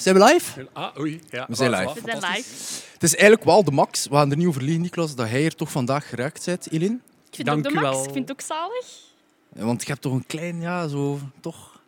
Zijn 0.00 0.14
we 0.18 0.24
live? 0.24 0.68
Ah, 0.72 0.98
oei. 0.98 1.20
Ja, 1.30 1.46
We 1.48 1.54
zijn 1.54 1.70
live. 1.70 1.94
We 1.94 2.00
zijn 2.04 2.16
live. 2.32 2.82
Het 2.92 3.02
is 3.02 3.12
eigenlijk 3.16 3.44
wel 3.44 3.64
de 3.64 3.70
max. 3.70 4.06
We 4.08 4.14
gaan 4.14 4.30
er 4.30 4.36
niet 4.36 4.46
over 4.46 4.62
liegen, 4.62 4.82
Niklas, 4.82 5.14
dat 5.14 5.30
jij 5.30 5.44
er 5.44 5.54
toch 5.54 5.70
vandaag 5.70 6.08
geraakt 6.08 6.44
bent, 6.44 6.70
Elin. 6.72 7.02
Ik 7.28 7.34
vind 7.36 7.48
Dank 7.48 7.64
het 7.64 7.66
ook 7.66 7.72
u 7.72 7.76
de 7.76 7.82
max. 7.82 7.96
wel. 7.96 8.04
Ik 8.06 8.12
vind 8.12 8.28
het 8.28 8.38
ook 8.38 8.46
zalig. 8.46 8.86
Want 9.48 9.82
je 9.82 9.88
hebt 9.88 10.00
toch 10.02 10.12
een 10.12 10.26
klein, 10.26 10.60
ja, 10.60 10.88
zo, 10.88 11.18
toch, 11.40 11.80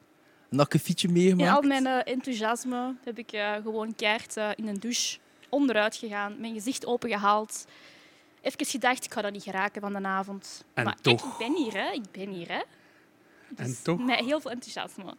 een 0.50 0.60
akkefietje 0.60 1.08
meegemaakt. 1.08 1.64
In 1.64 1.72
al 1.72 1.80
mijn 1.80 1.86
eh, 1.86 2.12
enthousiasme 2.12 2.94
heb 3.04 3.18
ik 3.18 3.32
eh, 3.32 3.52
gewoon 3.62 3.94
keihard 3.94 4.36
eh, 4.36 4.48
in 4.54 4.68
een 4.68 4.80
douche 4.80 5.18
onderuit 5.48 5.96
gegaan, 5.96 6.40
mijn 6.40 6.54
gezicht 6.54 6.86
opengehaald. 6.86 7.66
Even 8.40 8.66
gedacht, 8.66 9.04
ik 9.04 9.12
ga 9.12 9.22
dat 9.22 9.32
niet 9.32 9.42
geraken 9.42 9.80
van 9.80 9.92
de 9.92 10.02
avond. 10.08 10.64
En 10.74 10.84
maar 10.84 10.96
toch. 11.00 11.24
ik 11.24 11.38
ben 11.38 11.56
hier, 11.56 11.72
hè. 11.72 11.90
Ik 11.92 12.10
ben 12.12 12.28
hier, 12.28 12.48
hè. 12.48 12.62
En 13.56 13.66
Dus 13.66 13.82
toch. 13.82 13.98
Met 13.98 14.18
heel 14.18 14.40
veel 14.40 14.50
enthousiasme. 14.50 15.14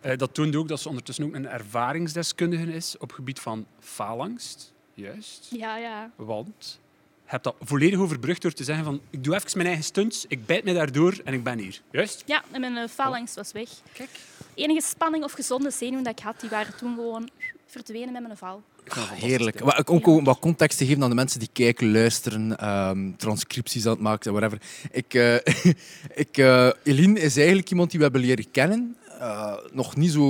Eh, 0.00 0.16
dat 0.16 0.34
toont 0.34 0.56
ook 0.56 0.68
dat 0.68 0.80
ze 0.80 0.88
ondertussen 0.88 1.24
ook 1.24 1.34
een 1.34 1.48
ervaringsdeskundige 1.48 2.72
is 2.72 2.98
op 2.98 3.12
gebied 3.12 3.40
van 3.40 3.66
faalangst. 3.80 4.72
Juist. 4.94 5.48
Ja, 5.50 5.76
ja. 5.76 6.10
Want 6.16 6.78
je 7.24 7.30
hebt 7.30 7.44
dat 7.44 7.54
volledig 7.60 7.98
overbrugd 7.98 8.42
door 8.42 8.52
te 8.52 8.64
zeggen 8.64 8.84
van 8.84 9.00
ik 9.10 9.24
doe 9.24 9.34
even 9.34 9.50
mijn 9.54 9.66
eigen 9.66 9.84
stunts, 9.84 10.24
ik 10.28 10.46
bijt 10.46 10.64
mij 10.64 10.72
daardoor 10.72 11.20
en 11.24 11.34
ik 11.34 11.44
ben 11.44 11.58
hier. 11.58 11.80
Juist? 11.90 12.22
Ja, 12.26 12.42
en 12.50 12.60
mijn 12.60 12.76
uh, 12.76 12.88
faalangst 12.88 13.34
was 13.34 13.52
weg. 13.52 13.68
Kijk. 13.92 14.10
Enige 14.54 14.86
spanning 14.86 15.24
of 15.24 15.32
gezonde 15.32 15.70
zenuwen 15.70 16.04
dat 16.04 16.18
ik 16.18 16.24
had, 16.24 16.40
die 16.40 16.50
waren 16.50 16.76
toen 16.76 16.94
gewoon 16.94 17.30
verdwenen 17.66 18.12
met 18.12 18.22
mijn 18.22 18.36
val. 18.36 18.62
Ah, 18.88 19.10
Heerlijk. 19.10 19.60
Wat, 19.60 19.86
ook 19.88 20.06
om 20.06 20.24
wat 20.24 20.38
context 20.38 20.78
te 20.78 20.86
geven 20.86 21.02
aan 21.02 21.08
de 21.08 21.14
mensen 21.14 21.38
die 21.38 21.48
kijken, 21.52 21.92
luisteren, 21.92 22.58
ehm, 22.58 23.10
transcripties 23.16 23.86
aan 23.86 23.92
het 23.92 24.00
maken 24.00 24.32
whatever. 24.32 24.60
Ik, 24.90 25.14
eh 25.14 25.34
ik, 26.24 26.38
eh, 26.38 26.70
Eline 26.82 27.20
is 27.20 27.36
eigenlijk 27.36 27.70
iemand 27.70 27.90
die 27.90 27.98
we 27.98 28.04
hebben 28.04 28.22
leren 28.24 28.50
kennen, 28.50 28.96
eh, 29.20 29.52
nog 29.72 29.96
niet 29.96 30.12
zo, 30.12 30.22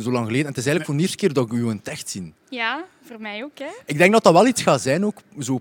zo 0.00 0.10
lang 0.10 0.26
geleden. 0.26 0.46
En 0.46 0.54
het 0.54 0.56
is 0.58 0.66
eigenlijk 0.66 0.84
voor 0.84 0.94
de 0.94 1.00
eerste 1.00 1.16
keer 1.16 1.32
dat 1.32 1.46
ik 1.46 1.52
u 1.52 1.60
in 1.60 1.76
het 1.76 1.88
echt 1.88 2.08
zie. 2.08 2.32
Ja, 2.48 2.84
voor 3.02 3.20
mij 3.20 3.44
ook, 3.44 3.58
hè. 3.58 3.70
Ik 3.86 3.98
denk 3.98 4.12
dat 4.12 4.22
dat 4.22 4.32
wel 4.32 4.46
iets 4.46 4.62
gaat 4.62 4.80
zijn, 4.80 5.04
ook 5.04 5.18
zo 5.38 5.60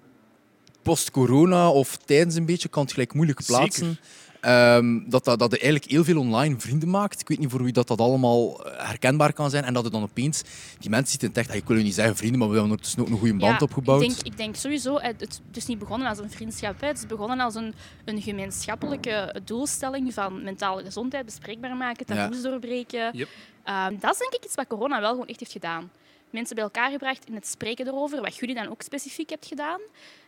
post-corona 0.81 1.69
of 1.69 1.97
tijdens 1.97 2.35
een 2.35 2.45
beetje, 2.45 2.69
kan 2.69 2.83
het 2.83 2.91
gelijk 2.91 3.13
moeilijk 3.13 3.45
plaatsen. 3.45 3.99
Ehm, 4.45 4.99
dat, 5.05 5.25
dat, 5.25 5.39
dat 5.39 5.51
je 5.51 5.59
eigenlijk 5.59 5.91
heel 5.91 6.03
veel 6.03 6.19
online 6.19 6.59
vrienden 6.59 6.89
maakt. 6.89 7.21
Ik 7.21 7.27
weet 7.27 7.39
niet 7.39 7.49
voor 7.49 7.63
wie 7.63 7.73
dat, 7.73 7.87
dat 7.87 7.99
allemaal 7.99 8.65
eh, 8.65 8.87
herkenbaar 8.87 9.33
kan 9.33 9.49
zijn. 9.49 9.63
En 9.63 9.73
dat 9.73 9.83
je 9.83 9.89
dan 9.89 10.03
opeens 10.03 10.43
die 10.79 10.89
mensen 10.89 11.11
ziet 11.11 11.21
in 11.21 11.27
het 11.27 11.37
echt. 11.37 11.49
ah, 11.49 11.55
Ik 11.55 11.67
wil 11.67 11.77
je 11.77 11.83
niet 11.83 11.93
zeggen 11.93 12.15
vrienden, 12.15 12.39
maar 12.39 12.47
we 12.47 12.53
hebben 12.53 12.71
ondertussen 12.71 13.01
ook 13.03 13.09
een 13.09 13.17
goede 13.19 13.37
band 13.37 13.59
ja, 13.59 13.65
opgebouwd. 13.65 14.01
Ik 14.01 14.09
denk, 14.09 14.21
ik 14.21 14.37
denk 14.37 14.55
sowieso, 14.55 14.99
het, 14.99 15.21
het 15.21 15.41
is 15.53 15.65
niet 15.65 15.79
begonnen 15.79 16.07
als 16.07 16.17
een 16.19 16.31
vriendschap. 16.31 16.81
Hè. 16.81 16.87
Het 16.87 16.97
is 16.97 17.05
begonnen 17.05 17.39
als 17.39 17.55
een, 17.55 17.73
een 18.05 18.21
gemeenschappelijke 18.21 19.35
doelstelling 19.43 20.13
van 20.13 20.43
mentale 20.43 20.83
gezondheid 20.83 21.25
bespreekbaar 21.25 21.75
maken, 21.75 22.05
taboes 22.05 22.41
doorbreken. 22.41 23.09
Yep. 23.17 23.27
Ehm, 23.63 23.95
dat 23.99 24.11
is 24.13 24.17
denk 24.17 24.33
ik 24.33 24.45
iets 24.45 24.55
wat 24.55 24.67
corona 24.67 25.01
wel 25.01 25.11
gewoon 25.11 25.27
echt 25.27 25.39
heeft 25.39 25.51
gedaan. 25.51 25.91
Mensen 26.29 26.55
bij 26.55 26.63
elkaar 26.63 26.91
gebracht 26.91 27.27
in 27.27 27.35
het 27.35 27.47
spreken 27.47 27.87
erover, 27.87 28.21
wat 28.21 28.35
jullie 28.35 28.55
dan 28.55 28.67
ook 28.67 28.81
specifiek 28.81 29.29
hebt 29.29 29.45
gedaan. 29.45 29.79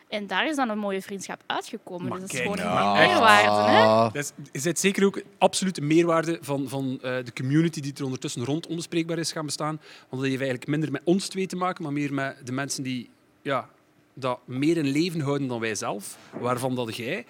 En 0.07 0.27
daar 0.27 0.47
is 0.47 0.55
dan 0.55 0.69
een 0.69 0.77
mooie 0.77 1.01
vriendschap 1.01 1.43
uitgekomen. 1.45 2.07
Maar 2.07 2.19
dus 2.19 2.27
dat 2.29 2.37
is 2.37 2.41
gewoon 2.41 2.57
nou. 2.57 2.99
een 2.99 3.07
meerwaarde. 3.07 3.71
Hè? 3.71 3.81
Ah. 3.81 4.13
Dat 4.13 4.23
is, 4.23 4.31
is 4.51 4.63
het 4.63 4.79
zeker 4.79 5.05
ook 5.05 5.21
absoluut 5.37 5.77
een 5.77 5.87
meerwaarde 5.87 6.37
van, 6.41 6.69
van 6.69 6.99
eh, 7.01 7.15
de 7.23 7.33
community 7.33 7.81
die 7.81 7.93
er 7.97 8.03
ondertussen 8.03 8.45
rond 8.45 8.67
onbespreekbaar 8.67 9.17
is 9.17 9.31
gaan 9.31 9.45
bestaan. 9.45 9.75
Want 10.09 10.21
dat 10.21 10.21
heeft 10.21 10.41
eigenlijk 10.41 10.67
minder 10.67 10.91
met 10.91 11.01
ons 11.03 11.27
twee 11.27 11.47
te 11.47 11.55
maken, 11.55 11.83
maar 11.83 11.93
meer 11.93 12.13
met 12.13 12.37
de 12.43 12.51
mensen 12.51 12.83
die 12.83 13.09
ja, 13.41 13.69
dat 14.13 14.39
meer 14.45 14.77
in 14.77 14.87
leven 14.87 15.21
houden 15.21 15.47
dan 15.47 15.59
wij 15.59 15.75
zelf. 15.75 16.17
Waarvan 16.39 16.75
dat 16.75 16.95
jij 16.95 17.25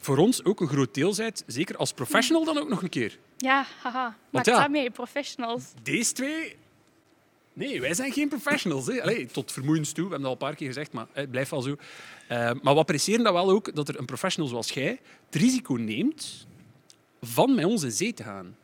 voor 0.00 0.16
ons 0.16 0.44
ook 0.44 0.60
een 0.60 0.68
groot 0.68 0.94
deel 0.94 1.14
bent, 1.16 1.42
zeker 1.46 1.76
als 1.76 1.92
professional 1.92 2.44
dan 2.44 2.58
ook 2.58 2.68
nog 2.68 2.82
een 2.82 2.88
keer. 2.88 3.18
Ja, 3.36 3.66
haha. 3.82 4.16
Maak 4.30 4.44
ja. 4.44 4.60
dat 4.60 4.70
mee, 4.70 4.90
professionals. 4.90 5.64
Deze 5.82 6.12
twee... 6.12 6.56
Nee, 7.54 7.80
wij 7.80 7.94
zijn 7.94 8.12
geen 8.12 8.28
professionals. 8.28 8.86
Hè. 8.86 9.26
Tot 9.26 9.52
vermoeiens 9.52 9.92
toe, 9.92 10.04
we 10.04 10.10
hebben 10.10 10.28
dat 10.28 10.40
al 10.40 10.46
een 10.46 10.48
paar 10.48 10.58
keer 10.58 10.66
gezegd, 10.66 10.92
maar 10.92 11.06
het 11.12 11.30
blijft 11.30 11.50
wel 11.50 11.62
zo. 11.62 11.76
Eh, 12.28 12.38
maar 12.38 12.74
we 12.74 12.80
appreciëren 12.80 13.24
dat 13.24 13.32
wel 13.32 13.50
ook, 13.50 13.74
dat 13.74 13.88
er 13.88 13.98
een 13.98 14.04
professional 14.04 14.50
zoals 14.50 14.70
jij 14.70 15.00
het 15.26 15.34
risico 15.34 15.74
neemt 15.74 16.46
van 17.20 17.54
met 17.54 17.64
ons 17.64 17.82
in 17.82 17.90
zee 17.90 18.14
te 18.14 18.22
gaan. 18.22 18.56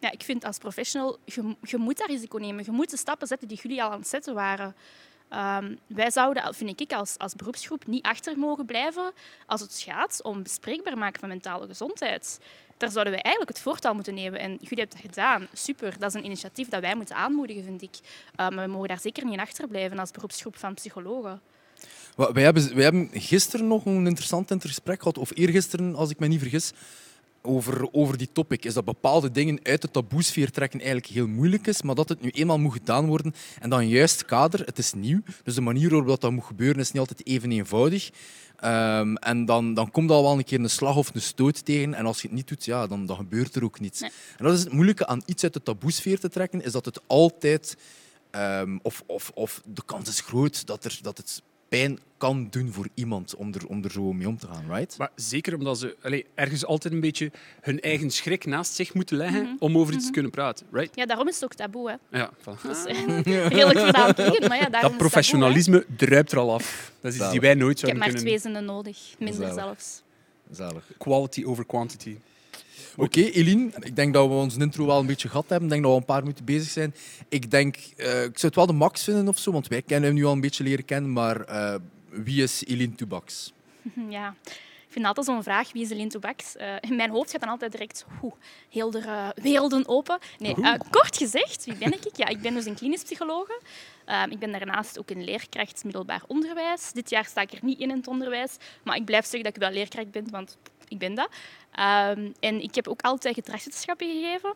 Ja, 0.00 0.10
ik 0.10 0.22
vind 0.22 0.44
als 0.44 0.58
professional, 0.58 1.18
je, 1.24 1.56
je 1.62 1.76
moet 1.76 1.98
dat 1.98 2.08
risico 2.08 2.38
nemen. 2.38 2.64
Je 2.64 2.70
moet 2.70 2.90
de 2.90 2.96
stappen 2.96 3.26
zetten 3.26 3.48
die 3.48 3.58
jullie 3.62 3.82
al 3.82 3.90
aan 3.90 3.98
het 3.98 4.08
zetten 4.08 4.34
waren. 4.34 4.74
Ehm, 5.28 5.74
wij 5.86 6.10
zouden, 6.10 6.54
vind 6.54 6.80
ik, 6.80 6.92
als, 6.92 7.18
als 7.18 7.34
beroepsgroep 7.34 7.86
niet 7.86 8.04
achter 8.04 8.38
mogen 8.38 8.66
blijven 8.66 9.12
als 9.46 9.60
het 9.60 9.80
gaat 9.86 10.22
om 10.22 10.42
bespreekbaar 10.42 10.98
maken 10.98 11.20
van 11.20 11.28
mentale 11.28 11.66
gezondheid. 11.66 12.38
Daar 12.76 12.90
zouden 12.90 13.12
wij 13.12 13.22
eigenlijk 13.22 13.56
het 13.56 13.64
voortouw 13.64 13.94
moeten 13.94 14.14
nemen. 14.14 14.40
En 14.40 14.50
jullie 14.50 14.78
hebben 14.78 14.88
dat 14.88 15.10
gedaan. 15.10 15.46
Super. 15.52 15.98
Dat 15.98 16.08
is 16.08 16.14
een 16.14 16.24
initiatief 16.24 16.68
dat 16.68 16.80
wij 16.80 16.96
moeten 16.96 17.16
aanmoedigen, 17.16 17.64
vind 17.64 17.82
ik. 17.82 17.94
Eh, 18.36 18.48
maar 18.48 18.64
we 18.64 18.72
mogen 18.72 18.88
daar 18.88 19.00
zeker 19.00 19.24
niet 19.24 19.32
in 19.32 19.40
achterblijven 19.40 19.98
als 19.98 20.10
beroepsgroep 20.10 20.56
van 20.56 20.74
psychologen. 20.74 21.40
Wij 22.16 22.42
hebben, 22.42 22.74
wij 22.74 22.84
hebben 22.84 23.10
gisteren 23.12 23.66
nog 23.66 23.84
een 23.84 24.06
interessant 24.06 24.54
gesprek 24.58 24.98
gehad, 24.98 25.18
of 25.18 25.30
eergisteren, 25.34 25.94
als 25.94 26.10
ik 26.10 26.18
me 26.18 26.26
niet 26.26 26.40
vergis, 26.40 26.72
over, 27.46 27.92
over 27.92 28.18
die 28.18 28.32
topic. 28.32 28.64
Is 28.64 28.74
dat 28.74 28.84
bepaalde 28.84 29.30
dingen 29.30 29.60
uit 29.62 29.82
de 29.82 29.90
taboesfeer 29.90 30.50
trekken 30.50 30.80
eigenlijk 30.80 31.12
heel 31.12 31.26
moeilijk 31.26 31.66
is, 31.66 31.82
maar 31.82 31.94
dat 31.94 32.08
het 32.08 32.20
nu 32.20 32.30
eenmaal 32.30 32.58
moet 32.58 32.72
gedaan 32.72 33.06
worden. 33.06 33.34
En 33.60 33.70
dan 33.70 33.88
juist 33.88 34.24
kader, 34.24 34.60
het 34.64 34.78
is 34.78 34.92
nieuw, 34.92 35.20
dus 35.44 35.54
de 35.54 35.60
manier 35.60 35.88
waarop 35.88 36.08
dat, 36.08 36.20
dat 36.20 36.30
moet 36.30 36.44
gebeuren 36.44 36.80
is 36.80 36.92
niet 36.92 37.00
altijd 37.00 37.26
even 37.26 37.52
eenvoudig. 37.52 38.10
Ehm, 38.56 39.14
en 39.14 39.44
dan, 39.44 39.74
dan 39.74 39.90
komt 39.90 40.10
al 40.10 40.22
wel 40.22 40.38
een 40.38 40.44
keer 40.44 40.60
een 40.60 40.70
slag 40.70 40.96
of 40.96 41.14
een 41.14 41.20
stoot 41.20 41.64
tegen. 41.64 41.94
En 41.94 42.06
als 42.06 42.20
je 42.20 42.26
het 42.26 42.36
niet 42.36 42.48
doet, 42.48 42.64
ja, 42.64 42.86
dan, 42.86 43.06
dan 43.06 43.16
gebeurt 43.16 43.54
er 43.54 43.64
ook 43.64 43.80
niets. 43.80 44.00
Nee. 44.00 44.10
En 44.36 44.44
dat 44.44 44.54
is 44.54 44.60
het 44.60 44.72
moeilijke 44.72 45.06
aan 45.06 45.22
iets 45.26 45.42
uit 45.42 45.52
de 45.52 45.62
taboesfeer 45.62 46.18
te 46.18 46.28
trekken, 46.28 46.64
is 46.64 46.72
dat 46.72 46.84
het 46.84 47.00
altijd, 47.06 47.76
ehm, 48.30 48.78
of, 48.82 49.02
of, 49.06 49.30
of 49.34 49.62
de 49.64 49.82
kans 49.84 50.08
is 50.08 50.20
groot 50.20 50.66
dat, 50.66 50.84
er, 50.84 50.98
dat 51.02 51.16
het 51.16 51.42
pijn 51.68 51.98
kan 52.18 52.46
doen 52.50 52.72
voor 52.72 52.88
iemand 52.94 53.34
om 53.34 53.54
er, 53.54 53.66
om 53.66 53.84
er 53.84 53.90
zo 53.90 54.12
mee 54.12 54.28
om 54.28 54.38
te 54.38 54.46
gaan, 54.46 54.64
right? 54.74 54.98
Maar 54.98 55.10
zeker 55.14 55.54
omdat 55.54 55.78
ze 55.78 55.96
allee, 56.02 56.26
ergens 56.34 56.64
altijd 56.64 56.94
een 56.94 57.00
beetje 57.00 57.30
hun 57.60 57.80
eigen 57.80 58.10
schrik 58.10 58.44
naast 58.46 58.72
zich 58.74 58.94
moeten 58.94 59.16
leggen 59.16 59.42
Mhm. 59.42 59.54
om 59.58 59.78
over 59.78 59.94
iets 59.94 60.06
te 60.06 60.10
kunnen 60.12 60.30
praten. 60.30 60.66
Right? 60.72 60.96
Ja, 60.96 61.06
daarom 61.06 61.28
is 61.28 61.34
het 61.34 61.44
ook 61.44 61.54
taboe. 61.54 61.90
Hè. 62.10 62.18
Ja, 62.18 62.30
voilà. 62.40 62.62
Dat 62.62 62.76
is 62.76 62.84
eh, 62.84 63.16
redelijk 63.48 63.74
maar 63.88 63.96
ja, 63.96 64.12
daarom 64.12 64.14
is 64.14 64.40
het 64.40 64.72
Dat 64.72 64.80
taboe, 64.80 64.96
professionalisme 64.96 65.86
druipt 65.96 66.32
er 66.32 66.38
al 66.38 66.52
af. 66.52 66.92
Dat 67.00 67.12
is 67.12 67.18
iets 67.20 67.30
die 67.30 67.40
wij 67.40 67.54
nooit 67.54 67.78
Ik 67.82 67.86
heb 67.86 67.96
zouden 67.96 67.98
maar 67.98 68.08
kunnen... 68.08 68.24
twee 68.26 68.38
zinnen 68.38 68.64
nodig, 68.64 69.14
minder 69.18 69.34
Zalig. 69.48 69.54
zelfs. 69.54 70.02
Zalig. 70.50 70.84
Quality 70.98 71.44
over 71.44 71.66
quantity. 71.66 72.16
Oké, 72.96 73.20
Eline, 73.20 73.70
ik 73.80 73.96
denk 73.96 74.14
dat 74.14 74.28
we 74.28 74.34
onze 74.34 74.60
intro 74.60 74.86
wel 74.86 75.00
een 75.00 75.06
beetje 75.06 75.28
gehad 75.28 75.48
hebben. 75.48 75.66
Ik 75.68 75.70
denk 75.70 75.82
dat 75.82 75.92
we 75.92 75.98
een 75.98 76.04
paar 76.04 76.22
minuten 76.22 76.44
bezig 76.44 76.70
zijn. 76.70 76.94
Ik 77.28 77.50
denk, 77.50 77.76
eh, 77.96 78.22
ik 78.22 78.38
zou 78.38 78.46
het 78.46 78.54
wel 78.54 78.66
de 78.66 78.72
max 78.72 79.04
vinden 79.04 79.28
of 79.28 79.38
zo, 79.38 79.52
want 79.52 79.68
wij 79.68 79.82
kennen 79.82 80.08
hem 80.08 80.18
nu 80.18 80.24
al 80.24 80.32
een 80.32 80.40
beetje 80.40 80.64
leren 80.64 80.84
kennen, 80.84 81.12
maar 81.12 81.40
eh, 81.40 81.74
wie 82.10 82.42
is 82.42 82.64
Eline 82.66 82.94
Toebaks? 82.94 83.52
Ja, 84.08 84.34
ik 84.86 85.02
vind 85.02 85.06
altijd 85.06 85.26
zo'n 85.26 85.42
vraag, 85.42 85.72
wie 85.72 85.82
is 85.82 85.90
Eline 85.90 86.08
Toebaks? 86.08 86.56
Eh, 86.56 86.74
in 86.80 86.96
mijn 86.96 87.10
hoofd 87.10 87.30
gaat 87.30 87.40
dan 87.40 87.50
altijd 87.50 87.72
direct, 87.72 88.04
hoe, 88.20 88.32
heel 88.70 88.90
de 88.90 89.32
werelden 89.42 89.88
open. 89.88 90.18
Nee, 90.38 90.54
kort 90.90 91.16
gezegd, 91.16 91.64
wie 91.64 91.74
ben 91.74 91.92
ik? 91.92 92.16
Ja, 92.16 92.26
ik 92.26 92.40
ben 92.40 92.54
dus 92.54 92.64
een 92.64 92.74
klinisch 92.74 93.02
psychologe. 93.02 93.60
Eh, 94.04 94.22
ik 94.28 94.38
ben 94.38 94.52
daarnaast 94.52 94.98
ook 94.98 95.10
een 95.10 95.24
leerkracht 95.24 95.84
middelbaar 95.84 96.22
onderwijs. 96.26 96.92
Dit 96.92 97.10
jaar 97.10 97.24
sta 97.24 97.40
ik 97.40 97.52
er 97.52 97.58
niet 97.62 97.78
in 97.78 97.90
in 97.90 97.96
het 97.96 98.06
onderwijs, 98.06 98.56
maar 98.84 98.96
ik 98.96 99.04
blijf 99.04 99.24
zeggen 99.24 99.42
dat 99.42 99.54
ik 99.54 99.60
wel 99.60 99.70
leerkracht 99.70 100.10
ben, 100.10 100.30
want 100.30 100.56
ik 100.88 100.98
ben 100.98 101.14
dat. 101.14 101.28
Ehm, 101.72 102.30
en 102.40 102.62
ik 102.62 102.74
heb 102.74 102.88
ook 102.88 103.02
altijd 103.02 103.34
gedragswetenschappen 103.34 104.06
gegeven. 104.06 104.54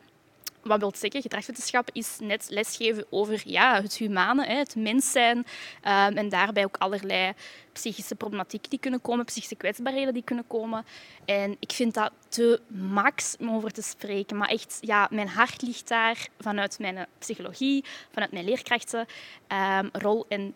Wat 0.63 0.79
wil 0.79 0.91
zeggen? 0.95 1.21
Gedragswetenschappen 1.21 1.93
is 1.93 2.17
net 2.19 2.45
lesgeven 2.49 3.05
over 3.09 3.41
ja, 3.45 3.81
het 3.81 3.95
humane, 3.97 4.45
hè, 4.45 4.55
het 4.55 4.75
mens 4.75 5.11
zijn. 5.11 5.45
ehm, 5.81 6.17
en 6.17 6.29
daarbij 6.29 6.63
ook 6.63 6.77
allerlei 6.77 7.33
psychische 7.73 8.15
problematiek 8.15 8.69
die 8.69 8.79
kunnen 8.79 9.01
komen, 9.01 9.25
psychische 9.25 9.55
kwetsbaarheden 9.55 10.13
die 10.13 10.23
kunnen 10.23 10.47
komen. 10.47 10.85
En 11.25 11.55
ik 11.59 11.71
vind 11.71 11.93
dat 11.93 12.11
te 12.29 12.61
max 12.67 13.35
om 13.39 13.51
over 13.51 13.71
te 13.71 13.81
spreken. 13.81 14.37
Maar 14.37 14.49
echt, 14.49 14.77
ja, 14.81 15.07
mijn 15.11 15.27
hart 15.29 15.61
ligt 15.61 15.87
daar 15.87 16.27
vanuit 16.39 16.79
mijn 16.79 17.07
psychologie, 17.19 17.85
vanuit 18.11 18.31
mijn 18.31 18.45
leerkrachtenrol. 18.45 20.25
en 20.27 20.55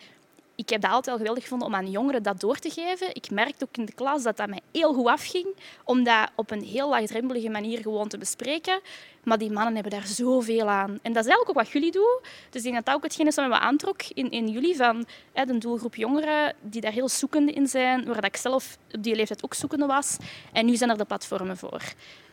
ik 0.56 0.70
heb 0.70 0.82
dat 0.82 0.92
altijd 0.92 1.16
al 1.16 1.18
geweldig 1.18 1.44
gevonden 1.44 1.68
om 1.68 1.76
aan 1.76 1.92
jongeren 1.92 2.24
dat 2.24 2.40
door 2.40 2.58
te 2.58 2.70
geven. 2.70 3.16
Ik 3.16 3.30
merkte 3.32 3.66
ook 3.66 3.78
in 3.78 3.86
de 3.86 3.94
klas 3.94 4.24
dat 4.24 4.38
dat 4.38 4.50
mij 4.50 4.62
heel 4.72 4.94
goed 4.94 5.08
afging, 5.08 5.48
om 5.84 6.04
dat 6.04 6.30
op 6.36 6.52
een 6.52 6.64
heel 6.64 6.90
laagdrempelige 6.90 7.50
manier 7.50 7.82
gewoon 7.82 8.08
te 8.08 8.18
bespreken. 8.18 8.80
Maar 9.24 9.38
die 9.38 9.52
mannen 9.52 9.74
hebben 9.74 9.92
daar 9.92 10.08
zoveel 10.08 10.70
aan. 10.70 10.90
En 10.90 11.14
dat 11.14 11.26
is 11.26 11.30
eigenlijk 11.30 11.50
ook 11.50 11.56
wat 11.56 11.70
jullie 11.70 11.92
doen. 11.92 12.20
Dus 12.22 12.64
ik 12.64 12.64
denk 12.64 12.76
dat 12.76 12.86
dat 12.86 12.96
ook 12.96 13.04
hetgeen 13.04 13.28
is 13.28 13.36
wat 13.36 13.48
me 13.48 13.60
aantrok 13.60 14.04
in, 14.14 14.32
in 14.32 14.48
jullie, 14.48 14.76
van 14.76 15.06
hè, 15.34 15.46
de 15.46 15.58
doelgroep 15.58 15.96
jongeren 15.96 16.56
die 16.62 16.82
daar 16.82 16.92
heel 16.92 17.10
zoekende 17.10 17.52
in 17.52 17.68
zijn, 17.68 18.06
waar 18.06 18.16
dat 18.16 18.26
ik 18.26 18.36
zelf 18.36 18.78
op 18.92 19.04
die 19.04 19.16
leeftijd 19.16 19.44
ook 19.44 19.54
zoekende 19.54 19.86
was. 19.86 20.18
En 20.54 20.66
nu 20.66 20.76
zijn 20.76 20.90
er 20.90 20.98
de 20.98 21.06
platformen 21.06 21.58
voor. 21.58 21.82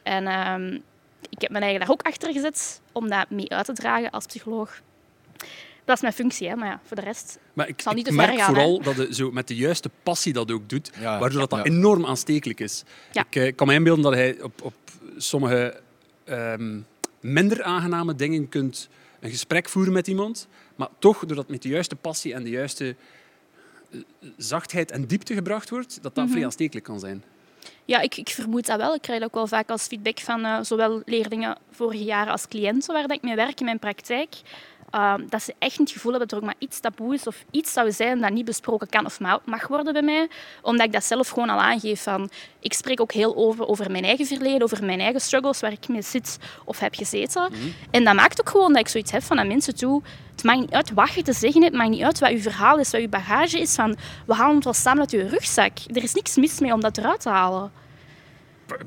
En 0.02 0.26
ehm, 0.26 0.78
ik 1.28 1.40
heb 1.40 1.50
me 1.50 1.58
eigenlijk 1.58 1.78
daar 1.78 1.90
ook 1.90 2.02
achter 2.02 2.32
gezet 2.32 2.80
om 2.92 3.08
dat 3.08 3.30
mee 3.30 3.50
uit 3.50 3.64
te 3.64 3.72
dragen 3.72 4.10
als 4.10 4.26
psycholoog. 4.26 4.80
Dat 5.84 5.96
is 5.96 6.02
mijn 6.02 6.14
functie, 6.14 6.48
hè. 6.48 6.56
maar 6.56 6.68
ja, 6.68 6.80
voor 6.84 6.96
de 6.96 7.02
rest 7.02 7.38
Maar 7.52 7.68
ik, 7.68 7.80
zal 7.80 7.92
niet 7.92 8.06
ik 8.06 8.12
te 8.12 8.18
ver 8.18 8.26
merk 8.26 8.38
gaan, 8.38 8.54
vooral 8.54 8.82
dat 8.82 8.96
je 8.96 9.14
zo 9.14 9.30
met 9.30 9.48
de 9.48 9.56
juiste 9.56 9.90
passie 10.02 10.32
dat 10.32 10.50
ook 10.50 10.68
doet, 10.68 10.90
Ja. 11.00 11.18
waardoor 11.18 11.40
dat, 11.40 11.50
dat 11.50 11.58
Ja. 11.58 11.72
enorm 11.72 12.06
aanstekelijk 12.06 12.60
is. 12.60 12.82
Ja. 13.12 13.24
Ik 13.30 13.36
eh, 13.36 13.54
kan 13.56 13.66
me 13.66 13.74
inbeelden 13.74 14.04
dat 14.04 14.12
hij 14.14 14.42
op, 14.42 14.62
op 14.62 14.74
sommige 15.16 15.80
ehm, 16.24 16.78
minder 17.20 17.62
aangename 17.62 18.14
dingen 18.14 18.48
kunt 18.48 18.88
een 19.20 19.30
gesprek 19.30 19.68
voeren 19.68 19.92
met 19.92 20.06
iemand, 20.06 20.48
maar 20.76 20.88
toch, 20.98 21.18
doordat 21.18 21.36
het 21.38 21.48
met 21.48 21.62
de 21.62 21.68
juiste 21.68 21.96
passie 21.96 22.34
en 22.34 22.42
de 22.42 22.50
juiste 22.50 22.96
eh, 23.90 23.98
zachtheid 24.36 24.90
en 24.90 25.06
diepte 25.06 25.34
gebracht 25.34 25.70
wordt, 25.70 26.02
dat 26.02 26.14
dat 26.14 26.30
vrij 26.30 26.44
aanstekelijk 26.44 26.84
kan 26.86 27.00
zijn. 27.00 27.24
Ja, 27.84 28.00
ik, 28.00 28.16
ik 28.16 28.28
vermoed 28.28 28.66
dat 28.66 28.76
wel. 28.76 28.94
Ik 28.94 29.02
krijg 29.02 29.18
dat 29.20 29.28
ook 29.28 29.34
wel 29.34 29.46
vaak 29.46 29.70
als 29.70 29.86
feedback 29.86 30.20
van 30.20 30.44
eh, 30.44 30.58
zowel 30.62 31.02
leerlingen 31.04 31.58
vorige 31.70 32.04
jaren 32.04 32.32
als 32.32 32.48
cliënten 32.48 32.92
waar 32.94 33.02
dat 33.06 33.16
ik 33.16 33.22
mee 33.22 33.34
werk 33.34 33.58
in 33.58 33.64
mijn 33.64 33.78
praktijk. 33.78 34.34
Uh, 34.94 35.14
dat 35.28 35.42
ze 35.42 35.54
echt 35.58 35.78
niet 35.78 35.88
het 35.88 35.96
gevoel 35.96 36.10
hebben 36.10 36.28
dat 36.28 36.38
er 36.38 36.44
ook 36.44 36.50
maar 36.52 36.68
iets 36.68 36.80
taboe 36.80 37.14
is 37.14 37.26
of 37.26 37.44
iets 37.50 37.72
zou 37.72 37.92
zijn 37.92 38.20
dat 38.20 38.30
niet 38.30 38.44
besproken 38.44 38.88
kan 38.88 39.04
of 39.04 39.20
mag 39.44 39.68
worden 39.68 39.92
bij 39.92 40.02
mij. 40.02 40.28
Omdat 40.62 40.86
ik 40.86 40.92
dat 40.92 41.04
zelf 41.04 41.28
gewoon 41.28 41.48
al 41.48 41.60
aangeef. 41.60 42.02
Van, 42.02 42.30
ik 42.60 42.72
spreek 42.72 43.00
ook 43.00 43.12
heel 43.12 43.36
over, 43.36 43.66
over 43.66 43.90
mijn 43.90 44.04
eigen 44.04 44.26
verleden, 44.26 44.62
over 44.62 44.84
mijn 44.84 45.00
eigen 45.00 45.20
struggles 45.20 45.60
waar 45.60 45.72
ik 45.72 45.88
mee 45.88 46.02
zit 46.02 46.38
of 46.64 46.78
heb 46.78 46.94
gezeten. 46.94 47.42
Mhm. 47.42 47.60
En 47.90 48.04
dat 48.04 48.14
maakt 48.14 48.40
ook 48.40 48.48
gewoon 48.48 48.72
dat 48.72 48.80
ik 48.80 48.88
zoiets 48.88 49.12
heb 49.12 49.22
van 49.22 49.38
aan 49.38 49.46
mensen 49.46 49.74
toe. 49.74 50.02
Het 50.32 50.44
maakt 50.44 50.60
niet 50.60 50.72
uit 50.72 50.92
wat 50.92 51.12
je 51.12 51.22
te 51.22 51.32
zeggen 51.32 51.62
hebt, 51.62 51.72
het 51.72 51.82
maakt 51.82 51.90
niet 51.94 52.02
uit 52.02 52.18
wat 52.18 52.30
je 52.30 52.40
verhaal 52.40 52.78
is, 52.78 52.90
wat 52.90 53.00
je 53.00 53.08
bagage 53.08 53.60
is. 53.60 53.74
Van, 53.74 53.96
we 54.26 54.34
halen 54.34 54.54
het 54.54 54.64
wel 54.64 54.72
samen 54.72 55.00
uit 55.00 55.10
je 55.10 55.28
rugzak. 55.28 55.78
Er 55.86 56.02
is 56.02 56.14
niks 56.14 56.36
mis 56.36 56.60
mee 56.60 56.72
om 56.72 56.80
dat 56.80 56.98
eruit 56.98 57.20
te 57.20 57.28
halen 57.28 57.72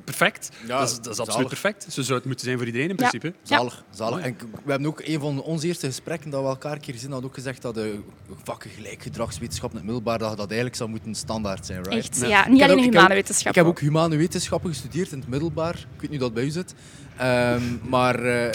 perfect. 0.03 0.49
Ja, 0.67 0.79
dat 0.79 0.89
is, 0.89 0.95
dat 0.95 1.13
is 1.13 1.19
absoluut 1.19 1.47
perfect. 1.47 1.85
Zo 1.89 2.01
zou 2.01 2.17
het 2.17 2.27
moeten 2.27 2.45
zijn 2.45 2.57
voor 2.57 2.65
iedereen 2.65 2.89
in 2.89 2.95
principe. 2.95 3.27
Ja. 3.27 3.57
Zalig. 3.57 3.83
zalig. 3.89 4.25
En 4.25 4.37
we 4.63 4.71
hebben 4.71 4.87
ook 4.87 5.01
een 5.03 5.19
van 5.19 5.41
onze 5.41 5.67
eerste 5.67 5.87
gesprekken 5.87 6.29
dat 6.29 6.41
we 6.41 6.47
elkaar 6.47 6.71
een 6.71 6.79
keer 6.79 6.93
gezien 6.93 7.11
hadden 7.11 7.29
ook 7.29 7.35
gezegd 7.35 7.61
dat 7.61 7.73
de 7.73 7.99
vakken 8.43 8.69
gelijk 8.69 9.01
gedragswetenschap 9.01 9.69
in 9.69 9.75
het 9.75 9.85
middelbaar 9.85 10.17
dat, 10.17 10.37
dat 10.37 10.47
eigenlijk 10.47 10.75
zou 10.75 10.89
moeten 10.89 11.15
standaard 11.15 11.65
zijn. 11.65 11.83
Right? 11.83 11.97
Echt, 11.97 12.29
ja. 12.29 12.47
Niet 12.47 12.61
alleen 12.61 12.79
humane 12.79 13.13
wetenschappen. 13.13 13.61
Ik 13.61 13.67
heb 13.67 13.75
ook 13.77 13.79
humane 13.79 14.15
wetenschappen 14.15 14.69
gestudeerd 14.69 15.11
in 15.11 15.19
het 15.19 15.27
middelbaar. 15.27 15.75
Ik 15.75 16.01
weet 16.01 16.09
niet 16.09 16.19
hoe 16.19 16.19
dat 16.19 16.33
bij 16.33 16.43
u 16.43 16.49
zit. 16.49 16.73
Um, 17.21 17.81
maar... 17.89 18.25
Uh, 18.25 18.49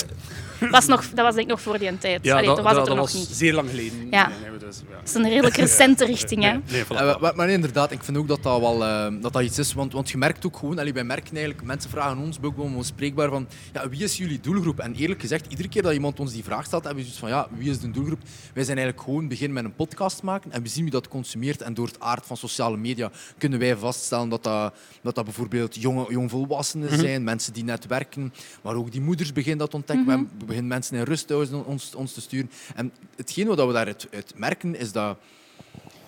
was 0.70 0.86
nog, 0.86 1.08
dat 1.08 1.24
was 1.24 1.34
denk 1.34 1.46
ik 1.46 1.52
nog 1.52 1.60
voor 1.60 1.78
die 1.78 1.98
tijd. 1.98 2.24
Ja, 2.24 2.34
Allee, 2.36 2.46
dat, 2.46 2.60
was 2.60 2.76
het 2.76 2.88
er 2.88 2.94
nog 2.94 3.14
niet. 3.14 3.28
zeer 3.30 3.54
lang 3.54 3.68
geleden. 3.68 4.08
Ja. 4.10 4.28
Nee, 4.28 4.58
dus, 4.58 4.82
ja. 4.88 4.96
Dat 4.96 5.08
is 5.08 5.14
een 5.14 5.28
redelijk 5.28 5.56
recente 5.56 6.04
richting. 6.04 6.42
Hè? 6.42 6.58
Nee, 6.70 6.84
uh, 6.92 7.32
maar 7.34 7.48
inderdaad, 7.48 7.90
ik 7.90 8.04
vind 8.04 8.16
ook 8.16 8.28
dat 8.28 8.42
dat 8.42 8.60
wel 8.60 8.82
uh, 8.82 9.22
dat 9.22 9.32
dat 9.32 9.42
iets 9.42 9.58
is. 9.58 9.72
Want, 9.72 9.92
want 9.92 10.10
je 10.10 10.18
merkt 10.18 10.46
ook 10.46 10.56
gewoon, 10.56 10.78
allee, 10.78 10.92
wij 10.92 11.04
merken 11.04 11.36
eigenlijk, 11.36 11.66
mensen 11.66 11.90
vragen 11.90 12.18
ons 12.18 12.38
ook 12.42 12.54
gewoon 12.54 12.84
spreekbaar 12.84 13.28
van 13.28 13.48
ja, 13.72 13.88
wie 13.88 14.04
is 14.04 14.16
jullie 14.16 14.40
doelgroep? 14.40 14.78
En 14.78 14.94
eerlijk 14.94 15.20
gezegd, 15.20 15.46
iedere 15.48 15.68
keer 15.68 15.82
dat 15.82 15.92
iemand 15.92 16.20
ons 16.20 16.32
die 16.32 16.44
vraag 16.44 16.64
stelt, 16.64 16.84
hebben 16.84 17.04
we 17.04 17.10
zoiets 17.10 17.20
van 17.20 17.28
ja, 17.28 17.48
wie 17.58 17.70
is 17.70 17.80
de 17.80 17.90
doelgroep? 17.90 18.20
Wij 18.54 18.64
zijn 18.64 18.76
eigenlijk 18.76 19.06
gewoon 19.06 19.28
beginnen 19.28 19.54
met 19.54 19.64
een 19.64 19.74
podcast 19.74 20.22
maken 20.22 20.52
en 20.52 20.62
we 20.62 20.68
zien 20.68 20.82
wie 20.82 20.92
dat 20.92 21.08
consumeert. 21.08 21.62
En 21.62 21.74
door 21.74 21.86
het 21.86 22.00
aard 22.00 22.26
van 22.26 22.36
sociale 22.36 22.76
media 22.76 23.10
kunnen 23.38 23.58
wij 23.58 23.76
vaststellen 23.76 24.28
dat 24.28 24.42
dat, 24.44 24.74
dat, 25.02 25.14
dat 25.14 25.24
bijvoorbeeld 25.24 25.74
jonge, 25.74 26.06
jongvolwassenen 26.08 26.86
mm 26.86 26.92
-hmm. 26.92 27.02
zijn, 27.02 27.24
mensen 27.24 27.52
die 27.52 27.64
net 27.64 27.86
werken, 27.86 28.32
maar 28.62 28.75
ook 28.75 28.93
die 28.93 29.00
moeders 29.00 29.32
beginnen 29.32 29.58
dat 29.58 29.75
ontdekken. 29.75 30.06
Mm 30.06 30.12
-hmm. 30.12 30.29
We 30.38 30.44
beginnen 30.44 30.70
mensen 30.70 30.97
in 30.97 31.02
rusthuizen 31.02 31.64
ons, 31.64 31.94
ons 31.94 32.12
te 32.12 32.20
sturen. 32.20 32.50
En 32.75 32.93
hetgeen 33.17 33.47
wat 33.47 33.67
we 33.67 33.73
daaruit 33.73 34.08
uit 34.12 34.32
merken 34.37 34.79
is 34.79 34.93
dat, 34.93 35.19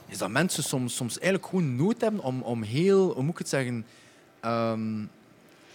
is 0.08 0.18
dat 0.18 0.30
mensen 0.30 0.62
soms, 0.62 0.96
soms 0.96 1.18
eigenlijk 1.18 1.50
gewoon 1.50 1.76
nood 1.76 2.00
hebben 2.00 2.22
om, 2.22 2.42
om 2.42 2.62
heel, 2.62 3.12
hoe 3.12 3.22
moet 3.22 3.32
ik 3.32 3.38
het 3.38 3.48
zeggen, 3.48 3.86
um, 4.44 5.10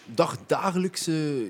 dagdagelijkse 0.05 1.47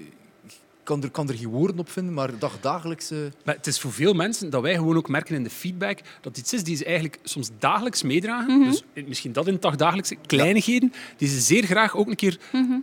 kan 0.83 1.03
er, 1.03 1.09
kan 1.09 1.29
er 1.29 1.35
geen 1.35 1.47
woorden 1.47 1.79
op 1.79 1.89
vinden, 1.89 2.13
maar 2.13 2.39
dagdagelijkse... 2.39 3.31
Maar 3.45 3.55
het 3.55 3.67
is 3.67 3.79
voor 3.79 3.91
veel 3.91 4.13
mensen 4.13 4.49
dat 4.49 4.61
wij 4.61 4.75
gewoon 4.75 4.97
ook 4.97 5.09
merken 5.09 5.35
in 5.35 5.43
de 5.43 5.49
feedback 5.49 5.99
dat 6.21 6.37
iets 6.37 6.53
is 6.53 6.63
die 6.63 6.75
ze 6.75 6.85
eigenlijk 6.85 7.19
soms 7.23 7.49
dagelijks 7.59 8.03
meedragen. 8.03 8.59
Mhm. 8.59 8.69
Dus 8.69 8.83
misschien 9.05 9.31
dat 9.31 9.47
in 9.47 9.53
het 9.53 9.61
dagdagelijkse. 9.61 10.15
Kleinigheden 10.25 10.93
die 11.17 11.27
ze 11.27 11.39
zeer 11.39 11.63
graag 11.63 11.95
ook 11.95 12.07
een 12.07 12.15
keer 12.15 12.39
mhm 12.51 12.73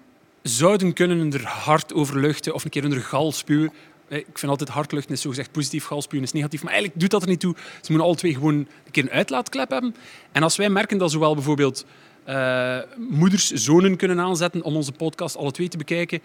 zouden 0.48 0.92
kunnen 0.92 1.18
hun 1.18 1.44
hart 1.44 1.94
over 1.94 2.20
luchten 2.20 2.54
of 2.54 2.64
een 2.64 2.70
keer 2.70 2.82
hun 2.82 3.00
gal 3.00 3.32
spuwen. 3.32 3.72
Eh, 4.08 4.18
ik 4.18 4.38
vind 4.38 4.50
altijd 4.50 4.68
hartluchten 4.68 5.14
is 5.14 5.20
zogezegd 5.20 5.52
positief, 5.52 5.84
galspuwen 5.84 6.24
is 6.24 6.32
negatief. 6.32 6.62
Maar 6.62 6.72
eigenlijk 6.72 7.00
doet 7.00 7.10
dat 7.10 7.22
er 7.22 7.28
niet 7.28 7.40
toe. 7.40 7.54
Ze 7.56 7.90
moeten 7.90 8.06
alle 8.06 8.16
twee 8.16 8.34
gewoon 8.34 8.54
een 8.54 8.90
keer 8.90 9.02
een 9.02 9.10
uitlaatklep 9.10 9.70
hebben. 9.70 9.96
En 10.32 10.42
als 10.42 10.56
wij 10.56 10.70
merken 10.70 10.98
dat 10.98 11.10
zowel 11.10 11.34
bijvoorbeeld 11.34 11.84
uh, 12.28 12.78
moeders, 12.96 13.50
zonen 13.50 13.96
kunnen 13.96 14.20
aanzetten 14.20 14.62
om 14.62 14.76
onze 14.76 14.92
podcast 14.92 15.36
alle 15.36 15.50
twee 15.50 15.68
te 15.68 15.76
bekijken. 15.76 16.22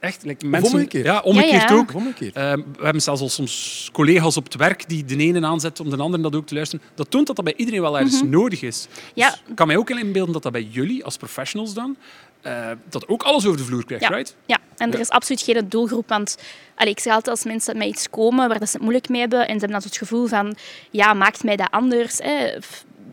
Echt, 0.00 0.24
like, 0.24 0.46
mensen, 0.46 0.72
omgekeerd. 0.74 1.04
Ja, 1.04 1.20
omgekeerd 1.20 1.68
ja, 1.68 1.74
ook. 1.74 1.94
Omgekeerd. 1.94 2.36
Uh, 2.36 2.52
we 2.52 2.82
hebben 2.82 3.02
zelfs 3.02 3.20
al 3.20 3.28
soms 3.28 3.88
collega's 3.92 4.36
op 4.36 4.44
het 4.44 4.54
werk 4.54 4.88
die 4.88 5.04
de 5.04 5.16
ene 5.16 5.46
aanzetten 5.46 5.84
om 5.84 5.90
de 5.90 5.96
andere 5.96 6.22
dat 6.22 6.36
ook 6.36 6.46
te 6.46 6.54
luisteren. 6.54 6.84
Dat 6.94 7.10
toont 7.10 7.26
dat 7.26 7.36
dat 7.36 7.44
bij 7.44 7.54
iedereen 7.56 7.80
wel 7.80 7.98
ergens 7.98 8.14
mm 8.14 8.20
-hmm. 8.20 8.30
nodig 8.30 8.62
is. 8.62 8.88
Ja. 9.14 9.30
Dus 9.30 9.42
ik 9.48 9.54
kan 9.54 9.66
mij 9.66 9.76
ook 9.76 9.90
inbeelden 9.90 10.32
dat 10.32 10.42
dat 10.42 10.52
bij 10.52 10.68
jullie 10.70 11.04
als 11.04 11.16
professionals 11.16 11.74
dan 11.74 11.96
uh, 12.42 12.70
dat 12.88 13.08
ook 13.08 13.22
alles 13.22 13.46
over 13.46 13.58
de 13.58 13.64
vloer 13.64 13.84
krijgt, 13.84 14.04
ja. 14.04 14.10
right? 14.10 14.36
Ja, 14.46 14.58
en 14.76 14.92
er 14.92 15.00
is 15.00 15.08
absoluut 15.08 15.42
geen 15.42 15.68
doelgroep. 15.68 16.08
Want 16.08 16.36
allez, 16.74 16.92
ik 16.92 17.00
zeg 17.00 17.14
altijd 17.14 17.36
als 17.36 17.44
mensen 17.44 17.78
met 17.78 17.86
iets 17.86 18.10
komen 18.10 18.48
waar 18.48 18.56
ze 18.56 18.72
het 18.72 18.80
moeilijk 18.80 19.08
mee 19.08 19.20
hebben 19.20 19.40
en 19.40 19.46
ze 19.46 19.50
hebben 19.50 19.70
dan 19.70 19.82
het 19.82 19.96
gevoel 19.96 20.26
van, 20.26 20.56
ja, 20.90 21.14
maakt 21.14 21.44
mij 21.44 21.56
dat 21.56 21.70
anders? 21.70 22.18
Hè? 22.18 22.58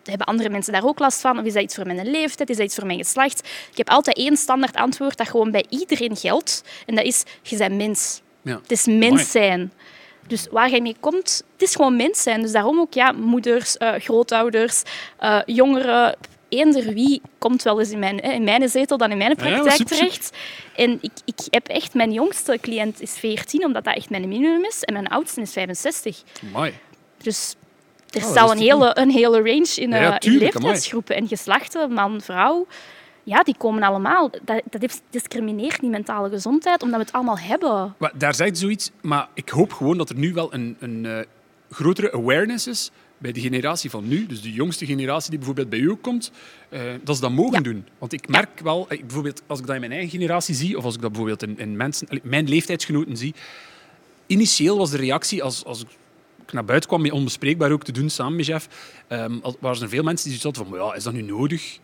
Hebben 0.04 0.28
andere 0.28 0.50
mensen 0.50 0.74
daar 0.74 0.86
ook 0.86 1.00
last 1.00 1.22
van? 1.22 1.40
Of 1.40 1.46
is 1.46 1.54
dat 1.54 1.64
iets 1.64 1.76
voor 1.76 1.86
mijn 1.86 2.12
leeftijd? 2.12 2.50
Is 2.50 2.58
dat 2.58 2.66
iets 2.66 2.76
voor 2.76 2.86
mijn 2.86 2.98
geslacht? 2.98 3.48
Ik 3.72 3.78
heb 3.78 3.90
altijd 3.90 4.18
één 4.18 4.38
standaard 4.38 4.76
antwoord 4.76 5.18
dat 5.18 5.30
gewoon 5.30 5.52
bij 5.52 5.66
iedereen 5.70 6.16
geldt. 6.16 6.64
En 6.86 6.96
dat 6.96 7.06
is, 7.06 7.24
je 7.42 7.58
bent 7.58 7.76
mens. 7.76 8.22
Ja. 8.42 8.60
Het 8.62 8.72
is 8.72 8.86
mens 8.86 9.32
zijn. 9.32 9.72
Dus 10.28 10.48
waar 10.52 10.70
je 10.70 10.82
mee 10.82 10.96
komt, 11.00 11.44
het 11.54 11.62
is 11.62 11.76
gewoon 11.76 11.96
mens 11.96 12.22
zijn. 12.22 12.42
Dus 12.42 12.52
daarom 12.52 12.80
ook 12.80 12.94
ja, 12.94 13.12
moeders, 13.12 13.76
uh, 13.80 13.94
grootouders, 13.94 14.84
uh, 15.22 15.40
jongeren, 15.46 16.18
eender 16.50 16.94
wie 16.94 17.22
komt 17.38 17.64
wel 17.64 17.80
eens 17.80 17.92
in 17.92 18.00
mijn, 18.00 18.20
in 18.20 18.44
mijn 18.44 18.70
zetel 18.70 18.98
dan 18.98 19.12
in 19.12 19.18
mijn 19.18 19.36
praktijk 19.36 19.78
ja, 19.78 19.84
terecht. 19.84 20.38
En 20.76 20.98
ik, 21.02 21.12
ik 21.26 21.40
heb 21.50 21.68
echt... 21.68 21.94
Mijn 21.94 22.12
jongste 22.12 22.58
cliënt 22.62 23.02
is 23.02 23.18
14, 23.18 23.66
omdat 23.66 23.84
dat 23.84 23.96
echt 23.96 24.10
mijn 24.10 24.28
minimum 24.28 24.66
is. 24.66 24.84
En 24.84 24.94
mijn 24.94 25.08
oudste 25.08 25.42
is 25.42 25.52
65. 25.52 26.22
Mooi. 26.54 26.74
Dus 27.18 27.56
er 28.10 28.24
oh, 28.24 28.30
staat 28.30 28.52
een 28.52 28.58
hele, 28.58 28.98
een 28.98 29.10
hele 29.10 29.38
range 29.38 29.74
in, 29.76 29.90
ja, 29.90 30.20
in 30.20 30.38
leeftijdsgroepen 30.38 31.16
en 31.16 31.28
geslachten, 31.28 31.92
man, 31.92 32.22
vrouw. 32.22 32.68
Ja, 33.24 33.44
die 33.44 33.56
komen 33.58 33.84
allemaal. 33.84 34.30
Dat, 34.42 34.62
dat 34.70 35.02
discrimineert 35.10 35.82
niet 35.82 35.92
mentale 35.92 36.30
gezondheid, 36.30 36.82
omdat 36.82 37.00
we 37.00 37.06
het 37.06 37.14
allemaal 37.14 37.40
hebben. 37.40 37.96
Maar, 37.98 38.12
daar 38.16 38.36
zegt 38.36 38.58
zoiets, 38.58 38.92
maar 39.02 39.28
ik 39.34 39.50
hoop 39.50 39.74
gewoon 39.74 39.98
dat 39.98 40.10
er 40.10 40.16
nu 40.16 40.34
wel 40.34 40.54
een, 40.54 40.78
een 40.80 41.04
uh, 41.04 41.20
grotere 41.70 42.12
awareness 42.12 42.68
is 42.68 42.92
bij 43.20 43.32
de 43.32 43.42
generatie 43.42 43.90
van 43.90 44.08
nu, 44.08 44.26
dus 44.26 44.42
de 44.42 44.52
jongste 44.52 44.86
generatie 44.86 45.30
die 45.30 45.38
bijvoorbeeld 45.38 45.70
bij 45.70 45.80
u 45.80 45.96
komt, 45.96 46.32
uh, 46.70 46.82
dat 47.04 47.16
ze 47.16 47.22
dat 47.22 47.32
mogen 47.32 47.64
doen. 47.64 47.86
Want 47.98 48.14
ik 48.14 48.28
merk 48.28 48.60
wel, 48.60 48.86
ik, 48.90 49.02
bijvoorbeeld 49.02 49.42
als 49.48 49.60
ik 49.60 49.66
dat 49.66 49.76
in 49.76 49.82
mijn 49.82 49.92
eigen 49.92 50.10
generatie 50.10 50.56
zie, 50.56 50.78
of 50.78 50.84
als 50.84 50.96
ik 50.96 51.02
dat 51.02 51.12
bijvoorbeeld 51.12 51.44
in, 51.44 51.60
in 51.60 51.78
mensen, 51.78 52.08
mijn 52.24 52.50
leeftijdsgenoten 52.50 53.18
zie, 53.18 53.34
initieel 54.28 54.78
was 54.78 54.92
de 54.92 54.98
reactie 54.98 55.44
als, 55.44 55.66
als 55.66 55.82
ik 55.82 56.54
naar 56.54 56.66
buiten 56.66 56.90
kwam, 56.90 57.02
met 57.02 57.12
onbespreekbaar 57.12 57.72
ook 57.72 57.84
te 57.84 57.92
doen 57.92 58.10
samen 58.10 58.36
met 58.36 58.46
Jeff, 58.46 58.68
um, 59.10 59.42
waren 59.60 59.82
er 59.82 59.90
veel 59.90 60.04
mensen 60.04 60.30
die 60.30 60.40
zoiets 60.40 60.60
hadden 60.60 60.78
van, 60.78 60.88
ja, 60.88 60.96
is 60.96 61.04
dat 61.04 61.14
nu 61.14 61.22
nodig? 61.22 61.80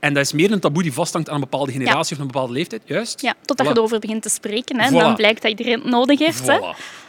En 0.00 0.14
dat 0.14 0.24
is 0.24 0.32
meer 0.32 0.52
een 0.52 0.60
taboe 0.60 0.82
die 0.82 0.92
vasthangt 0.92 1.28
aan 1.28 1.34
een 1.34 1.40
bepaalde 1.40 1.72
generatie 1.72 2.16
of 2.16 2.20
een 2.20 2.26
bepaalde 2.26 2.52
leeftijd, 2.52 2.82
juist? 2.84 3.20
Ja, 3.20 3.34
totdat 3.44 3.66
je 3.66 3.72
erover 3.72 3.98
begint 3.98 4.22
te 4.22 4.28
spreken. 4.28 4.78
Hè, 4.80 4.86
en 4.86 4.94
dan 4.94 5.14
blijkt 5.14 5.42
dat 5.42 5.50
iedereen 5.50 5.80
het 5.80 5.90
nodig 5.90 6.18
heeft. 6.18 6.46
Hè? 6.46 6.58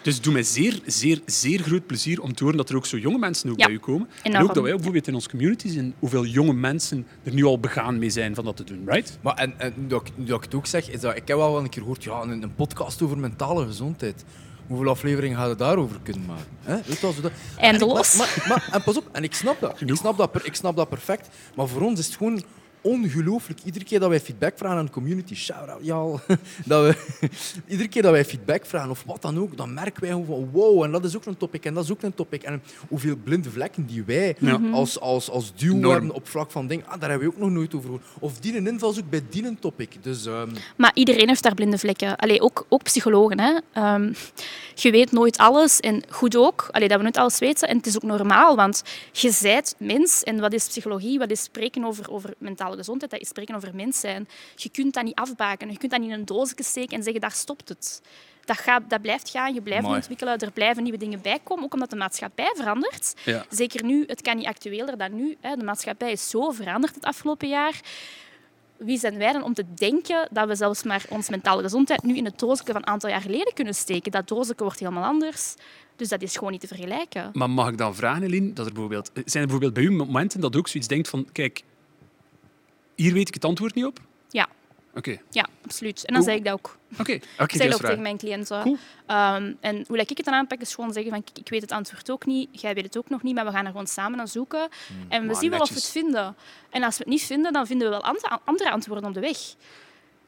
Dus 0.02 0.14
het 0.14 0.24
doet 0.24 0.34
mij 0.34 0.44
zeer, 0.44 0.80
zeer, 0.86 1.22
zeer 1.26 1.60
groot 1.60 1.86
plezier 1.86 2.22
om 2.22 2.34
te 2.34 2.44
horen 2.44 2.58
dat 2.58 2.70
er 2.70 2.76
ook 2.76 2.86
zo 2.86 2.98
jonge 2.98 3.18
mensen 3.18 3.50
ook 3.50 3.58
bij 3.58 3.70
u 3.70 3.80
komen. 3.80 4.10
En 4.24 4.38
ook 4.38 4.54
dat 4.54 4.64
wij 4.64 4.72
ook 4.72 4.76
bijvoorbeeld 4.76 5.08
in 5.08 5.14
onze 5.14 5.30
community 5.30 5.68
zien 5.68 5.94
hoeveel 6.00 6.26
jonge 6.26 6.54
mensen 6.54 7.08
er 7.24 7.34
nu 7.34 7.44
al 7.44 7.60
begaan 7.60 8.00
mee 8.00 8.10
zijn 8.10 8.36
van 8.36 8.46
dat 8.46 8.56
te 8.56 8.64
doen, 8.64 8.82
right? 8.86 9.18
Maar 9.22 9.36
en, 9.36 9.54
en 9.58 9.74
dat, 9.88 10.12
dat 10.16 10.38
ik 10.38 10.44
het 10.44 10.56
ook 10.56 10.66
zeg, 10.66 10.90
is 10.90 11.00
dat 11.00 11.16
ik 11.16 11.28
heb 11.28 11.38
wel 11.38 11.58
een 11.58 11.70
keer 11.70 11.82
gehoord, 11.82 12.04
ja, 12.04 12.22
een, 12.22 12.44
een 12.44 12.56
podcast 12.56 13.02
over 13.02 13.18
mentale 13.18 13.66
gezondheid. 13.66 14.26
Hoeveel 14.68 14.90
afleveringen 14.90 15.38
gaan 15.38 15.50
we 15.50 15.56
daarover 15.56 15.98
kunnen 16.04 16.26
maken? 16.26 16.46
Hè? 16.62 16.76
Weet 16.86 17.00
je, 17.00 17.22
dat... 17.22 17.32
Eindeloos. 17.58 18.14
En, 18.14 18.18
maar, 18.18 18.46
maar, 18.48 18.70
en 18.72 18.84
pas 18.84 18.98
op, 18.98 19.10
en 19.12 19.24
ik 19.24 19.34
snap 19.34 19.60
dat. 19.60 19.82
Ik 19.82 19.96
snap 19.96 20.18
dat, 20.18 20.40
ik 20.44 20.56
snap 20.56 20.76
dat 20.76 20.90
perfect. 20.90 21.30
Maar 21.56 21.68
voor 21.68 21.82
ons 21.82 22.00
is 22.00 22.06
het 22.06 22.16
gewoon 22.16 22.44
ongelooflijk. 22.82 23.60
Iedere 23.64 23.86
keer 23.86 24.00
dat 24.00 24.10
wij 24.10 24.20
feedback 24.20 24.58
vragen 24.58 24.78
aan 24.78 24.86
de 24.86 24.92
community, 24.92 25.36
shout-out, 25.36 25.80
ja, 25.82 26.02
dat 26.66 26.86
we, 26.86 26.96
iedere 27.68 27.90
keer 27.90 28.02
dat 28.02 28.12
wij 28.12 28.26
feedback 28.26 28.66
vragen 28.66 28.90
of 28.90 29.04
wat 29.06 29.22
dan 29.22 29.40
ook, 29.40 29.58
dan 29.58 29.74
merken 29.74 30.02
wij 30.02 30.12
van 30.12 30.50
wow, 30.52 30.84
en 30.84 30.92
dat 30.92 31.06
is 31.06 31.16
ook 31.16 31.26
een 31.26 31.38
topic 31.38 31.66
en 31.66 31.74
dat 31.74 31.84
is 31.84 31.92
ook 31.92 32.02
een 32.02 32.14
topic. 32.14 32.44
En 32.44 32.62
hoeveel 32.88 33.16
blinde 33.24 33.52
vlekken 33.52 33.86
die 33.86 34.04
wij 34.04 34.36
als, 34.72 35.00
als, 35.00 35.30
als 35.30 35.56
duo 35.56 35.92
hebben 35.92 36.12
op 36.12 36.28
vlak 36.28 36.52
van 36.52 36.68
dingen, 36.68 36.86
ah, 36.88 37.00
daar 37.00 37.10
hebben 37.10 37.28
we 37.28 37.34
ook 37.34 37.42
nog 37.42 37.50
nooit 37.50 37.76
over 37.76 37.90
gehoord. 37.90 38.06
Of 38.20 38.40
die 38.40 38.58
een 38.58 38.68
invalshoek 38.68 39.10
bij 39.10 39.22
die 39.30 39.46
een 39.46 39.60
topic. 39.60 40.04
Dus, 40.04 40.26
um... 40.26 40.52
Maar 40.78 40.92
iedereen 40.94 41.28
heeft 41.28 41.44
daar 41.44 41.54
blinde 41.54 41.78
vlekken. 41.78 42.16
Allee, 42.16 42.42
ook, 42.42 42.66
ook 42.70 42.84
psychologen. 42.84 43.40
Hè. 43.40 43.84
Um, 43.94 44.14
je 44.76 44.92
weet 44.92 45.12
nooit 45.12 45.38
alles 45.38 45.80
en 45.80 46.04
goed 46.10 46.36
ook, 46.36 46.68
Allee, 46.72 46.88
dat 46.88 46.98
we 46.98 47.04
nooit 47.04 47.18
alles 47.18 47.40
weten. 47.40 47.68
En 47.68 47.78
het 47.78 47.86
is 47.86 47.96
ook 47.96 48.04
normaal, 48.04 48.56
want 48.56 48.84
je 49.12 49.32
zijt 49.32 49.76
mens. 49.78 50.24
En 50.24 50.40
wat 50.40 50.54
is 50.54 50.68
psychologie? 50.68 51.20
Wat 51.20 51.32
is 51.32 51.44
spreken 51.44 51.86
over, 51.86 52.12
over 52.12 52.34
mentaal 52.38 52.71
gezondheid, 52.78 53.12
dat 53.12 53.22
is 53.22 53.28
spreken 53.28 53.56
over 53.56 53.76
mens 53.76 54.00
zijn. 54.00 54.28
Je 54.56 54.70
kunt 54.70 54.94
dat 54.94 55.04
niet 55.04 55.16
afbaken. 55.16 55.72
Je 55.72 55.78
kunt 55.78 55.92
dat 55.92 56.02
niet 56.02 56.10
in 56.10 56.20
een 56.20 56.26
doosje 56.26 56.56
steken 56.58 56.98
en 56.98 57.04
zeggen, 57.04 57.22
daar 57.22 57.32
stopt 57.32 57.70
het. 57.70 58.02
Dat, 58.46 58.58
gaat, 58.58 58.90
dat 58.90 59.02
blijft 59.02 59.30
gaan, 59.30 59.54
je 59.54 59.62
blijft 59.62 59.86
ontwikkelen, 59.86 60.38
er 60.38 60.52
blijven 60.52 60.84
nieuwe 60.84 60.98
dingen 60.98 61.22
bij 61.22 61.40
komen, 61.44 61.64
ook 61.64 61.74
omdat 61.74 61.90
de 61.90 61.96
maatschappij 61.96 62.52
verandert. 62.56 63.14
Zeker 63.50 63.84
nu, 63.84 64.04
het 64.08 64.22
kan 64.22 64.38
niet 64.38 64.46
actueler 64.46 64.98
dan 64.98 65.16
nu. 65.16 65.38
De 65.42 65.64
maatschappij 65.64 66.12
is 66.12 66.30
zo 66.30 66.52
veranderd 66.52 66.96
het 66.96 67.06
afgelopen 67.06 67.48
jaar 67.48 67.82
wie 68.84 69.00
zijn 69.00 69.18
wij 69.18 69.34
dan 69.34 69.44
om 69.44 69.54
te 69.54 69.66
denken 69.74 70.28
dat 70.32 70.48
we 70.48 70.56
zelfs 70.56 70.84
maar 70.84 71.06
ons 71.10 71.30
mentale 71.30 71.62
gezondheid 71.62 72.04
nu 72.04 72.16
in 72.16 72.26
het 72.26 72.40
doosje 72.40 72.64
van 72.66 72.76
een 72.76 72.88
aantal 72.88 73.10
jaar 73.10 73.22
geleden 73.22 73.54
kunnen 73.54 73.76
steken? 73.76 74.12
Dat 74.12 74.28
doosje 74.28 74.54
wordt 74.58 74.80
helemaal 74.80 75.04
anders. 75.04 75.56
Dus 75.96 76.10
dat 76.10 76.22
is 76.22 76.36
gewoon 76.36 76.52
niet 76.52 76.62
te 76.62 76.68
vergelijken. 76.68 77.30
Maar 77.34 77.50
mag 77.50 77.70
ik 77.70 77.78
dan 77.78 77.96
vragen, 77.96 78.24
Eline, 78.24 78.54
dat 78.54 78.66
er 78.66 78.72
bijvoorbeeld, 78.72 79.12
zijn 79.14 79.26
er 79.26 79.50
bijvoorbeeld 79.50 79.74
bij 79.74 79.84
u 79.84 79.92
momenten 79.92 80.42
dat 80.42 80.56
u 80.56 80.58
ook 80.58 80.68
zoiets 80.68 80.90
denkt 80.90 81.10
van, 81.10 81.28
kijk, 81.32 81.64
hier 83.02 83.14
weet 83.14 83.28
ik 83.28 83.34
het 83.34 83.46
antwoord 83.46 83.76
niet 83.76 83.86
op? 83.86 84.00
Ja. 84.30 84.48
Oké. 84.96 85.18
Ja, 85.30 85.48
absoluut. 85.64 86.06
En 86.06 86.14
dan 86.14 86.24
zeg 86.24 86.36
ik 86.36 86.44
dat 86.44 86.54
ook. 86.54 86.78
Oké. 87.00 87.12
Ik 87.12 87.24
Oké, 87.24 87.24
zeg 87.38 87.48
dat 87.48 87.58
dat 87.58 87.68
is 87.68 87.76
ook 87.76 87.82
tegen 87.82 88.02
mijn 88.02 88.18
cliënten. 88.18 88.62
Cool. 88.62 88.78
Ehm, 89.06 89.54
en 89.60 89.84
hoe 89.88 89.98
ik 89.98 90.10
het 90.18 90.26
dan 90.26 90.34
aanpak, 90.34 90.62
is 90.62 90.76
gewoon 90.76 90.94
zeggen 90.94 91.12
van 91.12 91.24
ik 91.34 91.50
weet 91.50 91.62
het 91.62 91.72
antwoord 91.72 92.12
ook 92.12 92.26
niet, 92.26 92.62
jij 92.62 92.74
weet 92.74 92.84
het 92.84 92.98
ook 92.98 93.10
nog 93.10 93.24
niet, 93.24 93.36
maar 93.36 93.46
we 93.46 93.52
gaan 93.52 93.66
er 93.66 93.72
gewoon 93.72 93.88
samen 93.88 94.18
naar 94.18 94.28
zoeken. 94.28 94.70
en 95.10 95.28
we 95.28 95.36
zien 95.36 95.50
wel 95.50 95.60
of 95.60 95.70
we 95.70 95.76
het 95.76 95.90
vinden. 95.90 96.36
En 96.70 96.84
als 96.84 96.98
we 96.98 97.04
het 97.04 97.14
niet 97.14 97.24
vinden, 97.24 97.54
dan 97.54 97.68
vinden 97.68 97.90
we 97.90 97.94
wel 97.94 98.04
andere, 98.04 98.40
andere 98.46 98.72
antwoorden 98.72 99.06
op 99.06 99.14
de 99.14 99.20
weg. 99.20 99.38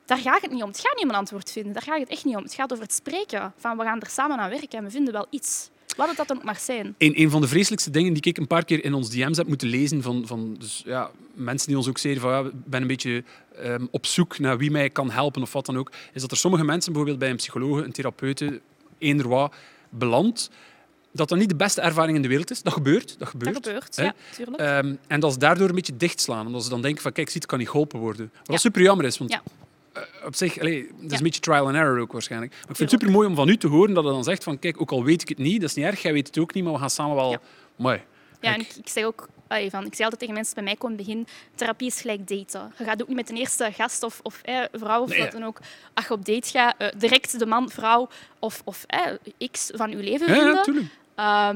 Daar 0.06 0.18
gaat 0.18 0.42
het 0.42 0.52
niet 0.52 0.64
om. 0.64 0.68
Het 0.68 0.80
gaat 0.80 0.96
niet 0.96 1.04
om 1.04 1.10
een 1.10 1.16
antwoord 1.16 1.52
vinden. 1.52 1.74
Daar 1.74 1.82
gaat 1.82 2.00
het 2.00 2.10
echt 2.10 2.26
niet 2.26 2.36
om. 2.36 2.44
Het 2.44 2.54
gaat 2.54 2.72
over 2.72 2.84
het 2.84 2.94
spreken. 2.94 3.54
Van 3.58 3.78
we 3.78 3.84
gaan 3.84 4.02
er 4.02 4.10
samen 4.10 4.38
aan 4.38 4.50
werken 4.50 4.78
en 4.78 4.84
we 4.84 4.90
vinden 4.90 5.14
wel 5.14 5.28
iets. 5.30 5.70
Wat 5.98 6.08
het 6.08 6.18
dat 6.18 6.28
dan 6.28 6.38
ook 6.38 6.44
mag 6.44 6.60
zijn. 6.60 6.96
Een, 6.98 7.22
een 7.22 7.30
van 7.30 7.42
de 7.42 7.48
vreselijkste 7.48 7.90
dingen 7.90 8.14
die 8.14 8.22
ik 8.26 8.38
een 8.38 8.48
paar 8.48 8.66
keer 8.66 8.84
in 8.84 8.94
ons 8.94 9.10
DM's 9.10 9.38
heb 9.38 9.48
moeten 9.48 9.68
lezen 9.68 10.02
van, 10.02 10.28
van 10.28 10.56
dus, 10.60 10.82
ja, 10.86 11.12
mensen 11.34 11.68
die 11.68 11.78
ons 11.78 11.88
ook 11.88 11.98
zeiden 11.98 12.22
van 12.24 12.32
ja, 12.32 12.40
ik 12.40 12.66
ben 12.66 12.82
een 12.82 12.88
beetje 12.88 13.24
ehm, 13.56 13.86
op 13.92 14.06
zoek 14.06 14.40
naar 14.40 14.58
wie 14.58 14.72
mij 14.72 14.90
kan 14.90 15.12
helpen 15.12 15.42
of 15.42 15.54
wat 15.54 15.66
dan 15.66 15.78
ook, 15.78 15.92
is 16.14 16.22
dat 16.22 16.32
er 16.32 16.38
sommige 16.38 16.64
mensen 16.64 16.92
bijvoorbeeld 16.92 17.20
bij 17.20 17.30
een 17.30 17.36
psycholoog, 17.36 17.84
een 17.84 17.92
therapeute, 17.92 18.62
eender 18.98 19.28
wat, 19.28 19.54
belandt, 19.90 20.50
dat 21.12 21.30
dat 21.30 21.38
niet 21.38 21.50
de 21.50 21.56
beste 21.56 21.82
ervaring 21.82 22.16
in 22.16 22.22
de 22.22 22.28
wereld 22.28 22.52
is. 22.52 22.62
Dat 22.62 22.74
gebeurt. 22.74 23.16
Dat 23.20 23.28
gebeurt. 23.28 23.54
Dat 23.54 23.66
gebeurt, 23.66 23.96
ja, 23.96 24.14
tuurlijk. 24.36 24.58
Ehm, 24.62 24.96
en 25.08 25.20
dat 25.20 25.34
ze 25.34 25.40
daardoor 25.40 25.70
een 25.70 25.76
beetje 25.76 25.98
dichtslaan. 25.98 26.46
Omdat 26.46 26.64
ze 26.64 26.70
dan 26.70 26.82
denken 26.82 27.02
van 27.02 27.12
kijk, 27.12 27.30
ziet, 27.30 27.46
kan 27.46 27.60
niet 27.60 27.70
geholpen 27.70 28.00
worden. 28.00 28.32
Wat 28.38 28.48
Ja. 28.48 28.58
super 28.58 28.82
jammer 28.82 29.06
is, 29.06 29.18
want 29.18 29.32
Ja. 29.32 29.42
Eh, 29.94 30.02
op 30.26 30.36
zich, 30.36 30.54
dat 30.54 30.66
is 30.68 30.84
Ja. 31.00 31.18
een 31.18 31.24
beetje 31.24 31.40
trial 31.42 31.66
and 31.68 31.76
error 31.76 32.00
ook 32.00 32.12
waarschijnlijk. 32.12 32.52
Maar 32.52 32.70
ik 32.70 32.76
vind 32.76 32.92
het 32.92 33.00
super 33.00 33.12
mooi 33.16 33.28
om 33.28 33.36
van 33.36 33.48
u 33.50 33.58
te 33.58 33.68
horen 33.68 33.94
dat 33.94 34.04
je 34.04 34.10
dan 34.10 34.24
zegt 34.24 34.44
van 34.44 34.60
kijk, 34.60 34.82
ook 34.82 34.92
al 34.92 35.04
weet 35.04 35.22
ik 35.22 35.30
het 35.30 35.38
niet, 35.38 35.62
dat 35.62 35.70
is 35.70 35.76
niet 35.76 35.86
erg, 35.86 36.02
jij 36.02 36.14
weet 36.14 36.28
het 36.28 36.38
ook 36.40 36.54
niet, 36.54 36.64
maar 36.64 36.74
we 36.74 36.80
gaan 36.80 36.90
samen 36.90 37.16
wel... 37.16 37.32
Ja. 37.32 37.40
Mooi. 37.76 38.02
Ja, 38.42 38.54
en 38.54 38.60
ik, 38.60 38.76
ik 38.76 38.90
zeg 38.90 39.04
ook, 39.04 39.28
allee, 39.48 39.70
van, 39.70 39.86
ik 39.86 39.92
zeg 39.96 40.02
altijd 40.04 40.20
tegen 40.20 40.34
mensen 40.36 40.56
bij 40.56 40.64
mij 40.64 40.76
komen 40.76 40.98
begin, 40.98 41.28
therapie 41.56 41.88
is 41.88 42.02
gelijk 42.02 42.28
daten. 42.28 42.74
Je 42.78 42.84
gaat 42.84 43.02
ook 43.02 43.08
niet 43.08 43.18
met 43.18 43.28
de 43.28 43.34
eerste 43.34 43.70
gast 43.72 44.04
of, 44.04 44.20
of 44.24 44.40
eh, 44.42 44.60
vrouw 44.72 45.02
of 45.02 45.10
Nee. 45.10 45.20
wat 45.20 45.32
dan 45.32 45.44
ook, 45.44 45.60
als 45.94 46.08
je 46.08 46.14
op 46.14 46.26
date 46.26 46.50
gaat, 46.50 46.76
eh, 46.78 46.88
direct 46.98 47.40
de 47.40 47.46
man, 47.46 47.70
vrouw 47.70 48.08
of, 48.40 48.62
of 48.66 48.84
eh, 48.88 49.50
x 49.52 49.72
van 49.74 49.90
je 49.90 49.96
leven 49.98 50.28
vinden. 50.28 50.90
ja, 51.16 51.54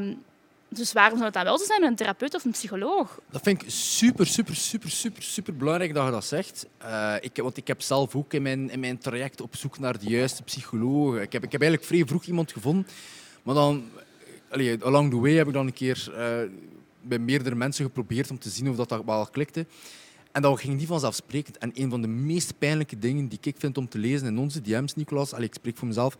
dus 0.69 0.93
waarom 0.93 1.13
zou 1.13 1.25
het 1.25 1.33
dan 1.33 1.43
wel 1.43 1.57
zo 1.57 1.65
zijn 1.65 1.81
met 1.81 1.89
een 1.89 1.95
therapeut 1.95 2.35
of 2.35 2.45
een 2.45 2.51
psycholoog? 2.51 3.19
Dat 3.29 3.41
vind 3.43 3.61
ik 3.61 3.69
super, 3.69 4.27
super, 4.27 4.55
super, 4.55 4.89
super, 4.89 5.23
super 5.23 5.55
belangrijk 5.55 5.93
dat 5.93 6.05
je 6.05 6.11
dat 6.11 6.25
zegt. 6.25 6.67
Eh, 6.77 7.13
ik, 7.19 7.37
want 7.37 7.57
ik 7.57 7.67
heb 7.67 7.81
zelf 7.81 8.15
ook 8.15 8.33
in 8.33 8.41
mijn, 8.41 8.69
in 8.69 8.79
mijn 8.79 8.97
traject 8.97 9.41
op 9.41 9.55
zoek 9.55 9.79
naar 9.79 9.99
de 9.99 10.09
juiste 10.09 10.43
psycholoog. 10.43 11.15
Ik 11.15 11.33
heb, 11.33 11.43
ik 11.43 11.51
heb 11.51 11.61
eigenlijk 11.61 11.91
vrij 11.91 12.05
vroeg 12.05 12.25
iemand 12.25 12.51
gevonden. 12.51 12.87
Maar 13.43 13.55
dan, 13.55 13.83
along 14.81 15.09
the 15.09 15.19
way 15.19 15.33
heb 15.33 15.47
ik 15.47 15.53
dan 15.53 15.67
een 15.67 15.73
keer 15.73 16.11
eh, 16.15 16.49
bij 17.01 17.19
meerdere 17.19 17.55
mensen 17.55 17.85
geprobeerd 17.85 18.31
om 18.31 18.39
te 18.39 18.49
zien 18.49 18.69
of 18.69 18.75
dat, 18.75 18.89
dat 18.89 19.05
wel 19.05 19.27
klikte. 19.31 19.65
En 20.31 20.41
dat 20.41 20.59
ging 20.59 20.77
niet 20.77 20.87
vanzelfsprekend. 20.87 21.57
En 21.57 21.71
een 21.73 21.89
van 21.89 22.01
de 22.01 22.07
meest 22.07 22.57
pijnlijke 22.57 22.99
dingen 22.99 23.27
die 23.27 23.39
ik 23.41 23.55
vind 23.57 23.77
om 23.77 23.89
te 23.89 23.97
lezen 23.97 24.27
in 24.27 24.37
onze 24.37 24.61
DM's, 24.61 24.95
Nicolas, 24.95 25.33
ik 25.33 25.53
spreek 25.53 25.77
voor 25.77 25.87
mezelf, 25.87 26.17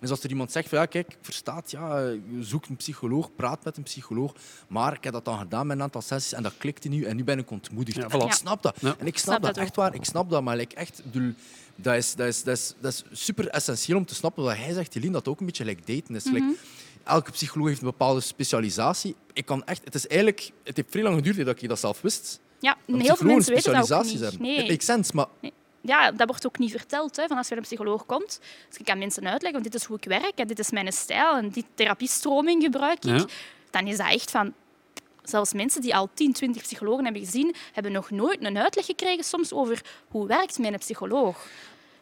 is 0.00 0.10
als 0.10 0.22
er 0.22 0.30
iemand 0.30 0.52
zegt 0.52 0.68
van 0.68 0.78
ja, 0.78 0.86
kijk, 0.86 1.06
ik 1.08 1.18
verstaat, 1.20 1.70
ja, 1.70 1.98
je 2.08 2.22
zoekt 2.40 2.68
een 2.68 2.76
psycholoog, 2.76 3.30
praat 3.36 3.64
met 3.64 3.76
een 3.76 3.82
psycholoog, 3.82 4.34
maar 4.68 4.92
ik 4.92 5.04
heb 5.04 5.12
dat 5.12 5.24
dan 5.24 5.38
gedaan 5.38 5.66
met 5.66 5.76
een 5.76 5.82
aantal 5.82 6.02
sessies 6.02 6.32
en 6.32 6.42
dat 6.42 6.52
klikte 6.58 6.88
nu 6.88 7.04
en 7.04 7.16
nu 7.16 7.24
ben 7.24 7.38
ik 7.38 7.50
ontmoedigd. 7.50 7.96
Ja, 7.96 8.24
ik 8.24 8.32
snap 8.32 8.62
dat. 8.62 8.76
Ja. 8.80 8.94
En 8.98 9.06
ik 9.06 9.18
snap, 9.18 9.34
Snap 9.34 9.42
dat, 9.42 9.54
dat 9.54 9.64
echt 9.64 9.76
waar. 9.76 9.94
Ik 9.94 10.04
snap 10.04 10.30
dat, 10.30 10.42
maar 10.42 10.56
like, 10.56 10.74
echt, 10.74 10.98
ik 10.98 11.12
bedoel, 11.12 11.32
dat, 11.74 11.94
is, 11.94 12.14
dat, 12.14 12.26
is, 12.26 12.42
dat, 12.42 12.56
is, 12.56 12.74
dat 12.80 12.92
is 12.92 13.04
super 13.12 13.48
essentieel 13.48 13.98
om 13.98 14.04
te 14.04 14.14
snappen 14.14 14.44
wat 14.44 14.56
hij 14.56 14.72
zegt, 14.72 14.94
Jelien, 14.94 15.12
dat 15.12 15.28
ook 15.28 15.40
een 15.40 15.46
beetje 15.46 15.64
like 15.64 15.92
daten 15.94 16.14
is. 16.14 16.24
Like, 16.24 16.54
elke 17.04 17.30
psycholoog 17.30 17.68
heeft 17.68 17.80
een 17.80 17.86
bepaalde 17.86 18.20
specialisatie. 18.20 19.14
Ik 19.32 19.46
kan 19.46 19.64
echt, 19.64 19.84
het 19.84 19.94
is 19.94 20.06
eigenlijk, 20.06 20.50
het 20.64 20.76
heeft 20.76 20.90
vrij 20.90 21.02
lang 21.02 21.16
geduurd 21.16 21.46
dat 21.46 21.62
ik 21.62 21.68
dat 21.68 21.78
zelf 21.78 22.00
wist. 22.00 22.40
Ja, 22.60 22.76
heel 22.86 23.16
veel 23.16 23.26
mensen 23.26 23.54
weten 23.54 23.72
dat 23.72 23.80
ook 23.80 24.04
specialisaties 24.04 24.30
niet. 24.30 24.40
Nee. 24.40 24.56
Het 24.56 24.68
makes 24.68 24.84
sense, 24.84 25.14
maar 25.14 25.26
Ja, 25.80 26.12
dat 26.12 26.26
wordt 26.28 26.46
ook 26.46 26.58
niet 26.58 26.70
verteld. 26.70 27.16
Hè, 27.16 27.26
van 27.26 27.36
als 27.36 27.48
je 27.48 27.54
bij 27.54 27.62
een 27.62 27.68
psycholoog 27.68 28.06
komt, 28.06 28.40
dus 28.68 28.78
ik 28.78 28.84
kan 28.84 28.98
mensen 28.98 29.22
uitleggen, 29.24 29.60
want 29.60 29.64
dit 29.72 29.74
is 29.74 29.84
hoe 29.84 29.96
ik 29.96 30.04
werk 30.04 30.32
en 30.38 30.46
dit 30.46 30.58
is 30.58 30.70
mijn 30.70 30.92
stijl 30.92 31.36
en 31.36 31.48
die 31.48 31.64
therapiestroming 31.74 32.62
gebruik 32.62 33.04
ik, 33.04 33.18
Ja. 33.18 33.26
dan 33.70 33.86
is 33.86 33.96
dat 33.96 34.06
echt 34.12 34.30
van... 34.30 34.52
Zelfs 35.22 35.52
mensen 35.52 35.80
die 35.80 35.94
al 35.96 36.08
10, 36.14 36.32
20 36.32 36.62
psychologen 36.62 37.04
hebben 37.04 37.24
gezien, 37.24 37.54
hebben 37.72 37.92
nog 37.92 38.10
nooit 38.10 38.44
een 38.44 38.58
uitleg 38.58 38.84
gekregen 38.86 39.24
soms 39.24 39.52
over 39.52 39.80
hoe 40.08 40.26
werkt 40.26 40.58
mijn 40.58 40.78
psycholoog. 40.78 41.34
ja, 41.36 41.48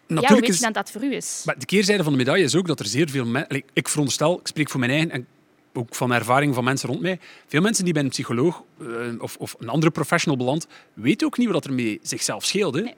hoe 0.06 0.14
Natuurlijk 0.14 0.47
weet 0.47 0.56
je 0.56 0.62
dan 0.62 0.73
dat 0.73 0.90
voor 0.90 1.04
u 1.04 1.14
is? 1.14 1.42
maar 1.44 1.58
de 1.58 1.66
keerzijde 1.66 2.02
van 2.02 2.12
de 2.12 2.18
medaille 2.18 2.44
is 2.44 2.56
ook 2.56 2.66
dat 2.66 2.80
er 2.80 2.87
zeer 2.87 3.08
veel 3.11 3.25
mensen... 3.25 3.62
Ik 3.73 3.88
veronderstel, 3.88 4.38
ik 4.40 4.47
spreek 4.47 4.70
voor 4.70 4.80
mijn 4.80 4.92
eigen 4.92 5.11
en 5.11 5.26
ook 5.73 5.94
van 5.94 6.12
ervaring 6.12 6.54
van 6.54 6.64
mensen 6.64 6.88
rond 6.88 7.00
mij, 7.00 7.18
veel 7.47 7.61
mensen 7.61 7.85
die 7.85 7.92
bij 7.92 8.02
een 8.02 8.08
psycholoog 8.08 8.62
eh, 8.80 8.87
of, 9.18 9.37
of 9.37 9.54
een 9.58 9.68
andere 9.68 9.92
professional 9.92 10.38
belandt, 10.38 10.66
weten 10.94 11.26
ook 11.26 11.38
niet 11.38 11.50
wat 11.50 11.64
er 11.64 11.73
mee 11.73 11.99
zichzelf 12.02 12.44
scheelt. 12.44 12.75
Hè? 12.75 12.80
Nee. 12.80 12.94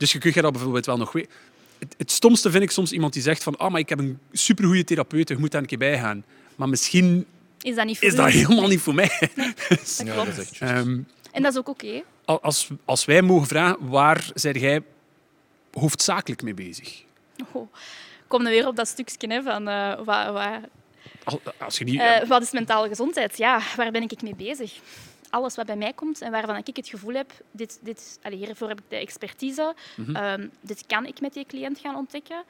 Dus 0.00 0.12
je 0.12 0.18
kunt 0.18 0.34
je 0.34 0.42
dat 0.42 0.52
bijvoorbeeld 0.52 0.86
wel 0.86 0.96
nog 0.96 1.12
weten. 1.12 1.30
Het, 1.78 1.94
het 1.98 2.10
stomste 2.10 2.50
vind 2.50 2.62
ik 2.62 2.70
soms 2.70 2.92
iemand 2.92 3.12
die 3.12 3.22
zegt 3.22 3.42
van 3.42 3.56
ah, 3.56 3.70
maar 3.70 3.80
ik 3.80 3.88
heb 3.88 3.98
een 3.98 4.18
supergoeie 4.32 4.84
therapeut, 4.84 5.28
je 5.28 5.36
moet 5.38 5.50
daar 5.50 5.60
een 5.60 5.66
keer 5.66 5.78
bij 5.78 5.98
gaan. 5.98 6.24
Maar 6.56 6.68
misschien 6.68 7.26
Is 7.60 7.74
dat 7.74 7.86
niet 7.86 7.98
voor 7.98 8.06
is 8.08 8.12
u? 8.12 8.16
dat 8.16 8.28
helemaal 8.30 8.68
niet 8.68 8.80
voor 8.80 8.94
mij. 8.94 9.10
Dat 9.68 10.02
ja, 10.04 10.14
juist. 10.14 10.60
Ehm, 10.60 10.98
En 11.32 11.42
dat 11.42 11.52
is 11.52 11.58
ook 11.58 11.68
oké. 11.68 12.02
als, 12.24 12.68
als 12.84 13.04
wij 13.04 13.22
mogen 13.22 13.46
vragen, 13.46 13.88
waar 13.88 14.30
zijn 14.34 14.58
jij 14.58 14.82
hoofdzakelijk 15.72 16.42
mee 16.42 16.54
bezig? 16.54 17.02
Oh. 17.52 17.72
Kom 18.26 18.42
dan 18.42 18.52
weer 18.52 18.66
op 18.66 18.76
dat 18.76 18.88
stukje 18.88 19.32
hè, 19.32 19.42
van 19.42 19.68
eh, 19.68 19.94
wat, 20.04 20.32
wat, 20.32 20.48
Al- 21.24 21.40
Als 21.58 21.78
je 21.78 21.84
niet, 21.84 22.00
Eh, 22.00 22.28
wat 22.28 22.42
is 22.42 22.50
mentale 22.50 22.88
gezondheid? 22.88 23.38
Ja, 23.38 23.60
waar 23.76 23.90
ben 23.90 24.02
ik 24.02 24.22
mee 24.22 24.34
bezig? 24.34 24.72
Alles 25.30 25.54
wat 25.56 25.66
bij 25.66 25.76
mij 25.76 25.92
komt 25.92 26.20
en 26.20 26.30
waarvan 26.30 26.56
ik 26.56 26.76
het 26.76 26.88
gevoel 26.88 27.14
heb, 27.14 27.32
dit, 27.50 27.78
dit, 27.82 28.18
allee, 28.22 28.38
hiervoor 28.38 28.68
heb 28.68 28.78
ik 28.78 28.84
de 28.88 28.96
expertise, 28.96 29.74
Mhm. 29.96 30.16
ehm, 30.16 30.48
dit 30.60 30.86
kan 30.86 31.06
ik 31.06 31.20
met 31.20 31.32
die 31.32 31.46
cliënt 31.46 31.78
gaan 31.78 31.96
ontdekken. 31.96 32.42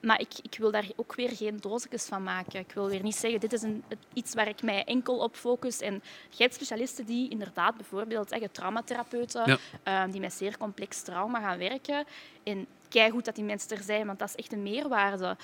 Maar 0.00 0.20
ik, 0.20 0.32
ik 0.42 0.56
wil 0.58 0.70
daar 0.70 0.86
ook 0.96 1.14
weer 1.14 1.30
geen 1.30 1.56
doosjes 1.60 2.04
van 2.04 2.22
maken. 2.22 2.60
Ik 2.60 2.72
wil 2.72 2.88
weer 2.88 3.02
niet 3.02 3.16
zeggen, 3.16 3.40
dit 3.40 3.52
is 3.52 3.62
een, 3.62 3.84
iets 4.12 4.34
waar 4.34 4.48
ik 4.48 4.62
mij 4.62 4.84
enkel 4.84 5.18
op 5.18 5.36
focus. 5.36 5.80
En 5.80 6.02
je 6.30 6.42
hebt 6.42 6.54
specialisten 6.54 7.04
die 7.06 7.30
inderdaad 7.30 7.76
bijvoorbeeld 7.76 8.28
zeggen, 8.28 8.50
traumatherapeuten, 8.52 9.42
Ja. 9.46 9.56
ehm, 9.82 10.10
die 10.10 10.20
met 10.20 10.32
zeer 10.32 10.58
complex 10.58 11.02
trauma 11.02 11.40
gaan 11.40 11.58
werken. 11.58 12.04
En 12.42 12.66
kijk 12.88 13.12
goed 13.12 13.24
dat 13.24 13.34
die 13.34 13.44
mensen 13.44 13.76
er 13.76 13.82
zijn, 13.82 14.06
want 14.06 14.18
dat 14.18 14.28
is 14.28 14.34
echt 14.34 14.52
een 14.52 14.62
meerwaarde. 14.62 15.36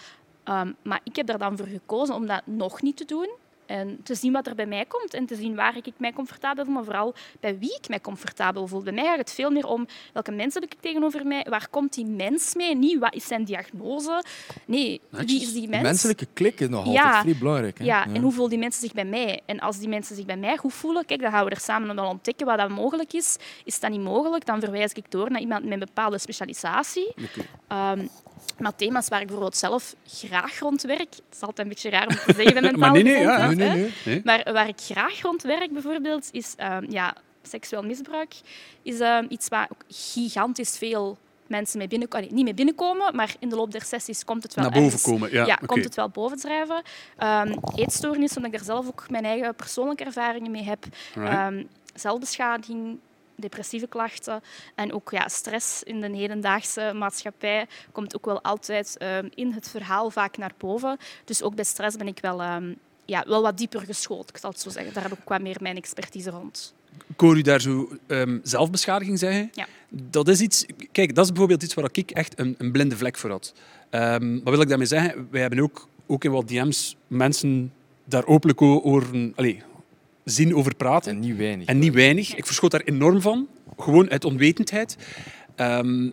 Ehm, 0.45 0.73
maar 0.83 1.01
ik 1.05 1.17
heb 1.17 1.29
er 1.29 1.39
dan 1.39 1.57
voor 1.57 1.67
gekozen 1.67 2.15
om 2.15 2.27
dat 2.27 2.43
nog 2.47 2.83
niet 2.83 2.97
te 2.97 3.05
doen. 3.05 3.29
En 3.67 4.01
te 4.03 4.15
zien 4.15 4.33
wat 4.33 4.47
er 4.47 4.55
bij 4.55 4.67
mij 4.67 4.85
komt 4.85 5.15
en 5.15 5.27
te 5.27 5.35
zien 5.35 5.55
waar 5.55 5.77
ik 5.77 5.93
mij 5.97 6.13
comfortabel 6.13 6.65
voel, 6.65 6.75
maar 6.75 6.85
vooral 6.85 7.15
bij 7.41 7.59
wie 7.59 7.77
ik 7.81 7.89
mij 7.89 8.01
comfortabel 8.01 8.67
voel. 8.67 8.83
Bij 8.83 8.93
mij 8.93 9.05
gaat 9.05 9.19
het 9.19 9.33
veel 9.33 9.51
meer 9.51 9.67
om 9.67 9.87
welke 10.13 10.31
mensen 10.33 10.61
heb 10.63 10.73
ik 10.73 10.81
tegenover 10.81 11.27
mij, 11.27 11.47
waar 11.49 11.69
komt 11.71 11.93
die 11.95 12.07
mens 12.07 12.55
mee, 12.55 12.77
niet 12.77 12.99
wat 12.99 13.15
is 13.15 13.27
zijn 13.27 13.45
diagnose. 13.45 14.23
Nee, 14.67 15.01
wie 15.11 15.43
is 15.43 15.53
die 15.53 15.63
De 15.63 15.69
mens? 15.69 15.83
menselijke 15.83 16.27
klik 16.33 16.61
is 16.61 16.69
nog 16.69 16.93
Ja. 16.93 17.03
altijd 17.05 17.23
vrij 17.23 17.37
belangrijk. 17.39 17.79
Hè? 17.79 17.85
Ja, 17.85 18.07
en 18.07 18.23
hoe 18.23 18.31
voelen 18.33 18.51
die 18.51 18.59
mensen 18.59 18.81
zich 18.81 18.93
bij 18.93 19.05
mij? 19.05 19.41
En 19.47 19.61
als 19.61 19.79
die 19.79 19.89
mensen 19.89 20.17
zich 20.17 20.25
bij 20.25 20.37
mij 20.37 20.57
goed 20.57 20.73
voelen, 20.75 21.05
kijk, 21.05 21.21
dan 21.21 21.31
gaan 21.31 21.45
we 21.45 21.51
er 21.51 21.61
samen 21.61 21.95
wel 21.97 22.09
ontdekken 22.09 22.47
wat 22.47 22.59
dat 22.59 22.69
mogelijk 22.69 23.13
is. 23.13 23.37
Is 23.65 23.81
dat 23.81 23.91
niet 23.91 24.01
mogelijk, 24.03 24.47
dan 24.47 24.61
verwijs 24.61 24.93
ik 24.93 25.11
door 25.11 25.31
naar 25.31 25.41
iemand 25.41 25.63
met 25.65 25.73
een 25.73 25.79
bepaalde 25.79 26.19
specialisatie. 26.19 27.15
Ehm, 27.69 28.07
maar 28.59 28.77
thema's 28.77 29.09
waar 29.09 29.21
ik 29.21 29.27
bijvoorbeeld 29.27 29.57
zelf 29.57 29.95
graag 30.07 30.59
rond 30.59 30.83
werk, 30.83 30.99
het 31.01 31.23
is 31.33 31.41
altijd 31.41 31.59
een 31.59 31.69
beetje 31.69 31.91
raar 31.91 32.07
om 32.07 32.15
te 32.15 32.33
zeggen 32.37 32.53
bij 32.53 32.63
mentale 32.71 32.77
Maar 32.79 32.93
nee, 32.93 33.03
nee, 33.03 33.21
ja, 33.23 33.54
Nee, 33.57 33.69
nee, 33.69 33.81
nee. 33.81 33.93
Nee? 34.05 34.21
Maar 34.25 34.53
waar 34.53 34.69
ik 34.69 34.81
graag 34.81 35.21
rond 35.23 35.43
werk 35.43 35.73
bijvoorbeeld, 35.73 36.29
is 36.33 36.55
ehm, 36.57 36.85
ja, 36.89 37.15
seksueel 37.43 37.83
misbruik. 37.83 38.35
Is 38.83 39.01
ehm, 39.01 39.27
iets 39.29 39.49
waar 39.49 39.69
ook 39.73 39.83
gigantisch 39.89 40.79
veel 40.79 41.19
mensen 41.47 41.79
mee 41.79 41.89
binnenkomen. 41.89 42.35
niet 42.35 42.45
mee 42.45 42.55
binnenkomen, 42.55 43.17
maar 43.17 43.35
in 43.39 43.49
de 43.49 43.57
loop 43.57 43.71
der 43.73 43.83
sessies 43.83 44.25
komt 44.25 44.43
het 44.43 44.55
wel 44.55 44.65
Naar 44.65 44.73
boven 44.73 44.87
ergens- 44.93 45.11
komen. 45.13 45.33
Ja, 45.47 45.55
komt 45.67 45.85
het 45.85 45.95
wel 45.95 46.09
bovendrijven. 46.09 46.83
Ehm 47.17 47.55
eetstoornissen, 47.77 48.37
omdat 48.37 48.53
ik 48.53 48.67
daar 48.67 48.75
zelf 48.77 48.87
ook 48.87 49.11
mijn 49.11 49.25
eigen 49.25 49.55
persoonlijke 49.55 50.05
ervaringen 50.05 50.51
mee 50.51 50.63
heb. 50.63 50.85
Ehm, 51.15 51.65
zelfbeschadiging, 51.95 52.99
depressieve 53.37 53.87
klachten 53.87 54.43
en 54.75 54.93
ook 54.93 55.11
ja, 55.11 55.29
stress 55.29 55.83
in 55.83 56.01
de 56.01 56.17
hedendaagse 56.17 56.93
maatschappij 56.95 57.67
komt 57.93 58.17
ook 58.17 58.25
wel 58.25 58.43
altijd 58.43 58.97
in 59.35 59.53
het 59.53 59.69
verhaal 59.69 60.11
vaak 60.11 60.37
naar 60.37 60.53
boven. 60.59 60.99
Dus 61.25 61.43
ook 61.43 61.55
bij 61.55 61.65
stress 61.65 61.97
ben 61.97 62.07
ik 62.07 62.19
wel, 62.21 62.41
ja, 63.05 63.25
wel 63.27 63.43
wat 63.43 63.59
dieper 63.59 63.81
geschoold, 63.81 64.29
ik 64.29 64.37
zal 64.37 64.51
het 64.51 64.61
zo 64.61 64.71
zeggen. 64.71 64.95
Daar 64.95 65.03
heb 65.03 65.13
ik 65.13 65.19
ook 65.21 65.29
wat 65.29 65.41
meer 65.41 65.57
mijn 65.61 65.77
expertise 65.77 66.31
rond. 66.31 66.75
Ik 67.07 67.21
hoor 67.21 67.37
u 67.37 67.43
daar 67.43 67.61
zo 67.61 67.89
ehm, 68.07 68.39
zelfbeschadiging 68.43 69.19
zeggen. 69.19 69.51
Ja. 69.53 69.67
Dat 69.89 70.29
is 70.29 70.41
iets... 70.41 70.67
Kijk, 70.93 71.15
dat 71.15 71.25
is 71.25 71.31
bijvoorbeeld 71.31 71.63
iets 71.63 71.75
waar 71.75 71.89
ik 71.93 72.11
echt 72.11 72.39
een, 72.39 72.55
een 72.59 72.73
blinde 72.73 72.97
vlek 72.97 73.17
voor 73.17 73.31
had. 73.31 73.55
Ehm, 73.91 74.35
wat 74.35 74.53
wil 74.53 74.61
ik 74.61 74.69
daarmee 74.69 74.87
zeggen? 74.87 75.29
Wij 75.31 75.41
hebben 75.41 75.59
ook, 75.59 75.89
ook 76.07 76.25
in 76.25 76.31
wat 76.31 76.49
DM's 76.49 76.97
mensen 77.07 77.73
daar 78.05 78.27
openlijk 78.27 78.63
over 78.63 79.33
allee, 79.35 79.63
zien 80.25 80.55
over 80.55 80.75
praten. 80.75 81.13
En 81.13 81.21
niet 81.21 81.37
weinig. 81.37 81.67
En 81.67 81.79
niet 81.79 81.95
weinig. 81.95 82.35
Ik 82.35 82.47
verschoot 82.47 82.71
daar 82.71 82.81
enorm 82.81 83.21
van. 83.21 83.49
Gewoon 83.77 84.11
uit 84.11 84.25
onwetendheid. 84.25 84.97
Ehm, 85.55 86.11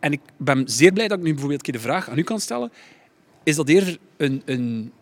en 0.00 0.12
ik 0.12 0.20
ben 0.36 0.68
zeer 0.68 0.92
blij 0.92 1.08
dat 1.08 1.18
ik 1.18 1.24
nu 1.24 1.30
bijvoorbeeld 1.30 1.66
een 1.66 1.72
keer 1.72 1.82
de 1.82 1.88
vraag 1.88 2.08
aan 2.08 2.18
u 2.18 2.22
kan 2.22 2.40
stellen. 2.40 2.72
Is 3.42 3.56
dat 3.56 3.68
eerder 3.68 3.98
een, 4.16 4.42
een 4.44 4.92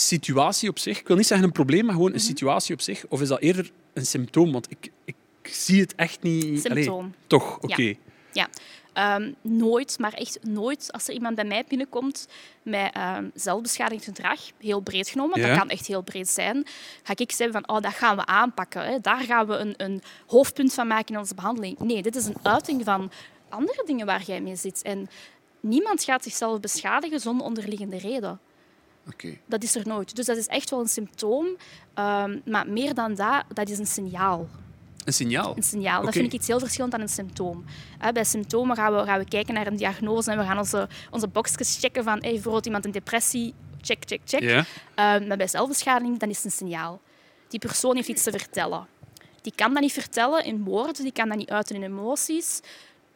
situatie 0.00 0.68
op 0.68 0.78
zich? 0.78 0.98
Ik 1.00 1.06
wil 1.06 1.16
niet 1.16 1.26
zeggen 1.26 1.46
een 1.46 1.52
probleem, 1.52 1.84
maar 1.84 1.94
gewoon 1.94 2.12
een 2.12 2.20
situatie 2.20 2.74
op 2.74 2.80
zich. 2.80 3.04
Of 3.08 3.20
is 3.20 3.28
dat 3.28 3.40
eerder 3.40 3.70
een 3.92 4.06
symptoom? 4.06 4.52
Want 4.52 4.70
ik, 4.70 4.90
ik 5.04 5.14
zie 5.42 5.80
het 5.80 5.94
echt 5.94 6.22
niet... 6.22 6.42
Allee, 6.44 6.82
Symptoom. 6.82 7.14
toch, 7.26 7.58
oké. 7.60 7.94
Ja, 8.32 8.48
Ehm, 8.96 9.32
nooit, 9.40 9.98
maar 9.98 10.12
echt 10.12 10.38
nooit, 10.42 10.92
als 10.92 11.08
er 11.08 11.14
iemand 11.14 11.34
bij 11.34 11.44
mij 11.44 11.64
binnenkomt 11.68 12.26
met 12.62 12.92
zelfbeschadigend 13.34 14.04
gedrag, 14.04 14.40
heel 14.58 14.80
breed 14.80 15.08
genomen, 15.08 15.40
Ja. 15.40 15.48
dat 15.48 15.58
kan 15.58 15.68
echt 15.68 15.86
heel 15.86 16.02
breed 16.02 16.28
zijn, 16.28 16.66
ga 17.02 17.12
ik 17.16 17.32
zeggen 17.32 17.52
van, 17.52 17.76
oh, 17.76 17.82
dat 17.82 17.92
gaan 17.94 18.16
we 18.16 18.26
aanpakken. 18.26 18.86
Hè. 18.86 19.00
Daar 19.00 19.20
gaan 19.20 19.46
we 19.46 19.56
een, 19.56 19.74
een 19.76 20.02
hoofdpunt 20.26 20.74
van 20.74 20.86
maken 20.86 21.14
in 21.14 21.20
onze 21.20 21.34
behandeling. 21.34 21.78
Nee, 21.78 22.02
dit 22.02 22.16
is 22.16 22.26
een 22.26 22.36
uiting 22.42 22.84
van 22.84 23.10
andere 23.48 23.82
dingen 23.86 24.06
waar 24.06 24.22
jij 24.22 24.40
mee 24.40 24.56
zit. 24.56 24.82
En 24.82 25.08
niemand 25.60 26.04
gaat 26.04 26.22
zichzelf 26.22 26.60
beschadigen 26.60 27.20
zonder 27.20 27.46
onderliggende 27.46 27.98
reden. 27.98 28.40
Dat 29.46 29.62
is 29.62 29.74
er 29.74 29.86
nooit. 29.86 30.16
Dus 30.16 30.26
dat 30.26 30.36
is 30.36 30.46
echt 30.46 30.70
wel 30.70 30.80
een 30.80 30.88
symptoom. 30.88 31.46
Ehm, 31.94 32.38
maar 32.44 32.68
meer 32.68 32.94
dan 32.94 33.14
dat, 33.14 33.44
dat 33.54 33.68
is 33.68 33.78
een 33.78 33.86
signaal. 33.86 34.48
Een 35.04 35.12
signaal. 35.12 35.56
Een 35.56 35.62
signaal. 35.62 36.02
Dat 36.02 36.12
vind 36.12 36.26
ik 36.26 36.32
iets 36.32 36.46
heel 36.46 36.58
verschillend 36.58 36.92
dan 36.92 37.00
een 37.00 37.08
symptoom. 37.08 37.64
Bij 38.12 38.24
symptomen 38.24 38.76
gaan 38.76 38.94
we, 38.94 39.04
gaan 39.04 39.18
we 39.18 39.24
kijken 39.24 39.54
naar 39.54 39.66
een 39.66 39.76
diagnose 39.76 40.30
en 40.30 40.38
we 40.38 40.44
gaan 40.44 40.58
onze, 40.58 40.88
onze 41.10 41.28
boxjes 41.28 41.78
checken 41.80 42.04
van 42.04 42.18
hey, 42.20 42.32
bijvoorbeeld 42.32 42.66
iemand 42.66 42.84
een 42.84 42.90
depressie, 42.90 43.54
check, 43.80 44.02
check, 44.06 44.20
check. 44.24 44.42
Ehm, 44.94 45.26
maar 45.26 45.36
bij 45.36 45.48
zelfbeschadiging 45.48 46.18
dan 46.18 46.28
is 46.28 46.36
het 46.36 46.44
een 46.44 46.50
signaal. 46.50 47.00
Die 47.48 47.60
persoon 47.60 47.96
heeft 47.96 48.08
iets 48.08 48.22
te 48.22 48.30
vertellen. 48.30 48.86
Die 49.42 49.52
kan 49.54 49.72
dat 49.72 49.82
niet 49.82 49.92
vertellen 49.92 50.44
in 50.44 50.64
woorden, 50.64 51.02
die 51.02 51.12
kan 51.12 51.28
dat 51.28 51.38
niet 51.38 51.50
uiten 51.50 51.76
in 51.76 51.82
emoties. 51.82 52.60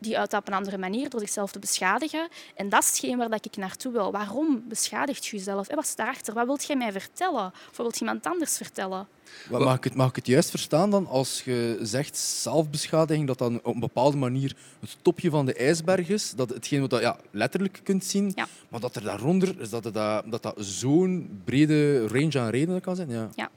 Die 0.01 0.19
uit 0.19 0.33
op 0.33 0.49
een 0.49 0.55
andere 0.55 0.79
manier 0.79 1.11
door 1.11 1.21
zichzelf 1.21 1.53
te 1.53 1.59
beschadigen. 1.59 2.29
En 2.55 2.69
dat 2.69 2.83
is 2.83 2.89
hetgeen 2.89 3.19
waar 3.19 3.29
dat 3.31 3.45
ik 3.45 3.57
naartoe 3.57 3.93
wil. 3.93 4.13
Waarom 4.13 4.65
beschadigt 4.69 5.27
je 5.27 5.37
jezelf? 5.37 5.69
Wat 5.75 5.85
is 5.85 5.95
daarachter? 5.95 6.35
Wat 6.35 6.47
wilt 6.47 6.65
jij 6.67 6.77
mij 6.77 6.93
vertellen? 6.93 7.45
Of 7.47 7.77
wat 7.77 7.77
wilt 7.77 8.01
iemand 8.01 8.27
anders 8.27 8.57
vertellen? 8.57 9.07
Wat- 9.49 9.61
Mag 9.65 9.77
ik, 9.77 9.85
het, 9.85 9.95
mag 9.95 10.09
ik 10.09 10.17
het 10.17 10.27
juist 10.27 10.51
verstaan 10.51 10.91
dan 10.91 11.07
als 11.07 11.43
je 11.45 11.79
zegt 11.83 12.17
zelfbeschadiging, 12.17 13.27
dat 13.27 13.39
dan 13.39 13.57
op 13.63 13.75
een 13.75 13.81
bepaalde 13.81 14.17
manier 14.17 14.57
het 14.81 14.97
topje 15.03 15.31
van 15.31 15.47
de 15.47 15.55
ijsberg 15.55 16.09
is? 16.09 16.31
Dat 16.37 16.49
hetgeen 16.49 16.81
wat 16.81 16.91
je 16.91 17.01
ja, 17.01 17.17
letterlijk 17.31 17.81
kunt 17.83 18.05
zien, 18.05 18.33
Ja. 18.35 18.47
maar 18.69 18.81
dat 18.81 18.97
er 18.97 19.03
daaronder 19.03 19.61
is 19.61 19.71
dat 19.71 19.85
het, 19.85 19.95
dat, 19.95 20.25
dat, 20.31 20.43
dat 20.43 20.55
zo'n 20.59 21.41
brede 21.45 22.07
range 22.07 22.39
aan 22.41 22.49
redenen 22.51 22.81
kan 22.81 22.97
zijn? 22.97 23.11
Ja. 23.35 23.51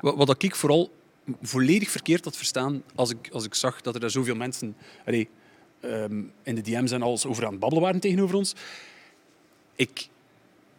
Wat, 0.00 0.16
wat 0.16 0.42
ik 0.42 0.54
vooral 0.54 0.90
volledig 1.42 1.90
verkeerd 1.90 2.24
had 2.24 2.36
verstaan 2.36 2.82
als 2.94 3.10
ik, 3.10 3.28
als 3.32 3.44
ik 3.44 3.54
zag 3.54 3.80
dat 3.80 3.94
er 3.94 4.00
daar 4.00 4.10
zoveel 4.10 4.34
mensen 4.34 4.76
allee, 5.06 5.28
ehm, 5.80 6.22
in 6.42 6.54
de 6.54 6.60
DM's 6.60 6.90
en 6.90 7.02
alles 7.02 7.26
over 7.26 7.44
aan 7.44 7.50
het 7.50 7.60
babbelen 7.60 7.84
waren 7.84 8.00
tegenover 8.00 8.36
ons. 8.36 8.54
Ik, 9.76 10.08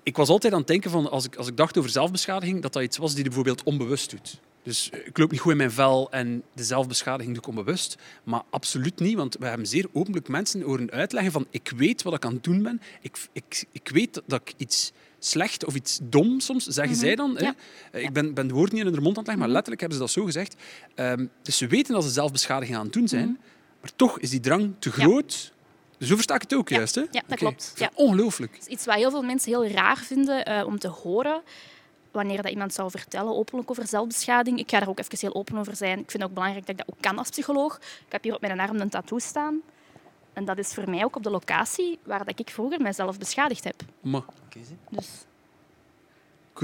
ik 0.03 0.17
was 0.17 0.29
altijd 0.29 0.53
aan 0.53 0.60
het 0.60 0.67
denken 0.67 0.91
van, 0.91 1.10
als 1.12 1.25
ik, 1.25 1.36
als 1.36 1.48
ik 1.48 1.58
dacht 1.58 1.77
over 1.77 1.89
zelfbeschadiging, 1.89 2.62
dat 2.62 2.74
dat 2.74 2.84
iets 2.84 2.98
was 2.98 3.10
die 3.10 3.17
je 3.17 3.25
bijvoorbeeld 3.25 3.63
onbewust 3.63 4.10
doet. 4.10 4.39
Dus 4.63 4.89
eh, 4.89 5.08
ik 5.08 5.17
loop 5.17 5.31
niet 5.31 5.39
goed 5.39 5.51
in 5.51 5.58
mijn 5.58 5.72
vel 5.72 6.12
en 6.12 6.43
de 6.53 6.63
zelfbeschadiging 6.63 7.36
doe 7.36 7.43
ik 7.43 7.50
onbewust. 7.58 7.98
Maar 8.24 8.41
absoluut 8.50 9.00
niet, 9.00 9.15
want 9.15 9.38
we 9.39 9.46
hebben 9.46 9.67
zeer 9.67 9.86
openlijk 9.93 10.27
mensen 10.27 10.62
horen 10.62 10.91
uitleggen 10.91 11.31
van 11.31 11.48
ik 11.50 11.72
weet 11.75 12.01
wat 12.03 12.13
ik 12.13 12.25
aan 12.25 12.34
het 12.34 12.43
doen 12.43 12.63
ben. 12.63 12.81
Ik, 13.01 13.17
ik, 13.34 13.65
ik 13.72 13.89
weet 13.89 14.22
dat- 14.25 14.41
ik 14.46 14.53
iets 14.58 14.91
slecht 15.20 15.65
of 15.65 15.75
iets 15.75 16.00
dom 16.03 16.39
soms, 16.39 16.65
zeggen 16.65 16.96
zij 16.96 17.15
dan. 17.15 17.38
Hè? 17.38 17.43
Ja. 17.43 17.55
Eh, 17.91 18.03
Ik 18.03 18.13
ben, 18.13 18.34
ben 18.34 18.48
de 18.48 18.53
woorden 18.53 18.75
niet 18.75 18.86
in 18.86 18.93
hun 18.93 19.03
mond 19.03 19.17
aan 19.17 19.24
het 19.24 19.27
leggen, 19.27 19.39
maar 19.46 19.53
letterlijk 19.53 19.79
hebben 19.81 19.98
ze 20.00 20.03
dat 20.05 20.13
zo 20.13 20.25
gezegd. 20.25 20.55
Ehm, 20.96 21.25
dus 21.41 21.58
ze 21.58 21.67
weten 21.67 21.93
dat 21.93 22.03
ze 22.03 22.10
zelfbeschadiging 22.10 22.77
aan 22.77 22.84
het 22.84 22.93
doen 22.93 23.08
zijn, 23.08 23.39
maar 23.81 23.91
toch 23.95 24.19
is 24.19 24.29
die 24.29 24.39
drang 24.39 24.73
te 24.79 24.89
Ja. 24.89 24.95
groot. 24.95 25.53
Zo 26.00 26.15
versta 26.15 26.35
ik 26.35 26.41
het 26.41 26.53
ook 26.53 26.69
Ja. 26.69 26.75
juist, 26.77 26.95
hè? 26.95 27.01
Ja, 27.01 27.07
dat 27.11 27.23
Oké. 27.23 27.35
klopt. 27.35 27.69
Het 27.69 27.79
Ja. 27.79 27.89
Ongelooflijk. 27.93 28.51
Dat 28.51 28.61
is 28.61 28.67
iets 28.67 28.85
wat 28.85 28.95
heel 28.95 29.09
veel 29.11 29.21
mensen 29.23 29.51
heel 29.51 29.67
raar 29.67 29.97
vinden 29.97 30.45
eh, 30.45 30.65
om 30.65 30.79
te 30.79 30.88
horen. 30.88 31.41
Wanneer 32.11 32.41
dat 32.41 32.51
iemand 32.51 32.73
zou 32.73 32.89
vertellen 32.91 33.35
openlijk 33.35 33.69
over 33.71 33.88
zelfbeschadiging. 33.88 34.59
Ik 34.59 34.69
ga 34.69 34.79
daar 34.79 34.89
ook 34.89 35.00
even 35.00 35.17
heel 35.19 35.35
open 35.35 35.57
over 35.57 35.75
zijn. 35.75 36.00
Ik 36.00 36.11
vind 36.11 36.13
het 36.13 36.23
ook 36.23 36.33
belangrijk 36.33 36.65
dat 36.65 36.75
ik 36.79 36.85
dat 36.85 36.95
ook 36.95 37.01
kan 37.01 37.17
als 37.17 37.29
psycholoog. 37.29 37.75
Ik 37.77 38.11
heb 38.11 38.23
hier 38.23 38.35
op 38.35 38.41
mijn 38.41 38.59
arm 38.59 38.79
een 38.79 38.89
tattoo 38.89 39.20
staan. 39.20 39.61
En 40.33 40.46
dat 40.46 40.57
is 40.57 40.74
voor 40.74 40.89
mij 40.89 41.03
ook 41.03 41.15
op 41.15 41.24
de 41.24 41.29
locatie 41.29 42.00
waar 42.03 42.25
dat 42.25 42.39
ik 42.39 42.50
vroeger 42.50 42.81
mijzelf 42.81 43.17
beschadigd 43.17 43.63
heb. 43.63 43.81
Maar, 44.01 44.22
Dus 44.89 45.07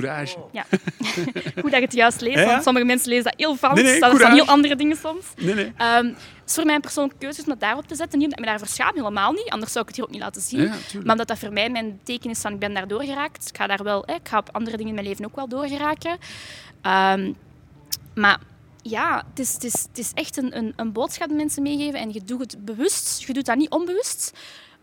courage. 0.02 0.38
ja, 0.52 0.66
goed 1.62 1.72
dat 1.72 1.80
je 1.80 1.86
het 1.86 1.94
juist 1.94 2.22
leest. 2.22 2.46
Want 2.46 2.64
sommige 2.64 2.86
mensen 2.86 3.10
lezen 3.10 3.24
dat 3.24 3.34
heel 3.38 3.56
fout. 3.56 3.76
Nee, 3.76 3.84
nee, 3.84 4.00
dat 4.00 4.18
zijn 4.18 4.34
heel 4.34 4.46
andere 4.46 4.76
dingen 4.76 4.98
soms. 4.98 5.26
Nee, 5.38 5.54
nee. 5.54 5.74
Ehm, 5.78 6.06
het 6.06 6.16
is 6.46 6.54
voor 6.54 6.66
mij 6.66 6.76
een 6.76 6.82
persoonlijke 6.82 7.20
keuze 7.20 7.42
om 7.42 7.48
dat 7.48 7.60
daarop 7.60 7.88
te 7.88 7.96
zetten. 7.96 8.20
Niet 8.20 8.28
omdat 8.28 8.40
ik 8.40 8.46
me 8.46 8.52
daarvoor 8.52 8.76
schaam, 8.76 8.96
helemaal 8.96 9.32
niet. 9.32 9.50
Anders 9.50 9.72
zou 9.72 9.84
ik 9.84 9.88
het 9.88 9.98
hier 9.98 10.06
ook 10.06 10.12
niet 10.12 10.22
laten 10.22 10.42
zien. 10.42 10.62
Ja. 10.62 10.70
Maar 11.04 11.12
omdat 11.12 11.28
dat 11.28 11.40
voor 11.40 11.54
mij 11.54 11.70
mijn 11.70 12.00
teken 12.04 12.30
is 12.30 12.40
van 12.40 12.54
ik 12.54 12.60
ben 12.60 12.74
daar 12.74 12.88
doorgeraakt. 12.88 13.50
Ik 13.50 13.58
ga 13.58 13.68
daar 13.68 13.84
wel, 13.84 14.04
hè, 14.06 14.14
ik 14.14 14.28
ga 14.28 14.38
op 14.38 14.50
andere 14.52 14.78
dingen 14.78 14.90
in 14.90 14.96
mijn 14.96 15.08
leven 15.08 15.26
ook 15.26 15.36
wel 15.36 15.48
doorgeraken. 15.48 16.18
Ehm, 16.82 17.32
maar 18.16 18.40
ja, 18.82 19.24
het 19.30 19.40
is, 19.40 19.54
het 19.54 19.64
is, 19.64 19.86
het 19.88 19.98
is 19.98 20.12
echt 20.14 20.38
een, 20.38 20.58
een, 20.58 20.74
een 20.76 20.92
boodschap 20.92 21.28
die 21.28 21.38
mensen 21.38 21.64
meegeven 21.64 22.00
en 22.00 22.14
je 22.14 22.24
doet 22.24 22.40
het 22.40 22.66
bewust. 22.66 23.24
Je 23.28 23.34
doet 23.34 23.46
dat 23.46 23.58
niet 23.58 23.70
onbewust. 23.70 24.34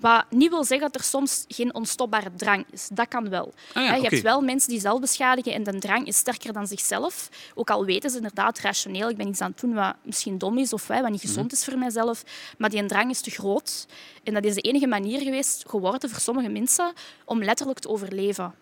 Wat 0.04 0.24
niet 0.30 0.50
wil 0.50 0.64
zeggen 0.64 0.92
dat 0.92 1.00
er 1.00 1.06
soms 1.06 1.44
geen 1.48 1.74
onstopbare 1.74 2.30
drang 2.36 2.64
is. 2.70 2.88
Dat 2.92 3.08
kan 3.08 3.28
wel. 3.28 3.54
Ah 3.72 3.84
ja, 3.84 3.94
je 3.94 4.02
hebt 4.08 4.22
wel 4.22 4.40
mensen 4.40 4.70
die 4.70 4.80
zelf 4.80 5.00
beschadigen 5.00 5.52
en 5.52 5.62
de 5.62 5.78
drang 5.78 6.06
is 6.06 6.16
sterker 6.16 6.52
dan 6.52 6.66
zichzelf. 6.66 7.28
Ook 7.54 7.70
al 7.70 7.84
weten 7.84 8.10
ze 8.10 8.16
inderdaad 8.16 8.58
rationeel, 8.58 9.08
ik 9.08 9.16
ben 9.16 9.28
iets 9.28 9.40
aan 9.40 9.50
het 9.50 9.60
doen 9.60 9.74
wat 9.74 9.94
misschien 10.02 10.38
dom 10.38 10.58
is 10.58 10.72
of 10.72 10.86
wat 10.86 11.02
niet 11.02 11.10
Mhm. 11.22 11.26
gezond 11.26 11.52
is 11.52 11.64
voor 11.64 11.78
mijzelf. 11.78 12.22
Maar 12.58 12.70
die 12.70 12.86
drang 12.86 13.10
is 13.10 13.20
te 13.20 13.30
groot. 13.30 13.86
En 14.24 14.34
dat 14.34 14.44
is 14.44 14.54
de 14.54 14.60
enige 14.60 14.86
manier 14.86 15.20
geweest 15.20 15.64
geworden 15.68 16.10
voor 16.10 16.20
sommige 16.20 16.48
mensen 16.48 16.92
om 17.24 17.42
letterlijk 17.44 17.78
te 17.78 17.88
overleven. 17.88 18.54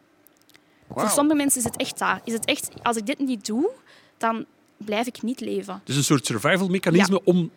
Voor 0.94 1.09
sommige 1.11 1.37
mensen 1.37 1.59
is 1.61 1.66
het 1.66 1.76
echt 1.76 1.98
dat. 1.98 2.20
Is 2.24 2.33
het 2.33 2.44
echt, 2.44 2.68
als 2.83 2.96
ik 2.96 3.07
dit 3.07 3.18
niet 3.18 3.46
doe, 3.46 3.70
dan 4.18 4.46
blijf 4.76 5.07
ik 5.07 5.22
niet 5.22 5.40
leven. 5.40 5.81
Dus 5.85 5.96
een 5.96 6.05
soort 6.05 6.26
survival 6.26 6.68
mechanisme 6.68 7.20
om... 7.24 7.50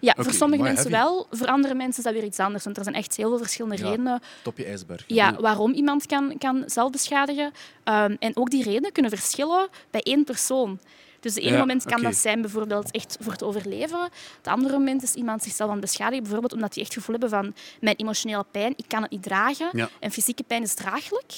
Ja, 0.00 0.14
voor 0.16 0.32
sommige 0.32 0.62
maar 0.62 0.72
mensen 0.72 0.90
wel. 0.90 1.26
Voor 1.30 1.46
andere 1.46 1.74
mensen 1.74 1.98
is 1.98 2.04
dat 2.04 2.12
weer 2.12 2.24
iets 2.24 2.38
anders. 2.38 2.64
Want 2.64 2.76
er 2.76 2.82
zijn 2.82 2.94
echt 2.96 3.16
heel 3.16 3.28
veel 3.28 3.38
verschillende 3.38 3.76
Ja. 3.76 3.88
redenen 3.90 4.20
Topje 4.42 4.64
ijsberg. 4.64 5.04
ja, 5.06 5.34
waarom 5.40 5.72
iemand 5.72 6.06
kan, 6.06 6.34
kan 6.38 6.62
zelf 6.66 6.90
beschadigen. 6.90 7.52
Ehm, 7.84 8.16
en 8.18 8.36
ook 8.36 8.50
die 8.50 8.62
redenen 8.62 8.92
kunnen 8.92 9.10
verschillen 9.10 9.68
bij 9.90 10.00
één 10.02 10.24
persoon. 10.24 10.78
Dus 11.20 11.34
de 11.34 11.40
ene 11.40 11.52
Ja, 11.52 11.58
moment 11.58 11.84
kan 11.84 12.02
dat 12.02 12.14
zijn 12.16 12.40
bijvoorbeeld 12.40 12.90
echt 12.90 13.16
voor 13.20 13.32
het 13.32 13.42
overleven. 13.42 14.00
Het 14.36 14.46
andere 14.46 14.72
moment 14.78 15.02
is 15.02 15.14
iemand 15.14 15.42
zichzelf 15.42 15.68
aan 15.68 15.76
het 15.76 15.84
beschadigen, 15.84 16.22
bijvoorbeeld 16.22 16.52
omdat 16.52 16.72
die 16.72 16.82
echt 16.82 16.94
het 16.94 17.02
gevoel 17.04 17.18
hebben 17.20 17.38
van 17.38 17.54
mijn 17.80 17.96
emotionele 17.96 18.44
pijn, 18.50 18.72
ik 18.76 18.84
kan 18.88 19.02
het 19.02 19.10
niet 19.10 19.22
dragen. 19.22 19.68
Ja. 19.72 19.88
En 20.00 20.10
fysieke 20.10 20.42
pijn 20.42 20.62
is 20.62 20.74
draaglijk. 20.74 21.32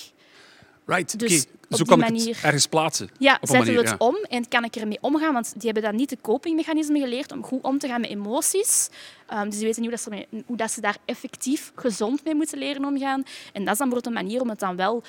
Right. 0.87 1.18
Dus 1.18 1.47
op 1.68 1.77
Zo 1.87 1.95
ik 1.95 1.97
manier- 2.01 2.35
het 2.35 2.45
ergens 2.45 2.66
plaatsen. 2.66 3.11
Ja, 3.18 3.33
Op 3.33 3.38
zetten 3.49 3.59
manier, 3.59 3.83
we 3.83 3.88
het 3.90 3.99
ja. 4.01 4.07
om 4.07 4.16
en 4.29 4.49
kan 4.49 4.64
ik 4.64 4.77
ermee 4.77 4.99
omgaan? 5.01 5.33
Want 5.33 5.53
die 5.53 5.62
hebben 5.64 5.83
dan 5.83 5.97
niet 5.97 6.09
de 6.09 6.18
copingmechanismen 6.21 7.01
geleerd 7.01 7.33
om 7.33 7.45
goed 7.45 7.62
om 7.62 7.79
te 7.79 7.88
gaan 7.88 8.01
met 8.01 8.11
emoties. 8.11 8.88
Ehm, 9.27 9.45
dus 9.45 9.57
die 9.57 9.64
weten 9.66 9.83
niet 9.83 9.90
hoe, 9.90 9.99
dat 10.14 10.29
ze, 10.31 10.42
hoe 10.47 10.57
dat 10.57 10.71
ze 10.71 10.81
daar 10.81 10.97
effectief 11.05 11.73
gezond 11.75 12.25
mee 12.25 12.35
moeten 12.35 12.59
leren 12.59 12.85
omgaan. 12.85 13.23
En 13.53 13.64
dat 13.64 13.73
is 13.73 13.79
dan 13.79 13.88
bijvoorbeeld 13.88 14.07
een 14.07 14.12
manier 14.12 14.40
om 14.40 14.49
het 14.49 14.59
dan 14.61 14.77
wel 14.77 15.03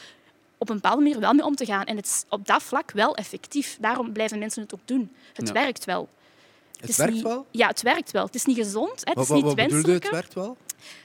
op 0.58 0.70
een 0.70 0.76
bepaalde 0.76 1.02
manier 1.02 1.20
wel 1.20 1.34
mee 1.34 1.46
om 1.46 1.56
te 1.56 1.66
gaan. 1.66 1.86
En 1.86 1.96
het 1.96 2.06
is 2.06 2.24
op 2.30 2.46
dat 2.48 2.64
vlak 2.64 2.92
wel 2.92 3.16
effectief. 3.16 3.78
Daarom 3.82 4.12
blijven 4.14 4.40
mensen 4.40 4.62
het 4.62 4.74
ook 4.74 4.80
doen. 4.86 5.12
Het 5.34 5.48
Ja. 5.48 5.54
werkt 5.54 5.86
wel. 5.86 6.10
Het 6.88 6.96
werkt 6.96 7.14
niet- 7.14 7.24
wel? 7.24 7.46
Ja, 7.52 7.68
het 7.68 7.82
werkt 7.82 8.12
wel. 8.12 8.26
Het 8.26 8.36
is 8.36 8.46
niet 8.46 8.58
gezond, 8.58 8.90
hè. 9.04 9.10
het 9.10 9.14
Wat, 9.14 9.24
is 9.24 9.32
niet 9.34 9.44
wat 9.44 9.54
wenselijk. 9.54 10.04
het 10.04 10.12
werkt 10.12 10.34
wel? 10.34 10.58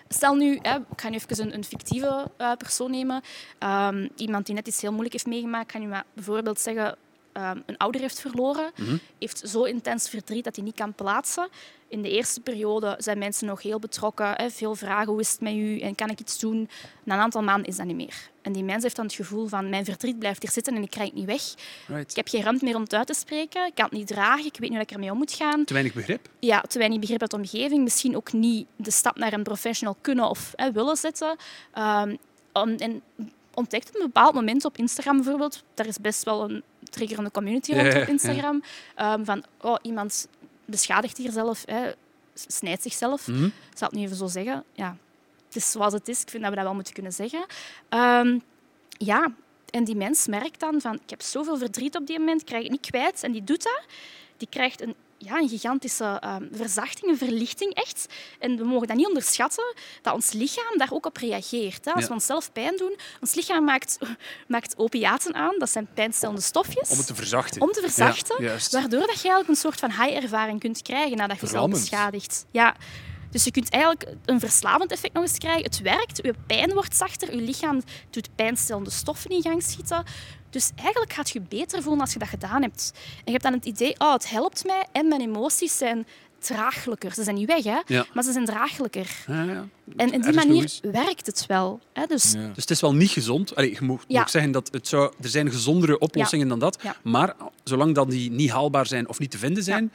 Stel 0.09 0.35
nu, 0.35 0.59
hè, 0.63 0.77
ik 0.77 1.01
ga 1.01 1.09
nu 1.09 1.15
even 1.17 1.47
een, 1.47 1.55
een 1.55 1.65
fictieve 1.65 2.31
eh, 2.37 2.53
persoon 2.53 2.91
nemen. 2.91 3.23
Ehm, 3.59 4.09
iemand 4.17 4.47
die 4.47 4.55
net 4.55 4.67
iets 4.69 4.81
heel 4.81 4.91
moeilijk 4.91 5.13
heeft 5.13 5.27
meegemaakt. 5.27 5.65
Ik 5.65 5.73
ga 5.73 5.79
nu 5.79 5.87
maar 5.87 6.05
bijvoorbeeld 6.15 6.61
zeggen, 6.61 6.97
ehm, 7.39 7.59
een 7.67 7.77
ouder 7.77 8.01
heeft 8.01 8.21
verloren. 8.21 8.71
Heeft 9.19 9.43
zo 9.49 9.63
intens 9.63 10.09
verdriet 10.09 10.45
dat 10.45 10.57
hij 10.57 10.65
niet 10.65 10.75
kan 10.75 10.95
plaatsen. 10.95 11.49
In 11.89 12.03
de 12.03 12.11
eerste 12.11 12.41
periode 12.41 12.95
zijn 12.99 13.19
mensen 13.19 13.47
nog 13.47 13.63
heel 13.63 13.79
betrokken. 13.79 14.33
Hè, 14.37 14.51
veel 14.51 14.75
vragen, 14.75 15.09
hoe 15.13 15.21
is 15.21 15.31
het 15.31 15.41
met 15.41 15.53
u 15.55 15.81
en 15.81 15.95
kan 15.95 16.09
ik 16.11 16.21
iets 16.21 16.39
doen? 16.39 16.69
Na 17.05 17.15
een 17.15 17.21
aantal 17.21 17.43
maanden 17.43 17.67
is 17.69 17.77
dat 17.77 17.87
niet 17.87 17.97
meer. 17.97 18.31
En 18.43 18.53
die 18.53 18.65
mens 18.65 18.83
heeft 18.83 18.97
dan 18.97 19.05
het 19.05 19.15
gevoel 19.15 19.47
van, 19.47 19.69
mijn 19.69 19.85
verdriet 19.85 20.19
blijft 20.19 20.43
hier 20.43 20.51
zitten 20.51 20.75
en 20.77 20.83
ik 20.83 20.91
krijg 20.91 21.09
het 21.09 21.17
niet 21.19 21.27
weg. 21.27 21.43
Right. 21.87 22.11
Ik 22.11 22.17
heb 22.17 22.29
geen 22.29 22.43
ruimte 22.43 22.65
meer 22.65 22.75
om 22.75 22.83
het 22.83 22.95
uit 22.95 23.07
te 23.07 23.15
spreken. 23.15 23.67
Ik 23.67 23.75
kan 23.75 23.85
het 23.85 23.95
niet 23.95 24.07
dragen. 24.07 24.45
Ik 24.45 24.53
weet 24.59 24.61
niet 24.61 24.73
hoe 24.73 24.81
ik 24.81 24.91
ermee 24.91 25.11
om 25.11 25.19
moet 25.19 25.33
gaan 25.33 25.65
Te 25.65 25.73
weinig 25.73 25.95
begrip. 25.95 26.29
ja, 26.39 26.61
te 26.61 26.79
weinig 26.79 26.99
begrip 26.99 27.21
uit 27.21 27.31
de 27.31 27.37
omgeving. 27.37 27.83
Misschien 27.83 28.17
ook 28.17 28.33
niet 28.33 28.67
de 28.77 28.91
stap 28.91 29.17
naar 29.17 29.33
een 29.33 29.43
professional 29.43 29.97
kunnen 30.01 30.29
of 30.29 30.53
hè, 30.57 30.73
willen 30.73 30.97
zetten. 30.97 31.37
Om- 32.53 32.75
en 32.77 33.03
ontdekt 33.55 33.89
op 33.89 33.95
een 33.95 34.07
bepaald 34.07 34.35
moment 34.35 34.65
op 34.65 34.77
Instagram 34.77 35.17
bijvoorbeeld, 35.17 35.63
daar 35.75 35.87
is 35.87 35.99
best 36.01 36.23
wel 36.25 36.51
een 36.51 36.63
triggerende 36.89 37.31
community 37.31 37.73
rond 37.73 37.95
op 37.95 38.09
Instagram, 38.09 38.63
ehm, 38.95 39.25
van 39.25 39.45
oh, 39.61 39.77
iemand 39.83 40.29
beschadigt 40.65 41.17
hier 41.17 41.33
zelf, 41.33 41.63
hè, 41.67 41.91
snijdt 42.35 42.83
zichzelf. 42.83 43.27
Mhm. 43.27 43.45
Ik 43.45 43.75
zal 43.75 43.89
het 43.89 43.97
nu 43.97 44.03
even 44.03 44.17
zo 44.17 44.27
zeggen. 44.27 44.65
Ja, 44.73 44.97
het 45.47 45.57
is 45.57 45.71
zoals 45.71 45.93
het 45.93 46.09
is. 46.09 46.23
Ik 46.23 46.31
vind 46.31 46.43
dat 46.43 46.51
we 46.51 46.57
dat 46.57 46.67
wel 46.67 46.75
moeten 46.75 46.95
kunnen 46.95 47.13
zeggen. 47.13 47.45
Ehm, 47.89 48.39
ja, 48.89 49.33
en 49.71 49.85
die 49.85 49.97
mens 49.97 50.27
merkt 50.27 50.61
dan 50.61 50.81
van, 50.81 50.95
ik 50.95 51.11
heb 51.11 51.23
zoveel 51.23 51.59
verdriet 51.59 51.97
op 51.97 52.07
die 52.07 52.19
moment, 52.19 52.41
ik 52.41 52.47
krijg 52.47 52.63
het 52.63 52.73
niet 52.73 52.91
kwijt. 52.91 53.23
En 53.23 53.33
die 53.33 53.45
doet 53.45 53.63
dat. 53.63 53.83
Die 54.37 54.49
krijgt 54.49 54.81
een 54.81 54.95
ja, 55.19 55.37
een 55.39 55.49
gigantische 55.49 56.05
ehm, 56.21 56.45
verzachting, 56.53 57.11
een 57.11 57.19
verlichting 57.19 57.75
echt. 57.75 58.07
En 58.39 58.57
we 58.57 58.65
mogen 58.65 58.87
dat 58.87 58.97
niet 58.97 59.07
onderschatten, 59.07 59.75
dat 60.03 60.15
ons 60.15 60.33
lichaam 60.33 60.79
daar 60.79 60.93
ook 60.93 61.07
op 61.07 61.17
reageert. 61.17 61.85
Hè. 61.85 61.91
Als 61.93 62.03
Ja. 62.03 62.09
we 62.09 62.15
onszelf 62.15 62.53
pijn 62.53 62.77
doen, 62.77 62.97
ons 63.21 63.35
lichaam 63.35 63.65
maakt, 63.65 63.99
maakt 64.49 64.75
opiaten 64.77 65.35
aan, 65.35 65.55
dat 65.59 65.71
zijn 65.71 65.89
pijnstellende 65.95 66.41
stofjes. 66.41 66.91
Om 66.91 66.97
het 66.97 67.07
te 67.07 67.15
verzachten. 67.15 67.61
Om 67.63 67.73
te 67.73 67.81
verzachten, 67.81 68.43
Ja, 68.45 68.57
waardoor 68.71 69.01
dat 69.07 69.21
je 69.21 69.29
eigenlijk 69.29 69.49
een 69.49 69.57
soort 69.57 69.79
van 69.79 69.91
high-ervaring 69.91 70.61
kunt 70.61 70.83
krijgen 70.83 71.17
nadat 71.17 71.41
je 71.41 71.47
zelf 71.47 71.71
beschadigt. 71.71 72.47
Ja. 72.51 72.77
Dus 73.39 73.47
je 73.47 73.53
kunt 73.53 73.71
eigenlijk 73.71 74.15
een 74.25 74.41
verslavend 74.41 74.91
effect 74.91 75.13
nog 75.15 75.23
eens 75.23 75.39
krijgen. 75.39 75.63
Het 75.63 75.81
werkt, 75.81 76.21
je 76.23 76.35
pijn 76.47 76.73
wordt 76.73 76.97
zachter, 76.97 77.35
je 77.35 77.43
lichaam 77.43 77.83
doet 78.11 78.29
pijnstellende 78.35 78.91
stoffen 78.91 79.31
in 79.31 79.43
gang 79.43 79.63
schieten. 79.63 80.05
Dus 80.51 80.71
eigenlijk 80.77 81.13
gaat 81.13 81.31
je 81.31 81.41
beter 81.41 81.83
voelen 81.83 82.01
als 82.01 82.13
je 82.13 82.19
dat 82.19 82.29
gedaan 82.29 82.63
hebt. 82.63 82.93
En 82.95 83.23
je 83.25 83.31
hebt 83.31 83.43
dan 83.43 83.53
het 83.53 83.65
idee, 83.65 83.95
oh, 83.99 84.13
het 84.13 84.31
helpt 84.31 84.65
mij 84.67 84.85
en 84.93 85.09
mijn 85.09 85.21
emoties 85.21 85.77
zijn 85.77 86.07
draaglijker. 86.39 87.15
Ze 87.15 87.23
zijn 87.23 87.37
niet 87.37 87.47
weg, 87.47 87.65
hè? 87.65 87.79
Ja. 87.87 88.07
maar 88.15 88.23
ze 88.25 88.33
zijn 88.33 88.45
draaglijker. 88.45 89.25
Ja, 89.27 89.43
ja. 89.43 89.69
En 89.97 90.15
op 90.15 90.23
die 90.23 90.33
manier 90.35 90.55
logisch. 90.55 90.81
werkt 90.83 91.27
het 91.27 91.47
wel. 91.47 91.81
Hè? 91.93 92.07
Dus 92.07 92.33
Ja. 92.33 92.47
Dus 92.47 92.57
het 92.57 92.71
is 92.71 92.81
wel 92.81 92.95
niet 92.95 93.11
gezond. 93.11 93.57
Allee, 93.57 93.71
je 93.73 93.79
moet 93.85 94.05
Ja. 94.09 94.21
ook 94.21 94.29
zeggen 94.29 94.51
dat 94.53 94.69
het 94.73 94.89
zou, 94.89 95.13
er 95.23 95.29
zijn 95.29 95.51
gezondere 95.51 95.99
oplossingen 95.99 96.49
dan 96.49 96.59
dat. 96.59 96.79
Ja. 96.83 96.97
Maar 97.03 97.35
zolang 97.65 97.95
dat 97.95 98.11
die 98.11 98.31
niet 98.31 98.51
haalbaar 98.51 98.87
zijn 98.87 99.09
of 99.09 99.19
niet 99.19 99.31
te 99.31 99.39
vinden 99.39 99.63
zijn, 99.63 99.93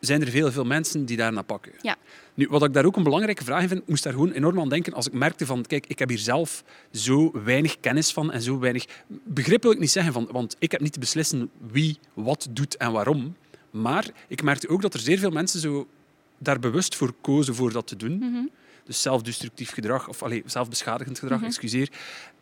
zijn 0.00 0.20
er 0.22 0.28
veel, 0.28 0.52
veel 0.52 0.64
mensen 0.64 1.04
die 1.04 1.16
daar 1.16 1.32
naar 1.32 1.44
pakken. 1.44 1.72
Ja. 1.80 1.96
Nu, 2.38 2.46
wat 2.50 2.64
ik 2.64 2.72
daar 2.72 2.84
ook 2.84 2.96
een 2.96 3.02
belangrijke 3.02 3.44
vraag 3.44 3.62
in 3.62 3.68
vind, 3.68 3.80
ik 3.80 3.88
moest 3.88 4.02
daar 4.02 4.12
gewoon 4.12 4.30
enorm 4.30 4.60
aan 4.60 4.68
denken 4.68 4.92
als 4.92 5.06
ik 5.06 5.12
merkte 5.12 5.46
van, 5.46 5.64
kijk, 5.66 5.86
ik 5.86 5.98
heb 5.98 6.08
hier 6.08 6.18
zelf 6.18 6.64
zo 6.92 7.42
weinig 7.44 7.80
kennis 7.80 8.12
van 8.12 8.32
en 8.32 8.42
zo 8.42 8.58
weinig... 8.58 8.84
Begrip 9.24 9.62
wil 9.62 9.72
ik 9.72 9.78
niet 9.78 9.90
zeggen, 9.90 10.12
van, 10.12 10.28
want 10.32 10.56
ik 10.58 10.72
heb 10.72 10.80
niet 10.80 10.92
te 10.92 10.98
beslissen 10.98 11.50
wie 11.70 11.98
wat 12.14 12.48
doet 12.50 12.76
en 12.76 12.92
waarom. 12.92 13.36
Maar 13.70 14.06
ik 14.28 14.42
merkte 14.42 14.68
ook 14.68 14.82
dat 14.82 14.94
er 14.94 15.00
zeer 15.00 15.18
veel 15.18 15.30
mensen 15.30 15.60
zo 15.60 15.86
daar 16.38 16.58
bewust 16.58 16.94
voor 16.94 17.12
kozen 17.20 17.54
voor 17.54 17.72
dat 17.72 17.86
te 17.86 17.96
doen. 17.96 18.50
Dus 18.84 19.02
zelfdestructief 19.02 19.70
gedrag, 19.70 20.08
of 20.08 20.22
allee, 20.22 20.42
zelfbeschadigend 20.46 21.18
gedrag, 21.18 21.42
excuseer. 21.42 21.88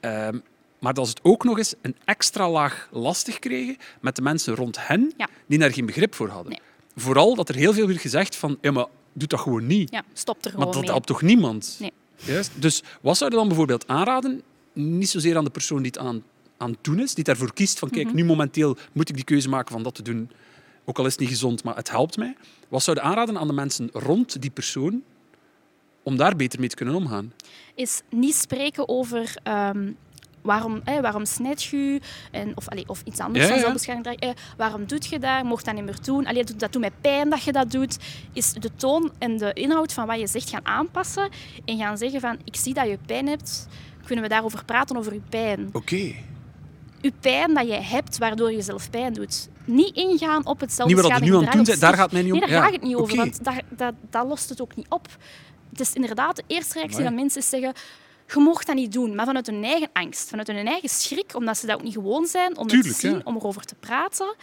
Ehm, 0.01 0.39
maar 0.79 0.95
dat 0.95 1.07
ze 1.07 1.11
het 1.11 1.25
ook 1.25 1.45
nog 1.45 1.59
eens 1.59 1.75
een 1.81 1.97
extra 2.05 2.51
laag 2.51 2.89
lastig 2.91 3.39
kregen 3.39 3.77
met 4.01 4.17
de 4.17 4.23
mensen 4.23 4.55
rond 4.55 4.87
hen 4.87 5.13
Ja. 5.17 5.29
die 5.47 5.59
daar 5.59 5.73
geen 5.73 5.87
begrip 5.87 6.15
voor 6.15 6.29
hadden. 6.29 6.53
Nee. 6.53 6.61
Vooral 6.97 7.35
dat 7.35 7.49
er 7.49 7.55
heel 7.55 7.73
veel 7.73 7.87
werd 7.87 8.01
gezegd 8.01 8.37
van, 8.37 8.59
ja, 8.61 8.71
maar 8.71 8.87
doe 9.19 9.29
dat 9.29 9.41
gewoon 9.41 9.67
niet. 9.67 9.91
ja, 9.91 10.03
stop 10.13 10.37
er 10.37 10.43
maar 10.43 10.53
gewoon 10.53 10.73
dat 10.73 10.81
mee. 10.81 10.91
helpt 10.91 11.07
toch 11.07 11.23
niemand? 11.23 11.77
Nee. 11.81 11.93
Juist. 12.25 12.51
Dus 12.55 12.83
wat 13.01 13.17
zou 13.17 13.31
je 13.31 13.37
dan 13.37 13.49
bijvoorbeeld 13.49 13.89
aanraden? 13.89 14.43
Niet 14.73 15.09
zozeer 15.09 15.37
aan 15.37 15.45
de 15.45 15.51
persoon 15.51 15.79
die 15.83 15.87
het 15.87 15.99
aan, 15.99 16.23
aan 16.57 16.71
het 16.71 16.79
doen 16.85 17.01
is, 17.01 17.15
die 17.15 17.25
daarvoor 17.25 17.53
kiest 17.53 17.79
van, 17.79 17.91
kijk, 17.91 18.07
Mhm. 18.07 18.17
nu 18.17 18.25
momenteel 18.25 18.77
moet 18.93 19.09
ik 19.09 19.15
die 19.15 19.25
keuze 19.25 19.49
maken 19.49 19.73
van 19.73 19.83
dat 19.83 19.95
te 19.95 20.03
doen. 20.03 20.31
Ook 20.85 20.99
al 20.99 21.05
is 21.07 21.11
het 21.13 21.21
niet 21.21 21.29
gezond, 21.29 21.65
maar 21.65 21.77
het 21.77 21.91
helpt 21.91 22.17
mij. 22.17 22.37
Wat 22.69 22.83
zou 22.83 22.97
je 22.97 23.03
aanraden 23.03 23.39
aan 23.39 23.47
de 23.47 23.53
mensen 23.53 23.89
rond 23.93 24.41
die 24.43 24.51
persoon 24.51 25.03
om 26.03 26.17
daar 26.17 26.37
beter 26.37 26.61
mee 26.61 26.69
te 26.69 26.77
kunnen 26.77 26.95
omgaan? 26.95 27.33
is 27.75 28.03
niet 28.11 28.35
spreken 28.35 28.89
over 28.89 29.35
ehm, 29.43 29.93
waarom, 30.47 30.81
eh, 30.85 31.01
waarom 31.01 31.25
snijd 31.25 31.63
je 31.63 32.01
en, 32.31 32.53
of, 32.55 32.69
allee, 32.69 32.85
of 32.89 33.03
iets 33.05 33.21
anders 33.21 33.45
Ja, 33.45 33.49
dan 33.51 33.57
ja. 33.59 33.63
zelfbeschadiging. 33.63 34.21
Eh, 34.21 34.31
waarom 34.57 34.87
doet 34.87 35.07
je 35.07 35.19
dat? 35.19 35.43
Mocht 35.43 35.65
dat 35.65 35.75
niet 35.75 35.85
meer 35.85 35.99
doen? 36.03 36.27
Allee, 36.27 36.45
dat, 36.45 36.59
dat 36.59 36.73
doet 36.73 36.81
mij 36.81 36.91
pijn 37.01 37.31
dat 37.31 37.43
je 37.43 37.53
dat 37.53 37.71
doet. 37.71 37.99
Is 38.33 38.53
de 38.53 38.71
toon 38.77 39.13
en 39.19 39.37
de 39.37 39.53
inhoud 39.53 39.93
van 39.93 40.07
wat 40.07 40.21
je 40.21 40.27
zegt 40.27 40.51
gaan 40.51 40.67
aanpassen 40.67 41.29
en 41.65 41.79
gaan 41.79 41.99
zeggen 41.99 42.21
van 42.21 42.39
ik 42.45 42.57
zie 42.57 42.75
dat 42.75 42.87
je 42.89 42.99
pijn 43.07 43.27
hebt. 43.29 43.67
Kunnen 44.05 44.25
we 44.25 44.31
daarover 44.31 44.65
praten, 44.65 44.97
over 44.97 45.13
je 45.13 45.21
pijn? 45.29 45.69
Oké. 45.73 46.15
Je 47.01 47.13
pijn 47.21 47.55
dat 47.55 47.67
je 47.67 47.73
hebt, 47.73 48.19
waardoor 48.19 48.53
je 48.53 48.63
zelf 48.63 48.91
pijn 48.91 49.13
doet. 49.13 49.49
Niet 49.65 49.97
ingaan 49.97 50.47
op 50.47 50.61
het 50.61 50.69
Niet 50.85 51.01
wat 51.01 51.21
nu 51.21 51.35
aan 51.35 51.45
het 51.45 51.67
doen 51.67 51.79
daar 51.79 51.95
gaat 51.95 52.03
het 52.03 52.13
mij 52.13 52.23
niet 52.23 52.33
om. 52.33 52.39
Nee, 52.39 52.49
daar 52.49 52.59
Ja, 52.59 52.65
gaat 52.65 52.73
het 52.73 52.83
niet 52.83 52.95
over, 52.95 53.17
want 53.17 53.45
dat, 53.45 53.55
dat, 53.69 53.95
dat 54.11 54.27
lost 54.27 54.49
het 54.49 54.61
ook 54.61 54.77
niet 54.77 54.87
op. 54.89 55.09
Het 55.71 55.81
is 55.81 55.93
inderdaad 55.93 56.37
de 56.37 56.43
eerste 56.47 56.73
reactie 56.75 56.99
Amai. 56.99 57.09
dat 57.11 57.23
mensen 57.23 57.43
zeggen 57.43 57.73
je 58.27 58.41
mocht 58.41 58.67
dat 58.67 58.77
niet 58.77 58.93
doen, 58.93 59.15
maar 59.15 59.27
vanuit 59.27 59.47
hun 59.47 59.65
eigen 59.65 59.89
angst, 59.93 60.29
vanuit 60.29 60.47
hun 60.47 60.67
eigen 60.67 60.89
schrik, 60.89 61.35
omdat 61.35 61.59
ze 61.59 61.67
dat 61.67 61.77
ook 61.77 61.83
niet 61.83 61.95
gewoon 61.95 62.27
zijn 62.27 62.57
om 62.57 62.67
Tuurlijk, 62.67 62.89
het 62.89 63.01
te 63.01 63.07
zien, 63.07 63.17
ja. 63.17 63.21
om 63.25 63.37
erover 63.37 63.65
te 63.65 63.75
praten. 63.75 64.35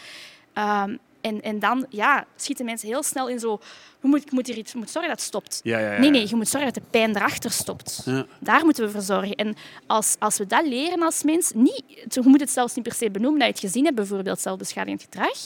Ehm, 0.53 0.97
en, 1.23 1.41
en 1.41 1.59
dan 1.59 1.85
ja, 1.89 2.25
schieten 2.35 2.65
mensen 2.65 2.87
heel 2.87 3.03
snel 3.03 3.29
in 3.29 3.39
zo, 3.39 3.59
je 4.01 4.07
moet, 4.07 4.21
ik 4.21 4.31
moet 4.31 4.47
hier 4.47 4.57
iets, 4.57 4.73
moet 4.73 4.89
zorgen 4.89 5.11
dat 5.11 5.19
het 5.19 5.29
stopt. 5.29 5.59
Ja, 5.63 5.79
ja, 5.79 5.93
ja. 5.93 5.99
Nee, 5.99 6.09
nee, 6.09 6.27
je 6.29 6.35
moet 6.35 6.47
zorgen 6.47 6.73
dat 6.73 6.83
de 6.83 6.89
pijn 6.89 7.15
erachter 7.15 7.51
stopt. 7.51 8.01
Ja. 8.05 8.25
Daar 8.39 8.63
moeten 8.63 8.85
we 8.85 8.91
voor 8.91 9.01
zorgen. 9.01 9.35
En 9.35 9.55
als, 9.87 10.15
als 10.19 10.37
we 10.37 10.47
dat 10.47 10.67
leren 10.67 11.01
als 11.01 11.23
mens, 11.23 11.51
niet, 11.55 11.83
je 11.87 12.21
moet 12.23 12.39
het 12.39 12.51
zelfs 12.51 12.75
niet 12.75 12.83
per 12.83 12.93
se 12.93 13.11
benoemen 13.11 13.39
dat 13.39 13.47
je 13.47 13.53
het 13.53 13.63
gezien 13.63 13.83
hebt, 13.83 13.95
bijvoorbeeld 13.95 14.39
zelfbeschadigend 14.39 15.01
gedrag, 15.01 15.37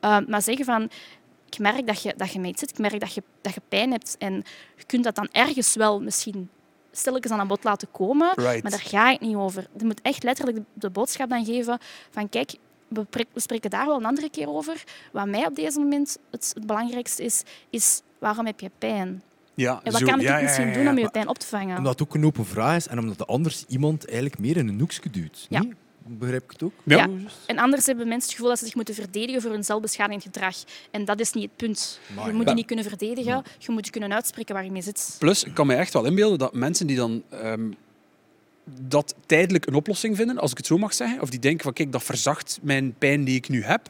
eh, 0.00 0.18
maar 0.28 0.42
zeggen 0.42 0.64
van, 0.64 0.90
ik 1.46 1.58
merk 1.58 1.86
dat 1.86 2.02
je, 2.02 2.14
dat 2.16 2.32
je 2.32 2.40
mee 2.40 2.52
zit, 2.56 2.70
ik 2.70 2.78
merk 2.78 3.00
dat 3.00 3.14
je, 3.14 3.22
dat 3.40 3.54
je 3.54 3.60
pijn 3.68 3.90
hebt 3.90 4.16
en 4.18 4.34
je 4.76 4.84
kunt 4.86 5.04
dat 5.04 5.14
dan 5.14 5.28
ergens 5.32 5.74
wel 5.74 6.00
misschien 6.00 6.50
stilletjes 6.92 7.32
aan 7.32 7.40
een 7.40 7.46
bod 7.46 7.64
laten 7.64 7.88
komen, 7.90 8.32
Right. 8.34 8.62
maar 8.62 8.70
daar 8.70 8.80
ga 8.80 9.10
ik 9.10 9.20
niet 9.20 9.36
over. 9.36 9.66
Je 9.78 9.84
moet 9.84 10.00
echt 10.02 10.22
letterlijk 10.22 10.56
de, 10.56 10.64
de 10.74 10.90
boodschap 10.90 11.28
dan 11.30 11.44
geven 11.44 11.78
van, 12.10 12.28
kijk, 12.28 12.54
we, 12.88 13.04
pre- 13.04 13.24
we 13.32 13.40
spreken 13.40 13.70
daar 13.70 13.86
wel 13.86 13.96
een 13.96 14.04
andere 14.04 14.30
keer 14.30 14.48
over. 14.48 14.84
Wat 15.12 15.26
mij 15.26 15.46
op 15.46 15.54
deze 15.56 15.78
moment 15.78 16.18
het, 16.30 16.50
het 16.54 16.66
belangrijkste 16.66 17.24
is, 17.24 17.42
is 17.70 18.02
waarom 18.18 18.46
heb 18.46 18.60
je 18.60 18.70
pijn? 18.78 19.22
Ja, 19.54 19.80
En 19.82 19.92
wat 19.92 20.00
zo, 20.00 20.06
kan 20.06 20.20
ik 20.20 20.26
ja, 20.26 20.36
ja, 20.36 20.42
misschien 20.42 20.68
ja, 20.68 20.74
doen 20.74 20.88
om 20.88 20.98
je 20.98 21.10
pijn 21.10 21.28
op 21.28 21.38
te 21.38 21.46
vangen? 21.46 21.76
Omdat 21.76 21.98
het 21.98 22.08
ook 22.08 22.14
een 22.14 22.24
open 22.24 22.46
vraag 22.46 22.76
is 22.76 22.86
en 22.88 22.98
omdat 22.98 23.18
de 23.18 23.24
anders 23.24 23.64
iemand 23.68 24.04
eigenlijk 24.06 24.38
meer 24.38 24.56
in 24.56 24.68
een 24.68 24.78
hoekje 24.80 25.10
duwt. 25.10 25.46
Ja. 25.48 25.60
Niet? 25.60 25.74
Begrijp 26.06 26.42
ik 26.42 26.50
het 26.50 26.62
ook? 26.62 26.72
Ja. 26.82 26.96
Ja. 26.96 27.08
En 27.46 27.58
anders 27.58 27.86
hebben 27.86 28.08
mensen 28.08 28.24
het 28.24 28.32
gevoel 28.32 28.48
dat 28.48 28.58
ze 28.58 28.64
zich 28.64 28.74
moeten 28.74 28.94
verdedigen 28.94 29.42
voor 29.42 29.50
hun 29.50 29.64
zelfbeschadigend 29.64 30.22
gedrag. 30.22 30.56
En 30.90 31.04
dat 31.04 31.20
is 31.20 31.32
niet 31.32 31.44
het 31.44 31.56
punt. 31.56 32.00
Maar 32.14 32.26
je 32.26 32.32
moet 32.32 32.44
ja. 32.44 32.50
je 32.50 32.56
niet 32.56 32.66
kunnen 32.66 32.84
verdedigen, 32.84 33.42
je 33.58 33.72
moet 33.72 33.84
je 33.86 33.92
kunnen 33.92 34.12
uitspreken 34.12 34.54
waar 34.54 34.64
je 34.64 34.70
mee 34.70 34.82
zit. 34.82 35.16
Plus, 35.18 35.44
ik 35.44 35.54
kan 35.54 35.66
me 35.66 35.74
echt 35.74 35.92
wel 35.92 36.04
inbeelden 36.04 36.38
dat 36.38 36.54
mensen 36.54 36.86
die 36.86 36.96
dan 36.96 37.22
ehm, 37.30 37.70
dat 38.64 39.14
tijdelijk 39.26 39.66
een 39.66 39.74
oplossing 39.74 40.16
vinden, 40.16 40.38
als 40.38 40.50
ik 40.50 40.56
het 40.56 40.66
zo 40.66 40.78
mag 40.78 40.94
zeggen, 40.94 41.20
of 41.20 41.30
die 41.30 41.40
denken 41.40 41.62
van 41.62 41.72
kijk, 41.72 41.92
dat 41.92 42.02
verzacht 42.02 42.58
mijn 42.62 42.94
pijn 42.98 43.24
die 43.24 43.36
ik 43.36 43.48
nu 43.48 43.62
heb. 43.64 43.88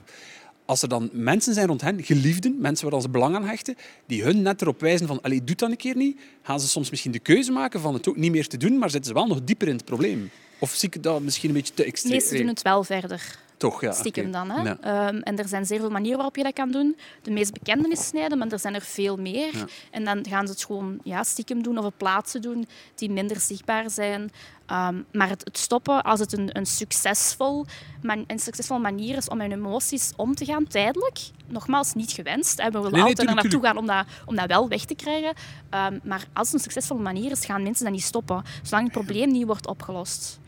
Als 0.72 0.82
er 0.82 0.88
dan 0.88 1.10
mensen 1.12 1.54
zijn 1.54 1.66
rond 1.66 1.80
hen, 1.80 2.04
geliefden, 2.04 2.56
mensen 2.58 2.90
waar 2.90 3.00
ze 3.00 3.08
belang 3.08 3.34
aan 3.34 3.44
hechten, 3.44 3.76
die 4.06 4.22
hun 4.22 4.42
net 4.42 4.62
erop 4.62 4.80
wijzen 4.80 5.06
van 5.06 5.20
allee, 5.20 5.44
doe 5.44 5.56
dat 5.56 5.70
een 5.70 5.76
keer 5.76 5.96
niet, 5.96 6.20
gaan 6.42 6.60
ze 6.60 6.68
soms 6.68 6.90
misschien 6.90 7.12
de 7.12 7.18
keuze 7.18 7.52
maken 7.52 7.80
van 7.80 7.94
het 7.94 8.08
ook 8.08 8.16
niet 8.16 8.30
meer 8.30 8.46
te 8.46 8.56
doen, 8.56 8.78
maar 8.78 8.90
zitten 8.90 9.08
ze 9.08 9.14
wel 9.14 9.26
nog 9.26 9.40
dieper 9.44 9.68
in 9.68 9.74
het 9.74 9.84
probleem. 9.84 10.30
Of 10.58 10.70
zie 10.74 10.88
ik 10.92 11.02
dat 11.02 11.20
misschien 11.20 11.48
een 11.48 11.54
beetje 11.54 11.74
te 11.74 11.84
extreem? 11.84 12.12
meesten 12.12 12.36
doen 12.36 12.46
het 12.46 12.62
wel 12.62 12.84
verder, 12.84 13.38
Toch, 13.62 13.80
ja. 13.80 13.92
stiekem 13.92 14.30
dan. 14.30 14.50
Hè? 14.50 14.62
Ja. 14.62 14.76
Ehm, 14.80 15.16
en 15.16 15.38
er 15.38 15.48
zijn 15.48 15.66
zeer 15.66 15.78
veel 15.78 15.90
manieren 15.90 16.16
waarop 16.16 16.36
je 16.36 16.42
dat 16.42 16.52
kan 16.52 16.70
doen. 16.70 16.96
De 17.22 17.30
meest 17.30 17.52
bekende 17.52 17.88
is 17.88 18.06
snijden, 18.06 18.38
maar 18.38 18.48
er 18.48 18.58
zijn 18.58 18.74
er 18.74 18.80
veel 18.80 19.16
meer. 19.16 19.56
Ja. 19.56 19.64
En 19.90 20.04
dan 20.04 20.26
gaan 20.28 20.46
ze 20.46 20.52
het 20.52 20.64
gewoon 20.64 20.98
ja, 21.02 21.22
stiekem 21.22 21.62
doen 21.62 21.78
of 21.78 21.84
op 21.84 21.94
plaatsen 21.96 22.42
doen 22.42 22.66
die 22.94 23.10
minder 23.10 23.40
zichtbaar 23.40 23.90
zijn. 23.90 24.30
Ehm, 24.66 25.02
maar 25.12 25.28
het, 25.28 25.44
het 25.44 25.58
stoppen, 25.58 26.02
als 26.02 26.20
het 26.20 26.32
een, 26.32 26.56
een, 26.56 26.66
succesvol, 26.66 27.66
man, 28.02 28.24
een 28.26 28.38
succesvolle 28.38 28.80
manier 28.80 29.16
is 29.16 29.28
om 29.28 29.36
met 29.36 29.50
hun 29.50 29.58
emoties 29.58 30.12
om 30.16 30.34
te 30.34 30.44
gaan, 30.44 30.66
tijdelijk, 30.66 31.18
nogmaals 31.46 31.94
niet 31.94 32.12
gewenst. 32.12 32.62
Hè. 32.62 32.70
We 32.70 32.72
willen 32.72 32.92
Nee, 32.92 33.00
nee, 33.00 33.10
altijd 33.10 33.34
naartoe 33.34 33.62
gaan 33.62 33.76
om 33.76 33.86
dat, 33.86 34.06
om 34.24 34.36
dat 34.36 34.46
wel 34.46 34.68
weg 34.68 34.84
te 34.84 34.94
krijgen. 34.94 35.34
Ehm, 35.70 35.98
maar 36.02 36.24
als 36.32 36.46
het 36.46 36.54
een 36.54 36.62
succesvolle 36.62 37.02
manier 37.02 37.30
is, 37.30 37.44
gaan 37.44 37.62
mensen 37.62 37.84
dat 37.84 37.94
niet 37.94 38.02
stoppen, 38.02 38.42
zolang 38.62 38.84
het 38.84 38.92
probleem 38.92 39.30
niet 39.30 39.46
wordt 39.46 39.66
opgelost. 39.66 40.40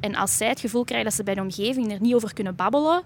En 0.00 0.14
als 0.14 0.36
zij 0.36 0.48
het 0.48 0.60
gevoel 0.60 0.84
krijgen 0.84 1.06
dat 1.08 1.16
ze 1.16 1.22
bij 1.24 1.34
de 1.34 1.40
omgeving 1.40 1.92
er 1.92 2.00
niet 2.00 2.14
over 2.14 2.34
kunnen 2.34 2.56
babbelen, 2.56 3.02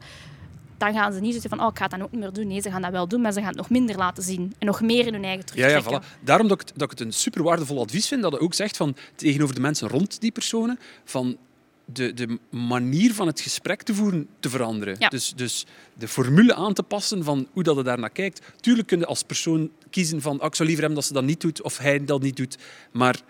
dan 0.79 0.93
gaan 0.93 1.13
ze 1.13 1.21
niet 1.21 1.33
zitten 1.33 1.51
van 1.51 1.61
oh, 1.61 1.67
ik 1.71 1.77
ga 1.77 1.83
het 1.83 1.91
dan 1.93 2.03
ook 2.03 2.11
niet 2.13 2.21
meer 2.21 2.33
doen. 2.33 2.47
Nee, 2.47 2.61
ze 2.61 2.71
gaan 2.71 2.83
dat 2.83 2.91
wel 2.91 3.09
doen, 3.09 3.21
maar 3.21 3.33
ze 3.33 3.39
gaan 3.39 3.49
het 3.49 3.57
nog 3.57 3.71
minder 3.71 3.97
laten 3.97 4.23
zien. 4.23 4.55
En 4.59 4.67
nog 4.67 4.81
meer 4.81 5.07
in 5.07 5.13
hun 5.13 5.25
eigen 5.25 5.45
Ja, 5.55 5.67
ja, 5.67 5.69
terugtrekken. 5.69 6.09
voilà. 6.19 6.25
Daarom 6.25 6.49
dat 6.49 6.61
ik, 6.61 6.69
het- 6.69 6.79
dat 6.79 6.93
ik 6.93 6.99
het 6.99 7.07
een 7.07 7.13
super 7.13 7.43
waardevol 7.43 7.81
advies 7.83 8.09
vind, 8.09 8.23
dat 8.23 8.33
je 8.33 8.41
ook 8.41 8.55
zegt 8.55 8.77
van, 8.77 8.97
tegenover 9.15 9.55
de 9.55 9.61
mensen 9.61 9.89
rond 9.89 10.21
die 10.21 10.33
personen, 10.33 10.79
van 11.05 11.37
de, 11.85 12.15
de 12.15 12.39
manier 12.51 13.15
van 13.15 13.27
het 13.27 13.41
gesprek 13.41 13.83
te 13.83 13.95
voeren 13.95 14.29
te 14.41 14.51
veranderen. 14.51 14.97
Ja. 14.99 15.09
Dus, 15.09 15.33
dus 15.37 15.67
de 15.99 16.09
formule 16.09 16.55
aan 16.55 16.73
te 16.75 16.83
passen 16.83 17.25
van 17.25 17.47
hoe 17.53 17.63
dat 17.63 17.77
je 17.77 17.83
daar 17.83 17.99
naar 17.99 18.11
kijkt. 18.11 18.41
Tuurlijk 18.61 18.89
kun 18.89 18.99
je 18.99 19.07
als 19.07 19.23
persoon 19.23 19.71
kiezen 19.91 20.21
van 20.23 20.41
ah, 20.41 20.47
ik 20.47 20.55
zou 20.55 20.69
liever 20.69 20.85
hebben 20.87 21.01
dat 21.01 21.09
ze 21.09 21.13
dat 21.15 21.25
niet 21.25 21.41
doet 21.41 21.63
of 21.63 21.79
hij 21.79 22.05
dat 22.05 22.23
niet 22.23 22.37
doet, 22.37 22.59
maar 22.93 23.21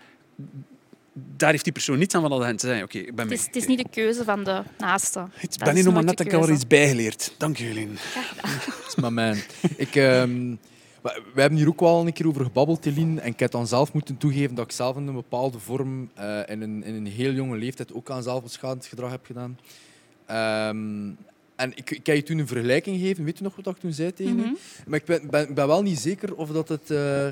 daar 1.13 1.51
heeft 1.51 1.63
die 1.63 1.73
persoon 1.73 1.97
niets 1.97 2.15
aan 2.15 2.21
van 2.21 2.29
dat 2.29 2.43
hen 2.43 2.55
te 2.55 2.67
zeggen. 2.67 2.83
Oké, 2.83 2.97
ik 2.97 3.15
ben 3.15 3.17
Het 3.17 3.27
mee. 3.29 3.37
is, 3.37 3.45
het 3.45 3.55
is 3.55 3.65
niet 3.67 3.77
de 3.77 3.89
keuze 3.89 4.23
van 4.23 4.43
de 4.43 4.61
naaste. 4.77 5.27
Ik 5.39 5.49
Dat 5.49 5.57
ben 5.63 5.75
hier 5.75 5.83
nog 5.83 5.93
maar 5.93 6.03
net 6.03 6.17
de 6.17 6.23
ik 6.23 6.33
al 6.33 6.49
iets 6.49 6.67
bijgeleerd. 6.67 7.33
Dank 7.37 7.57
Helene. 7.57 7.91
Dat 8.65 8.85
is 8.87 8.95
maar 8.95 9.13
mijn. 9.13 9.43
Ik, 9.77 9.95
ehm, 9.95 10.55
we 11.33 11.41
hebben 11.41 11.57
hier 11.59 11.67
ook 11.67 11.79
wel 11.79 12.05
een 12.07 12.13
keer 12.13 12.27
over 12.27 12.43
gebabbeld, 12.43 12.85
Eline. 12.85 13.21
En 13.21 13.27
ik 13.31 13.39
heb 13.39 13.51
dan 13.51 13.67
zelf 13.67 13.93
moeten 13.93 14.17
toegeven 14.17 14.55
dat 14.55 14.65
ik 14.65 14.71
zelf 14.71 14.95
in 14.97 15.07
een 15.07 15.13
bepaalde 15.13 15.59
vorm 15.59 16.09
eh, 16.13 16.39
in, 16.47 16.61
een, 16.61 16.83
in 16.83 16.93
een 16.95 17.07
heel 17.07 17.31
jonge 17.31 17.57
leeftijd 17.57 17.93
ook 17.93 18.11
aan 18.11 18.23
zelfbeschadigend 18.23 18.85
gedrag 18.85 19.11
heb 19.11 19.25
gedaan. 19.25 19.59
Ehm, 20.25 21.09
en 21.55 21.71
ik, 21.77 21.91
ik 21.91 22.03
kan 22.03 22.15
je 22.15 22.23
toen 22.23 22.37
een 22.37 22.47
vergelijking 22.47 22.99
geven. 22.99 23.23
Weet 23.23 23.37
je 23.37 23.43
nog 23.43 23.55
wat 23.55 23.67
ik 23.75 23.81
toen 23.81 23.93
zei 23.93 24.13
tegen 24.13 24.35
je? 24.35 24.41
Mhm. 24.41 24.53
Maar 24.87 24.99
ik 24.99 25.05
ben, 25.05 25.29
ben, 25.29 25.53
ben 25.53 25.67
wel 25.67 25.81
niet 25.81 25.99
zeker 25.99 26.35
of 26.35 26.49
dat 26.49 26.69
het... 26.69 26.91
eh, 26.91 27.27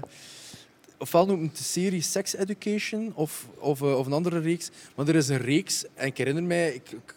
ofwel 1.01 1.25
noemt 1.25 1.41
het 1.41 1.57
de 1.57 1.63
serie 1.63 2.01
Sex 2.01 2.35
Education 2.35 3.11
of, 3.15 3.47
of, 3.57 3.81
eh, 3.81 3.97
of 3.97 4.05
een 4.05 4.13
andere 4.13 4.39
reeks. 4.39 4.69
Maar 4.95 5.07
er 5.07 5.15
is 5.15 5.27
een 5.27 5.37
reeks, 5.37 5.85
en 5.93 6.05
ik 6.05 6.17
herinner 6.17 6.43
mij... 6.43 6.73
Ik, 6.73 6.91
ik, 6.91 7.15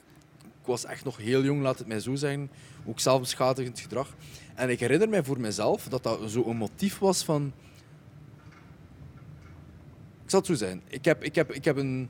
was 0.71 0.85
echt 0.85 1.05
nog 1.05 1.17
heel 1.17 1.43
jong, 1.43 1.63
laat 1.63 1.79
het 1.79 1.87
mij 1.87 2.01
zo 2.01 2.15
zeggen. 2.15 2.51
ook 2.87 3.01
zelfbeschadigend 3.01 3.81
gedrag. 3.81 4.17
En 4.55 4.71
ik 4.71 4.81
herinner 4.81 5.09
mij 5.09 5.25
voor 5.25 5.41
mezelf 5.41 5.89
dat 5.89 6.03
dat 6.03 6.31
zo 6.31 6.45
een 6.45 6.57
motief 6.57 6.99
was 6.99 7.25
van... 7.25 7.53
Ik 10.25 10.31
zal 10.31 10.39
het 10.39 10.49
zo 10.49 10.55
zijn. 10.55 10.83
Ik 10.89 11.05
heb, 11.05 11.23
ik 11.23 11.35
heb, 11.35 11.53
ik 11.53 11.65
heb 11.65 11.77
een, 11.77 12.09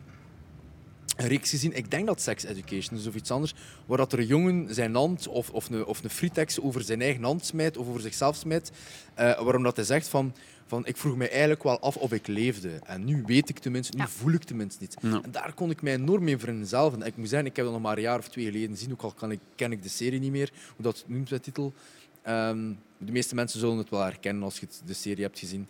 een 1.17 1.29
reeks 1.29 1.51
gezien, 1.51 1.77
ik 1.77 1.91
denk 1.91 2.07
dat 2.07 2.21
Sex 2.21 2.45
Education 2.45 2.99
is 2.99 3.07
of 3.07 3.15
iets 3.15 3.31
anders, 3.31 3.55
waar 3.87 3.99
dat 3.99 4.13
er 4.13 4.19
een 4.19 4.27
jongen 4.27 4.75
zijn 4.75 4.95
hand 4.95 5.29
of, 5.29 5.51
of, 5.51 5.71
een, 5.71 5.85
of 5.87 6.05
een 6.05 6.11
fritex 6.11 6.61
over 6.61 6.83
zijn 6.83 7.01
eigen 7.01 7.23
hand 7.23 7.45
smijt 7.45 7.77
of 7.77 7.89
over 7.89 8.01
zichzelf 8.01 8.37
smijt, 8.37 8.73
uh, 9.19 9.41
waarom 9.41 9.63
dat 9.63 9.77
hij 9.77 9.85
zegt 9.85 10.09
van, 10.09 10.35
van 10.67 10.87
ik 10.87 10.97
vroeg 10.97 11.17
mij 11.17 11.31
eigenlijk 11.31 11.63
wel 11.63 11.81
af 11.81 11.97
of 11.97 12.13
ik 12.13 12.27
leefde. 12.27 12.81
En 12.87 13.05
nu 13.05 13.23
weet 13.27 13.49
ik 13.49 13.59
tenminste, 13.59 13.97
nu 13.97 14.03
Ja. 14.03 14.09
voel 14.09 14.33
ik 14.33 14.43
tenminste 14.45 14.79
niet. 14.81 14.97
Ja. 15.01 15.21
En 15.23 15.31
daar 15.31 15.53
kon 15.55 15.71
ik 15.71 15.83
mij 15.83 15.93
enorm 15.95 16.25
mee 16.25 16.39
vereenzelven. 16.39 17.01
En 17.03 17.07
Ik 17.09 17.17
moet 17.17 17.29
zeggen, 17.29 17.49
ik 17.49 17.57
heb 17.57 17.65
dat 17.65 17.75
nog 17.75 17.83
maar 17.83 17.97
een 17.97 18.03
jaar 18.03 18.19
of 18.19 18.29
twee 18.29 18.45
geleden 18.45 18.71
gezien, 18.71 18.93
ook 18.93 19.03
al 19.03 19.13
kan 19.13 19.31
ik, 19.31 19.41
ken 19.55 19.73
ik 19.73 19.83
de 19.83 19.89
serie 19.89 20.21
niet 20.21 20.31
meer, 20.31 20.51
hoe 20.77 20.85
dat 20.85 21.05
noemt, 21.07 21.29
de 21.29 21.41
titel. 21.41 21.73
Ehm, 22.23 22.73
de 22.99 23.13
meeste 23.13 23.35
mensen 23.35 23.61
zullen 23.61 23.79
het 23.79 23.91
wel 23.91 24.01
herkennen 24.03 24.43
als 24.43 24.59
je 24.61 24.67
het- 24.67 24.83
de 24.87 24.95
serie 24.95 25.25
hebt 25.25 25.39
gezien. 25.39 25.67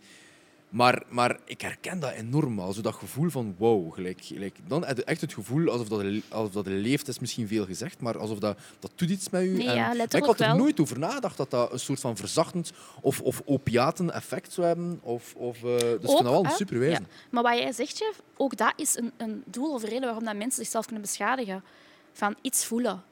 Maar, 0.69 1.03
maar 1.09 1.37
ik 1.45 1.61
herken 1.61 1.99
dat 1.99 2.11
enorm 2.11 2.55
wel. 2.55 2.73
Zo 2.73 2.81
dat 2.81 2.93
gevoel 2.93 3.29
van 3.29 3.55
wow. 3.57 3.93
Gelijk, 3.93 4.19
gelijk. 4.23 4.57
Dan 4.67 4.85
heb 4.85 4.97
je 4.97 5.03
echt 5.03 5.21
het 5.21 5.33
gevoel 5.33 5.69
alsof 5.69 5.87
dat, 5.87 6.03
alsof 6.29 6.51
dat 6.53 6.65
leeft, 6.67 7.07
is 7.07 7.19
misschien 7.19 7.47
veel 7.47 7.65
gezegd, 7.65 8.01
maar 8.01 8.17
alsof 8.17 8.39
dat, 8.39 8.57
dat 8.79 8.91
doet 8.95 9.09
iets 9.09 9.29
met 9.29 9.41
u. 9.43 9.49
Nee, 9.49 9.67
En- 9.67 9.75
ja, 9.75 9.87
maar 9.87 9.95
letterlijk 9.95 10.31
ik 10.31 10.37
had 10.39 10.39
er 10.39 10.55
wel. 10.55 10.63
nooit 10.63 10.79
over 10.79 10.99
nagedacht 10.99 11.37
dat 11.37 11.51
dat 11.51 11.71
een 11.71 11.79
soort 11.79 11.99
van 11.99 12.17
verzachtend 12.17 12.71
of, 13.01 13.21
of 13.21 13.41
opiaten 13.45 14.13
effect 14.13 14.53
zou 14.53 14.67
hebben. 14.67 14.99
Of, 15.01 15.33
of, 15.35 15.55
eh, 15.57 15.63
dus 15.63 15.79
ik 15.79 15.99
vind 16.01 16.23
dat 16.23 16.23
wel 16.23 16.45
een. 16.69 16.89
Ja. 16.89 16.99
Maar 17.29 17.43
wat 17.43 17.57
jij 17.57 17.71
zegt, 17.71 17.97
Jeff, 17.97 18.21
ook 18.37 18.57
dat 18.57 18.73
is 18.75 18.97
een, 18.97 19.11
een 19.17 19.43
doel 19.45 19.73
of 19.73 19.83
reden 19.83 20.01
waarom 20.03 20.23
dat 20.23 20.35
mensen 20.35 20.61
zichzelf 20.63 20.85
kunnen 20.85 21.03
beschadigen. 21.03 21.63
Van 22.13 22.35
iets 22.41 22.65
voelen. 22.65 23.03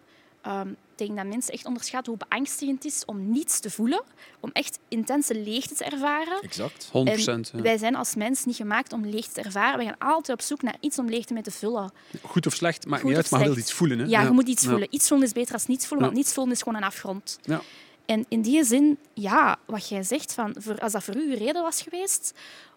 Ehm, 0.42 0.68
ik 0.96 1.08
denk 1.08 1.18
dat 1.18 1.28
mensen 1.28 1.54
echt 1.54 1.66
onderschatten 1.66 2.14
hoe 2.14 2.26
beangstigend 2.28 2.84
het 2.84 2.94
is 2.94 3.06
om 3.06 3.30
niets 3.32 3.60
te 3.60 3.70
voelen. 3.70 4.04
Om 4.40 4.50
echt 4.54 4.80
intense 4.88 5.36
leegte 5.36 5.76
te 5.76 5.84
ervaren. 5.84 6.42
Exact. 6.42 6.90
100 6.92 7.28
En 7.28 7.46
ja. 7.54 7.62
wij 7.62 7.78
zijn 7.78 7.96
als 7.96 8.16
mens 8.16 8.46
niet 8.46 8.56
gemaakt 8.56 8.94
om 8.94 9.06
leegte 9.06 9.34
te 9.34 9.42
ervaren. 9.42 9.80
We 9.80 9.86
gaan 9.86 9.98
altijd 9.98 10.40
op 10.40 10.46
zoek 10.46 10.62
naar 10.62 10.78
iets 10.80 11.00
om 11.00 11.10
leegte 11.10 11.34
mee 11.34 11.44
te 11.44 11.52
vullen. 11.52 11.92
Goed 12.22 12.46
of 12.46 12.54
slecht, 12.54 12.86
maakt 12.86 13.02
Goed 13.02 13.10
niet 13.10 13.20
uit, 13.20 13.30
maar 13.32 13.40
je 13.40 13.48
wil 13.48 13.58
iets 13.58 13.74
voelen. 13.74 14.00
Hè? 14.00 14.06
Ja, 14.06 14.22
je 14.22 14.30
moet 14.30 14.48
iets 14.48 14.64
Ja. 14.64 14.70
voelen. 14.70 14.88
Iets 14.92 15.08
voelen 15.08 15.28
is 15.28 15.34
beter 15.34 15.52
dan 15.58 15.66
niets 15.68 15.88
voelen, 15.88 16.06
want 16.06 16.18
Ja. 16.18 16.24
niets 16.24 16.34
voelen 16.34 16.54
is 16.54 16.62
gewoon 16.62 16.78
een 16.78 16.88
afgrond. 16.88 17.40
Ja. 17.42 17.62
En 18.06 18.26
in 18.28 18.42
die 18.42 18.64
zin, 18.64 18.98
ja, 19.14 19.58
wat 19.66 19.90
jij 19.90 20.04
zegt, 20.04 20.34
van, 20.34 20.56
voor, 20.60 20.80
als 20.80 20.92
dat 20.92 21.04
voor 21.04 21.16
u 21.16 21.32
uw 21.32 21.38
reden 21.38 21.62
was 21.62 21.82
geweest 21.82 22.34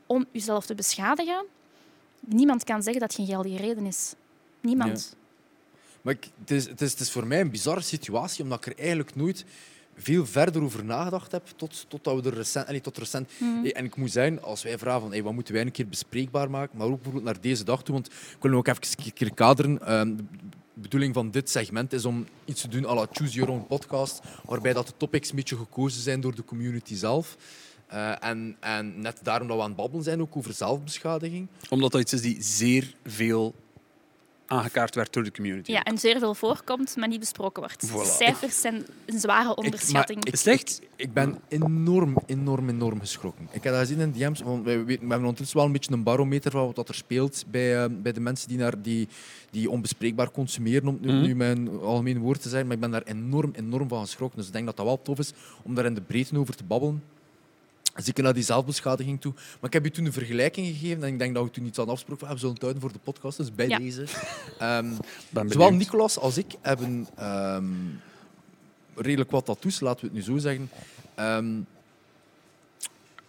om 0.07 0.27
uzelf 0.33 0.67
te 0.67 0.75
beschadigen, 0.75 1.45
niemand 2.21 2.65
kan 2.65 2.83
zeggen 2.83 3.01
dat 3.01 3.15
geen 3.15 3.27
geldige 3.27 3.57
reden 3.57 3.87
is. 3.87 4.15
Niemand. 4.61 5.17
Maar 6.07 6.15
ik, 6.15 6.31
het, 6.41 6.51
is, 6.51 6.69
het, 6.69 6.81
is, 6.81 6.91
het 6.91 7.01
is 7.01 7.11
voor 7.11 7.27
mij 7.27 7.41
een 7.41 7.51
bizarre 7.51 7.81
situatie, 7.81 8.43
omdat 8.43 8.67
ik 8.67 8.73
er 8.73 8.79
eigenlijk 8.79 9.15
nooit 9.15 9.45
veel 9.97 10.27
verder 10.27 10.63
over 10.63 10.85
nagedacht 10.85 11.33
heb 11.33 11.47
tot, 11.57 11.85
totdat 11.89 12.23
we 12.23 12.31
er 12.31 12.37
recent, 12.37 12.83
tot 12.83 12.99
recent. 12.99 13.31
Mhm. 13.39 13.67
En 13.67 13.85
ik 13.85 13.97
moet 13.97 14.11
zeggen, 14.11 14.43
als 14.43 14.63
wij 14.63 14.79
vragen 14.79 15.01
van 15.01 15.11
hey, 15.11 15.23
wat 15.23 15.33
moeten 15.33 15.55
wij 15.55 15.63
een 15.63 15.71
keer 15.71 15.89
bespreekbaar 15.89 16.51
maken, 16.51 16.79
maar 16.79 16.87
ook 16.87 16.95
bijvoorbeeld 16.95 17.25
naar 17.25 17.41
deze 17.41 17.65
dag 17.65 17.83
toe, 17.83 17.95
want 17.95 18.07
ik 18.07 18.37
wil 18.41 18.53
ook 18.53 18.67
even 18.67 18.83
een 19.05 19.13
keer 19.13 19.35
kaderen. 19.35 19.87
Ehm, 19.87 20.17
de 20.17 20.25
bedoeling 20.73 21.15
van 21.15 21.31
dit 21.31 21.51
segment 21.51 21.93
is 21.93 22.05
om 22.05 22.27
iets 22.45 22.61
te 22.61 22.69
doen 22.69 22.87
à 22.87 22.95
la 22.95 23.07
Choose 23.13 23.33
Your 23.33 23.51
Own 23.51 23.67
podcast, 23.67 24.21
waarbij 24.45 24.73
dat 24.73 24.87
de 24.87 24.93
topics 24.97 25.31
een 25.31 25.37
beetje 25.37 25.57
gekozen 25.57 26.03
zijn 26.03 26.21
door 26.21 26.35
de 26.35 26.45
community 26.45 26.95
zelf. 26.95 27.37
Eh, 27.87 28.25
en, 28.25 28.57
en 28.61 29.01
net 29.01 29.19
daarom 29.23 29.49
dat 29.49 29.57
we 29.57 29.63
aan 29.63 29.69
het 29.69 29.79
babbelen 29.79 30.05
zijn, 30.05 30.21
ook 30.21 30.37
over 30.37 30.53
zelfbeschadiging. 30.53 31.49
Omdat 31.69 31.93
dat 31.93 32.01
iets 32.01 32.13
is 32.13 32.23
die 32.23 32.43
zeer 32.43 32.95
veel 33.05 33.55
aangekaart 34.47 34.95
werd 34.95 35.13
door 35.13 35.23
de 35.23 35.31
community. 35.33 35.71
Ja, 35.73 35.83
en 35.83 35.99
zeer 35.99 36.19
veel 36.19 36.35
voorkomt, 36.35 36.97
maar 36.97 37.09
niet 37.09 37.21
besproken 37.21 37.63
wordt. 37.63 37.87
Voilà. 37.91 38.17
Cijfers 38.17 38.61
zijn 38.61 38.87
een 39.07 39.21
zware 39.21 39.51
Ik- 39.51 39.57
onderschatting. 39.59 40.25
maar 40.25 40.55
ik? 40.55 40.61
Ik, 40.61 40.79
ik 40.97 41.13
ben 41.13 41.39
enorm, 41.49 42.17
enorm, 42.27 42.69
enorm 42.69 43.01
geschrokken. 43.01 43.49
Ik 43.53 43.63
heb 43.63 43.73
dat 43.73 43.81
gezien 43.87 44.01
in 44.01 44.13
DM's. 44.13 44.41
Want 44.43 44.65
we, 44.65 44.71
weten- 44.71 44.85
we 44.87 45.09
hebben 45.11 45.19
ondertussen 45.19 45.57
wel 45.57 45.67
een 45.67 45.73
beetje 45.73 45.93
een 45.93 46.03
barometer 46.03 46.51
van 46.51 46.73
wat 46.75 46.89
er 46.89 46.95
speelt 46.95 47.45
bij, 47.51 47.83
eh, 47.85 47.91
bij 48.03 48.13
de 48.13 48.21
mensen 48.21 48.49
die, 48.49 48.59
naar 48.59 48.83
die, 48.83 49.09
die 49.51 49.71
onbespreekbaar 49.71 50.31
consumeren, 50.31 50.89
om 50.89 50.95
het 50.95 51.03
nu, 51.05 51.13
Mhm. 51.13 51.23
nu 51.23 51.35
mijn 51.35 51.81
algemeen 51.81 52.19
woord 52.19 52.43
te 52.43 52.49
zijn. 52.49 52.67
Maar 52.67 52.75
ik 52.75 52.81
ben 52.81 52.91
daar 52.91 53.03
enorm, 53.03 53.51
enorm 53.55 53.89
van 53.89 54.01
geschrokken. 54.05 54.39
Dus 54.39 54.47
ik 54.47 54.53
denk 54.53 54.67
dat 54.67 54.77
dat 54.77 54.87
wel 54.87 55.03
tof 55.03 55.19
is 55.19 55.33
om 55.63 55.75
daar 55.75 55.85
in 55.87 55.95
de 55.95 56.01
breedte 56.01 56.39
over 56.39 56.57
te 56.57 56.65
babbelen. 56.65 57.03
Zeker 57.97 58.23
naar 58.23 58.35
die 58.35 58.43
zelfbeschadiging 58.43 59.21
toe. 59.21 59.33
Maar 59.35 59.45
ik 59.63 59.73
heb 59.73 59.85
je 59.85 59.91
toen 59.91 60.05
een 60.05 60.13
vergelijking 60.13 60.67
gegeven 60.67 61.03
en 61.03 61.13
ik 61.13 61.19
denk 61.19 61.35
dat 61.35 61.45
we 61.45 61.51
toen 61.51 61.67
iets 61.67 61.77
hadden 61.77 61.95
afgesproken. 61.95 62.29
We 62.35 62.39
zullen 62.39 62.53
het 62.55 62.63
houden 62.63 62.83
voor 62.83 62.93
de 62.93 62.99
podcast, 62.99 63.37
dus 63.37 63.55
bij 63.55 63.69
Ja. 63.69 63.79
deze. 63.79 64.05
Ehm, 64.59 64.93
Ben 65.31 65.51
Zowel. 65.51 65.71
Nicolas 65.73 66.19
als 66.19 66.39
ik 66.39 66.55
hebben 66.61 67.07
ehm, 67.17 67.65
redelijk 68.95 69.31
wat 69.31 69.45
tattoos, 69.45 69.81
laten 69.81 70.01
we 70.01 70.07
het 70.07 70.15
nu 70.17 70.23
zo 70.23 70.39
zeggen. 70.39 70.71
Ehm, 71.15 71.61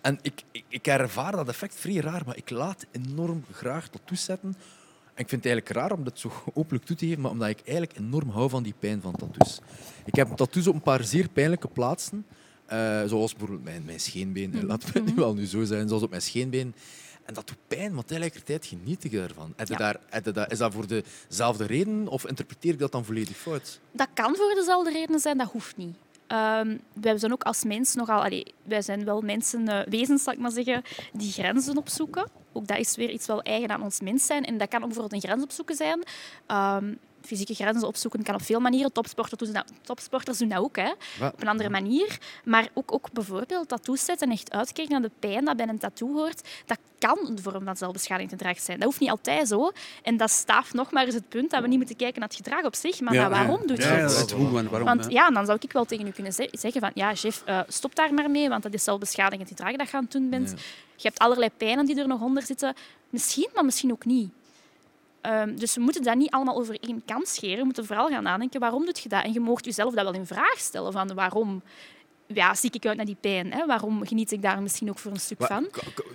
en 0.02 0.20
ik, 0.22 0.44
ik, 0.52 0.64
ik 0.68 0.88
ervaar 0.88 1.32
dat 1.32 1.48
effect 1.48 1.76
vrij 1.76 1.96
raar, 2.00 2.22
maar 2.26 2.38
ik 2.38 2.50
laat 2.50 2.86
enorm 2.92 3.44
graag 3.52 3.88
tattoos 3.88 4.24
zetten. 4.24 4.56
En 5.14 5.24
ik 5.24 5.30
vind 5.30 5.44
het 5.44 5.52
eigenlijk 5.54 5.76
raar 5.76 5.98
om 5.98 6.04
dat 6.04 6.20
zo 6.20 6.32
openlijk 6.54 6.86
toe 6.86 6.96
te 6.96 7.06
geven, 7.08 7.22
maar 7.22 7.32
omdat 7.32 7.50
ik 7.50 7.62
eigenlijk 7.66 7.98
enorm 7.98 8.30
hou 8.30 8.50
van 8.50 8.64
die 8.64 8.74
pijn 8.80 9.02
van 9.02 9.16
tattoos. 9.16 9.60
Ik 10.06 10.16
heb 10.16 10.36
tattoos 10.36 10.68
op 10.68 10.74
een 10.76 10.82
paar 10.82 11.04
zeer 11.04 11.30
pijnlijke 11.30 11.68
plaatsen, 11.68 12.26
eh, 12.68 13.04
zoals 13.06 13.32
bijvoorbeeld 13.32 13.64
mijn, 13.64 13.84
mijn 13.86 14.00
scheenbeen. 14.00 14.66
Laten 14.66 14.94
we 14.94 15.00
het 15.00 15.08
nu 15.08 15.16
wel 15.16 15.34
nu 15.34 15.46
zo 15.46 15.64
zijn, 15.64 15.88
zoals 15.88 16.04
op 16.04 16.10
mijn 16.10 16.22
scheenbeen. 16.22 16.74
En 17.26 17.34
dat 17.34 17.48
doet 17.48 17.58
pijn, 17.68 17.94
maar 17.94 18.06
tegelijkertijd 18.06 18.66
geniet 18.66 19.04
ik 19.04 19.14
ervan. 19.14 19.54
Ja. 19.66 19.78
daar, 19.78 20.00
dat, 20.34 20.52
is 20.52 20.58
dat 20.58 20.74
voor 20.74 20.86
dezelfde 20.88 21.66
reden 21.66 22.08
of 22.08 22.28
interpreteer 22.28 22.74
ik 22.74 22.80
dat 22.80 22.92
dan 22.92 23.06
volledig 23.06 23.38
fout? 23.38 23.80
Dat 23.92 24.08
kan 24.14 24.36
voor 24.36 24.54
dezelfde 24.56 24.92
redenen 24.92 25.20
zijn, 25.20 25.38
dat 25.38 25.52
hoeft 25.52 25.78
niet. 25.78 25.96
Ehm, 26.28 26.78
wij 26.94 27.18
zijn 27.18 27.32
ook 27.32 27.44
als 27.44 27.64
mens 27.64 27.96
nogal... 27.96 28.24
Allee, 28.24 28.54
wij 28.64 28.82
zijn 28.82 29.06
wel 29.06 29.22
mensen, 29.22 29.68
eh, 29.68 29.88
wezens, 29.90 30.24
zal 30.24 30.34
ik 30.34 30.40
maar 30.40 30.52
zeggen, 30.52 30.82
die 31.14 31.32
grenzen 31.32 31.78
opzoeken. 31.78 32.30
Ook 32.52 32.68
dat 32.68 32.78
is 32.78 32.96
weer 32.96 33.10
iets 33.10 33.28
wel 33.28 33.42
eigen 33.42 33.70
aan 33.70 33.82
ons 33.82 34.00
mens 34.00 34.26
zijn. 34.26 34.46
En 34.46 34.58
dat 34.58 34.68
kan 34.68 34.82
ook 34.82 34.88
bijvoorbeeld 34.88 35.24
een 35.24 35.30
grens 35.30 35.44
opzoeken 35.44 35.76
zijn. 35.76 36.04
Ehm, 36.46 36.94
fysieke 37.28 37.54
grenzen 37.54 37.88
opzoeken 37.88 38.24
kan 38.24 38.36
op 38.36 38.42
veel 38.42 38.60
manieren. 38.60 38.92
Topsporters 38.92 39.40
doen 39.42 39.54
dat, 39.54 39.66
topsporters 39.82 40.38
doen 40.38 40.50
dat 40.50 40.60
ook, 40.60 40.76
hè, 40.76 40.92
op 41.28 41.42
een 41.42 41.48
andere 41.48 41.70
manier. 41.70 42.18
Maar 42.46 42.68
ook, 42.74 42.94
ook 42.94 43.12
bijvoorbeeld 43.12 43.68
tattoos 43.68 44.06
zetten 44.06 44.28
en 44.28 44.34
echt 44.34 44.52
uitkijken 44.52 44.94
naar 44.94 45.10
de 45.10 45.12
pijn 45.20 45.46
dat 45.46 45.58
bij 45.58 45.68
een 45.68 45.80
tattoo 45.80 46.14
hoort. 46.14 46.48
Dat 46.66 46.78
kan 47.00 47.18
een 47.28 47.40
vorm 47.42 47.64
van 47.64 47.78
zelfbeschadiging 47.78 48.30
te 48.32 48.38
dragen 48.38 48.62
zijn. 48.62 48.78
Dat 48.78 48.88
hoeft 48.88 49.00
niet 49.00 49.10
altijd 49.10 49.48
zo. 49.48 49.72
En 50.04 50.18
dat 50.18 50.30
staaft 50.32 50.74
nog 50.74 50.92
maar 50.92 51.06
eens 51.06 51.14
het 51.16 51.30
punt 51.30 51.52
dat 51.52 51.62
we 51.62 51.68
niet 51.68 51.78
moeten 51.78 51.96
kijken 51.96 52.20
naar 52.20 52.30
het 52.30 52.38
gedrag 52.38 52.64
op 52.64 52.76
zich, 52.76 53.00
maar 53.00 53.14
naar 53.14 53.30
waarom 53.30 53.68
doet 53.68 53.78
je 53.78 53.84
ja, 53.84 53.90
het. 53.96 54.12
Ja, 54.12 54.18
het 54.20 54.32
hoe 54.32 54.58
en 54.60 54.70
waarom. 54.70 54.88
Want 54.88 55.12
ja, 55.12 55.30
dan 55.30 55.46
zou 55.46 55.58
ik 55.62 55.72
wel 55.72 55.86
tegen 55.86 56.08
u 56.08 56.12
kunnen 56.12 56.34
ze- 56.34 56.50
zeggen 56.52 56.82
van 56.82 56.92
ja, 56.94 57.16
chef, 57.16 57.42
eh, 57.46 57.60
stop 57.68 57.96
daar 57.96 58.14
maar 58.14 58.32
mee, 58.32 58.50
want 58.50 58.64
dat 58.64 58.74
is 58.74 58.84
zelfbeschadigend 58.84 59.48
gedrag 59.50 59.76
dat 59.76 59.90
je 59.90 59.98
aan 59.98 60.04
het 60.04 60.12
doen 60.12 60.30
bent. 60.30 60.50
Je 60.96 61.08
hebt 61.08 61.20
allerlei 61.20 61.50
pijnen 61.58 61.86
die 61.86 62.00
er 62.00 62.08
nog 62.08 62.22
onder 62.22 62.44
zitten. 62.44 62.76
Misschien, 63.10 63.50
maar 63.54 63.66
misschien 63.66 63.92
ook 63.92 64.06
niet. 64.06 64.30
Ehm, 65.28 65.56
dus 65.56 65.76
we 65.76 65.82
moeten 65.82 66.04
dat 66.04 66.16
niet 66.16 66.32
allemaal 66.32 66.56
over 66.56 66.78
één 66.80 67.02
kant 67.06 67.28
scheren. 67.28 67.58
We 67.58 67.64
moeten 67.64 67.86
vooral 67.86 68.08
gaan 68.08 68.24
nadenken, 68.24 68.60
waarom 68.60 68.86
doe 68.86 68.96
je 69.02 69.10
dat? 69.10 69.24
En 69.24 69.34
je 69.34 69.40
mocht 69.40 69.66
jezelf 69.66 69.94
dat 69.94 70.04
wel 70.04 70.14
in 70.14 70.26
vraag 70.26 70.58
stellen, 70.58 70.92
van 70.92 71.14
waarom 71.14 71.62
ja, 72.28 72.56
zie 72.56 72.72
ik 72.72 72.86
uit 72.86 72.98
naar 72.98 73.06
die 73.06 73.18
pijn? 73.22 73.52
Hè? 73.52 73.66
Waarom 73.66 74.06
geniet 74.06 74.32
ik 74.32 74.42
daar 74.42 74.62
misschien 74.62 74.90
ook 74.90 75.00
voor 75.00 75.12
een 75.12 75.20
stuk 75.20 75.40
Maar 75.40 75.48
van? 75.48 75.70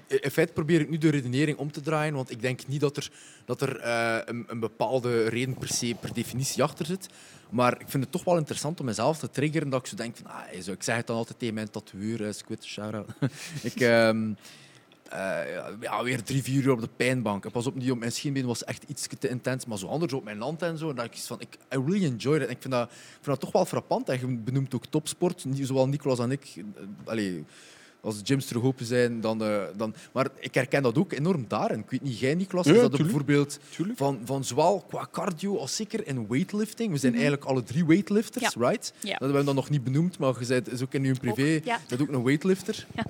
In 0.09 0.31
feite 0.31 0.53
probeer 0.53 0.81
ik 0.81 0.91
nu 0.91 0.99
de 0.99 1.11
redenering 1.11 1.59
om 1.59 1.73
te 1.73 1.81
draaien, 1.81 2.15
want 2.15 2.31
ik 2.31 2.41
denk 2.41 2.67
niet 2.67 2.81
dat 2.81 2.97
er, 2.97 3.11
dat 3.45 3.61
er 3.61 3.81
eh, 3.81 4.19
een, 4.25 4.45
een 4.47 4.61
bepaalde 4.61 5.29
reden 5.29 5.55
per 5.55 5.69
se, 5.69 5.97
per 6.01 6.15
definitie 6.15 6.63
achter 6.63 6.87
zit. 6.87 7.09
Maar 7.51 7.73
ik 7.81 7.89
vind 7.89 8.03
het 8.03 8.13
toch 8.13 8.25
wel 8.25 8.37
interessant 8.37 8.81
om 8.81 8.87
mezelf 8.87 9.19
te 9.19 9.31
triggeren, 9.31 9.71
dat 9.71 9.81
ik 9.81 9.87
zo 9.87 9.97
denk 9.97 10.17
van, 10.17 10.27
ah, 10.31 10.61
zo, 10.63 10.73
ik 10.73 10.83
zeg 10.83 10.97
het 10.97 11.07
dan 11.07 11.17
altijd 11.17 11.39
tegen 11.39 11.55
mijn 11.55 11.71
tatoeëur, 11.71 12.27
eh, 12.27 12.33
Squid, 12.33 12.65
shout-out. 12.65 13.09
ik, 13.63 13.81
ehm, 13.81 14.31
eh, 14.31 14.37
ja, 15.81 16.03
weer 16.03 16.23
drie, 16.23 16.43
vier 16.43 16.63
uur 16.63 16.73
op 16.73 16.81
de 16.81 16.89
pijnbank. 16.97 17.51
Pas 17.51 17.67
op, 17.67 17.81
die 17.81 17.93
op 17.93 17.99
mijn 17.99 18.13
scheenbeen 18.13 18.47
was 18.47 18.65
echt 18.65 18.85
iets 18.87 19.07
te 19.19 19.29
intens, 19.29 19.67
maar 19.67 19.79
zo 19.79 19.87
anders 19.87 20.13
op 20.13 20.25
mijn 20.25 20.39
land 20.39 20.63
en 20.63 20.79
zo. 20.79 20.89
En 20.89 20.97
dat 20.97 21.05
ik 21.05 21.17
van, 21.17 21.41
ik 21.41 21.55
I 21.75 21.77
really 21.87 22.05
enjoy 22.05 22.37
it. 22.37 22.51
Ik 22.51 22.57
vind 22.61 22.75
dat, 22.75 22.91
vind 22.91 23.25
dat 23.25 23.41
toch 23.41 23.53
wel 23.53 23.65
frappant. 23.65 24.09
En 24.09 24.21
je 24.21 24.37
benoemt 24.37 24.75
ook 24.75 24.87
topsport, 24.87 25.45
zowel 25.53 25.89
Nicolas 25.89 26.19
en 26.19 26.31
ik. 26.31 26.53
eh, 26.57 26.83
allee, 27.05 27.45
als 28.03 28.19
de 28.19 28.25
gyms 28.25 28.47
terug 28.47 28.63
open 28.63 28.87
zijn, 28.87 29.21
dan, 29.21 29.43
eh, 29.45 29.63
dan... 29.77 29.95
Maar 30.13 30.29
ik 30.39 30.55
herken 30.55 30.83
dat 30.83 30.99
ook 30.99 31.13
enorm 31.13 31.45
daarin. 31.49 31.79
Ik 31.79 31.91
weet 31.91 32.03
niet, 32.03 32.19
jij 32.19 32.35
Niklas, 32.35 32.67
Ja, 32.67 32.73
is 32.73 32.81
dat 32.81 32.91
tuurlijk. 32.91 33.11
bijvoorbeeld 33.13 33.59
Tuurlijk. 33.71 33.99
van, 33.99 34.21
van 34.25 34.45
zowel 34.45 34.85
qua 34.89 35.09
cardio 35.13 35.59
als 35.59 35.77
zeker 35.77 36.07
in 36.07 36.27
weightlifting. 36.29 36.93
We 36.93 36.99
zijn 36.99 37.13
eigenlijk 37.13 37.45
alle 37.45 37.63
drie 37.63 37.87
weighlifters, 37.87 38.55
right? 38.55 38.93
Ja. 39.01 39.11
Dat 39.11 39.21
hebben 39.21 39.39
we 39.39 39.45
dan 39.45 39.55
nog 39.55 39.71
niet 39.71 39.85
benoemd, 39.85 40.19
maar 40.19 40.35
je 40.41 40.47
bent 40.47 40.73
is 40.73 40.83
ook 40.83 40.95
in 40.95 41.05
je 41.05 41.15
privé 41.15 41.57
Ook, 41.57 41.65
ja. 41.65 41.81
dat 41.89 42.03
ook 42.03 42.09
een 42.13 42.25
weightlifter. 42.25 42.87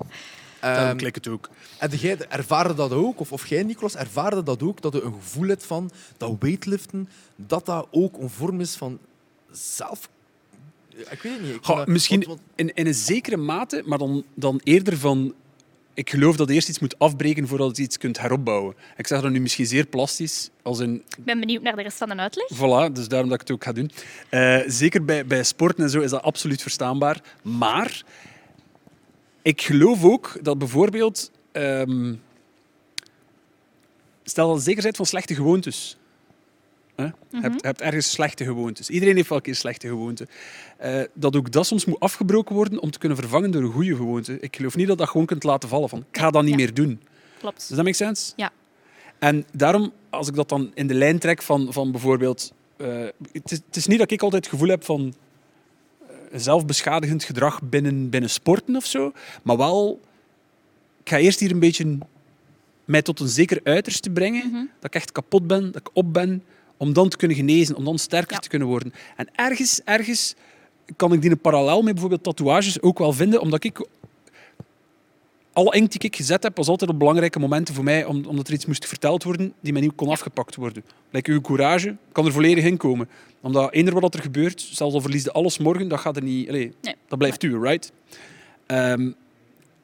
Ja. 0.61 0.87
Dan 0.87 0.96
klikt 0.96 1.14
het 1.14 1.28
ook. 1.28 1.50
en 1.78 1.90
jij 1.90 2.16
ervaarde 2.28 2.74
dat 2.74 2.92
ook, 2.92 3.20
of, 3.20 3.33
of 3.33 3.46
jij 3.46 3.62
Niklas, 3.62 3.96
ervaarde 3.96 4.42
dat 4.42 4.62
ook, 4.62 4.81
dat 4.83 4.92
je 4.92 5.02
een 5.02 5.12
gevoel 5.12 5.48
hebt 5.48 5.64
van 5.64 5.90
dat 6.16 6.37
weightliften, 6.38 7.09
dat 7.37 7.66
dat 7.66 7.87
ook 7.90 8.18
een 8.18 8.31
vorm 8.31 8.61
is 8.61 8.74
van 8.74 8.98
zelf... 9.50 10.09
Ik 11.11 11.22
weet 11.22 11.33
het 11.33 11.42
niet. 11.42 11.55
Ik 11.55 11.64
Goh, 11.64 11.66
vind 11.66 11.78
dat- 11.78 11.87
misschien 11.87 12.38
in, 12.55 12.74
in 12.74 12.87
een 12.87 12.94
zekere 12.94 13.37
mate, 13.37 13.83
maar 13.87 13.98
dan, 13.98 14.24
dan 14.35 14.61
eerder 14.64 14.98
van 14.98 15.35
ik 15.94 16.11
geloof 16.11 16.37
dat 16.37 16.48
je 16.48 16.55
eerst 16.55 16.68
iets 16.68 16.78
moet 16.78 16.98
afbreken 16.98 17.48
voordat 17.48 17.76
je 17.76 17.83
iets 17.83 17.98
kunt 17.98 18.20
heropbouwen. 18.20 18.74
Ik 18.96 19.07
zeg 19.07 19.20
dat 19.20 19.31
nu 19.31 19.40
misschien 19.40 19.66
zeer 19.66 19.87
plastisch, 19.87 20.50
als 20.62 20.78
in 20.81 20.94
Ik 21.18 21.24
ben 21.24 21.40
benieuwd 21.40 21.62
naar 21.62 21.76
de 21.76 21.83
rest 21.83 21.96
van 21.98 22.09
de 22.09 22.16
uitleg. 22.16 22.46
Voilà, 22.55 22.92
dus 22.92 23.09
daarom 23.09 23.28
dat 23.28 23.40
ik 23.40 23.46
het 23.48 23.57
ook 23.57 23.64
ga 23.64 23.72
doen. 23.72 23.90
Eh, 24.28 24.59
zeker 24.66 25.05
bij, 25.05 25.26
bij 25.26 25.42
sporten 25.44 25.85
en 25.85 25.90
zo 25.90 26.00
is 26.00 26.11
dat 26.11 26.22
absoluut 26.22 26.62
verstaanbaar. 26.62 27.20
Maar 27.42 28.02
ik 29.42 29.62
geloof 29.62 30.05
ook 30.05 30.38
dat 30.42 30.59
bijvoorbeeld... 30.59 31.31
ehm, 31.52 32.14
stel 34.24 34.48
dat 34.48 34.57
je 34.57 34.62
zeker 34.62 34.83
bent 34.83 34.96
van 34.96 35.07
slechte 35.07 35.35
gewoontes. 35.35 35.96
Hè? 36.96 37.05
Je 37.05 37.12
hebt, 37.31 37.61
je 37.61 37.66
hebt 37.66 37.81
ergens 37.81 38.11
slechte 38.11 38.44
gewoontes. 38.44 38.90
Iedereen 38.90 39.16
heeft 39.16 39.28
wel 39.28 39.38
een 39.38 39.44
keer 39.44 39.55
slechte 39.55 39.87
gewoonten. 39.87 40.26
Eh, 40.76 41.00
dat 41.14 41.37
ook 41.37 41.50
dat 41.52 41.66
soms 41.66 41.85
moet 41.85 42.00
afgebroken 42.00 42.55
worden 42.55 42.81
om 42.81 42.90
te 42.90 42.98
kunnen 42.98 43.18
vervangen 43.18 43.50
door 43.50 43.62
een 43.62 43.72
goede 43.72 43.96
gewoonte. 43.96 44.40
Ik 44.40 44.57
geloof 44.57 44.76
niet 44.76 44.87
dat 44.87 44.98
dat 44.98 45.09
gewoon 45.09 45.26
kunt 45.26 45.42
laten 45.44 45.68
vallen. 45.68 45.88
Van, 45.88 46.05
ik 46.11 46.18
ga 46.18 46.31
dat 46.31 46.42
niet 46.42 46.50
Ja. 46.50 46.57
meer 46.57 46.74
doen. 46.74 47.00
Klopt. 47.38 47.57
Does 47.57 47.68
that 47.76 47.85
make 47.85 47.92
sense? 47.96 48.33
Ja. 48.37 48.50
En 49.18 49.44
daarom, 49.52 49.92
als 50.11 50.28
ik 50.28 50.35
dat 50.35 50.48
dan 50.48 50.70
in 50.74 50.87
de 50.87 50.94
lijn 50.94 51.18
trek 51.18 51.42
van, 51.42 51.72
van 51.72 51.90
bijvoorbeeld... 51.90 52.52
eh, 52.76 52.88
het, 53.33 53.50
is, 53.52 53.61
het 53.66 53.76
is 53.76 53.87
niet 53.87 53.98
dat 53.98 54.11
ik 54.11 54.22
altijd 54.22 54.44
het 54.44 54.52
gevoel 54.52 54.68
heb 54.68 54.85
van 54.85 55.14
eh, 56.09 56.14
zelfbeschadigend 56.33 57.24
gedrag 57.24 57.62
binnen, 57.62 58.11
binnen 58.11 58.31
sporten 58.31 58.76
of 58.76 58.87
zo, 58.87 59.12
maar 59.42 59.57
wel... 59.57 60.00
Ik 61.02 61.09
ga 61.09 61.18
eerst 61.18 61.40
hier 61.40 61.50
een 61.50 61.59
beetje 61.59 61.98
mij 62.85 63.02
tot 63.02 63.20
een 63.20 63.28
zeker 63.28 63.61
uiterste 63.64 64.11
brengen, 64.11 64.46
Mhm. 64.50 64.64
dat 64.81 64.85
ik 64.85 64.94
echt 64.94 65.12
kapot 65.12 65.46
ben, 65.46 65.72
dat 65.72 65.81
ik 65.81 65.90
op 65.92 66.12
ben, 66.12 66.42
om 66.83 66.92
dan 66.92 67.09
te 67.09 67.16
kunnen 67.16 67.37
genezen, 67.37 67.77
om 67.77 67.85
dan 67.85 67.99
sterker 67.99 68.33
Ja. 68.35 68.38
te 68.38 68.49
kunnen 68.49 68.68
worden. 68.68 68.92
En 69.16 69.29
ergens, 69.35 69.81
ergens 69.85 70.35
kan 70.97 71.12
ik 71.12 71.21
die 71.23 71.31
een 71.31 71.38
parallel 71.40 71.83
met 71.83 71.92
bijvoorbeeld 71.92 72.23
tatoeages 72.23 72.83
ook 72.83 72.99
wel 72.99 73.12
vinden, 73.12 73.40
omdat 73.40 73.64
ik 73.64 73.87
alle 75.53 75.75
inkt 75.77 75.92
die 75.92 76.01
ik 76.11 76.16
gezet 76.16 76.42
heb, 76.42 76.57
was 76.57 76.68
altijd 76.68 76.90
op 76.90 76.99
belangrijke 76.99 77.38
momenten 77.38 77.75
voor 77.75 77.85
mij, 77.85 78.05
om- 78.05 78.25
omdat 78.27 78.47
er 78.49 78.55
iets 78.55 78.66
moest 78.66 78.87
verteld 78.87 79.23
worden 79.25 79.53
die 79.61 79.73
mij 79.73 79.83
niet 79.83 79.95
kon 79.95 80.09
afgepakt 80.09 80.55
worden. 80.57 80.85
Like 81.11 81.31
uw 81.31 81.40
courage 81.40 81.97
kan 82.12 82.27
er 82.27 82.33
volledig 82.33 82.64
in 82.64 82.77
komen. 82.77 83.09
Omdat 83.40 83.73
eender 83.73 84.01
wat 84.01 84.14
er 84.14 84.21
gebeurt, 84.23 84.61
zelfs 84.61 84.95
al 84.95 85.01
verliesde 85.01 85.33
alles 85.33 85.59
morgen, 85.59 85.88
dat 85.88 86.01
gaat 86.01 86.16
er 86.16 86.23
niet... 86.23 86.49
Allee, 86.49 86.73
Nee. 86.83 86.95
Dat 87.09 87.18
blijft 87.18 87.42
u, 87.42 87.59
right? 87.61 87.92
Ehm, 88.66 89.11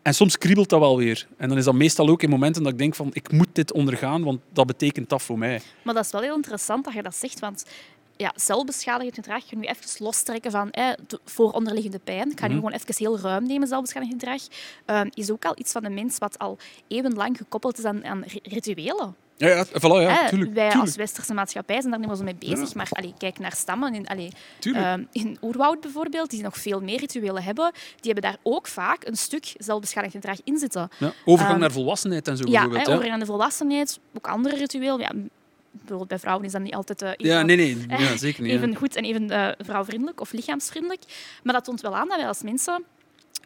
en 0.09 0.15
soms 0.15 0.39
kriebelt 0.39 0.69
dat 0.69 0.81
wel 0.81 0.97
weer. 0.97 1.27
En 1.37 1.49
dan 1.49 1.59
is 1.59 1.65
dat 1.65 1.75
meestal 1.75 2.09
ook 2.09 2.23
in 2.23 2.31
momenten 2.31 2.63
dat 2.63 2.73
ik 2.73 2.79
denk 2.79 2.95
van, 2.95 3.11
ik 3.13 3.33
moet 3.33 3.49
dit 3.53 3.73
ondergaan, 3.73 4.23
want 4.25 4.41
dat 4.53 4.67
betekent 4.67 5.09
dat 5.09 5.23
voor 5.23 5.39
mij. 5.39 5.61
Maar 5.83 5.95
dat 5.95 6.05
is 6.05 6.11
wel 6.11 6.21
heel 6.21 6.35
interessant 6.37 6.85
dat 6.85 6.95
je 6.95 7.03
dat 7.03 7.17
zegt, 7.17 7.39
want 7.41 7.65
ja, 8.17 8.33
zelfbeschadigend 8.35 9.15
gedrag, 9.15 9.51
je 9.51 9.57
nu 9.57 9.63
even 9.65 10.05
lostrekken 10.05 10.51
van 10.51 10.71
eh, 10.71 10.89
de 11.07 11.21
vooronderliggende 11.25 11.99
pijn. 12.05 12.31
Ik 12.31 12.39
ga 12.41 12.47
nu 12.47 12.55
Mhm. 12.55 12.65
gewoon 12.65 12.79
even 12.81 12.95
heel 12.97 13.19
ruim 13.19 13.47
nemen, 13.47 13.69
zelfbeschadigend 13.69 14.21
gedrag. 14.23 14.43
ehm, 14.85 15.09
is 15.15 15.31
ook 15.31 15.45
al 15.45 15.53
iets 15.57 15.73
van 15.73 15.83
de 15.83 15.91
mens 15.91 16.19
wat 16.19 16.39
al 16.39 16.59
eeuwenlang 16.89 17.37
gekoppeld 17.37 17.79
is 17.79 17.85
aan, 17.85 18.05
aan 18.05 18.23
ri- 18.27 18.41
rituelen. 18.43 19.15
Ja, 19.39 19.49
ja, 19.49 19.65
voilà, 19.67 19.81
ja, 19.81 20.23
Eh, 20.23 20.29
tuurlijk. 20.29 20.55
wij 20.55 20.69
tuurlijk, 20.69 20.75
als 20.75 20.97
westerse 20.97 21.35
maatschappij 21.35 21.77
zijn 21.79 21.91
daar 21.91 21.99
niet 21.99 22.09
meer 22.09 22.17
zo 22.17 22.25
mee 22.25 22.35
bezig, 22.35 22.59
Ja. 22.69 22.73
maar 22.75 22.89
allee, 22.91 23.15
kijk 23.19 23.39
naar 23.39 23.53
stammen. 23.57 23.95
In, 23.95 24.07
allee, 24.09 24.31
ehm, 24.61 25.03
in 25.13 25.39
oerwoud 25.43 25.81
bijvoorbeeld, 25.81 26.31
die 26.31 26.43
nog 26.43 26.57
veel 26.57 26.81
meer 26.81 26.99
rituelen 26.99 27.43
hebben, 27.43 27.73
die 28.01 28.13
hebben 28.13 28.31
daar 28.31 28.41
ook 28.43 28.67
vaak 28.67 29.07
een 29.07 29.17
stuk 29.17 29.55
zelfbeschadigend 29.59 30.25
gedrag 30.25 30.41
in 30.45 30.59
zitten. 30.59 30.89
ja. 30.99 31.13
Overgang 31.25 31.51
ehm, 31.53 31.61
naar 31.61 31.71
volwassenheid 31.73 32.29
en 32.29 32.37
zo 32.37 32.43
Ja, 32.45 32.51
bijvoorbeeld. 32.53 32.87
hè, 32.87 32.93
hè. 32.93 32.99
over 32.99 33.11
aan 33.11 33.19
de 33.19 33.27
volwassenheid, 33.27 33.99
ook 34.15 34.27
andere 34.29 34.57
rituelen. 34.57 34.99
Ja, 35.01 35.11
bijvoorbeeld 35.71 36.09
bij 36.09 36.19
vrouwen 36.19 36.45
is 36.47 36.53
dat 36.53 36.61
niet 36.63 36.75
altijd 36.75 37.01
Ja, 37.01 37.15
even- 37.17 37.47
nee, 37.47 37.57
nee, 37.57 37.77
ja, 37.89 38.17
zeker 38.27 38.43
niet. 38.43 38.51
ja. 38.53 38.57
even 38.59 38.77
goed 38.77 38.97
en 38.97 39.05
even 39.05 39.31
eh, 39.31 39.49
vrouwvriendelijk 39.59 40.21
of 40.21 40.33
lichaamsvriendelijk. 40.33 41.03
Maar 41.43 41.55
dat 41.55 41.65
toont 41.65 41.81
wel 41.81 41.97
aan 41.97 42.09
dat 42.09 42.17
wij 42.17 42.27
als 42.29 42.43
mensen, 42.43 42.85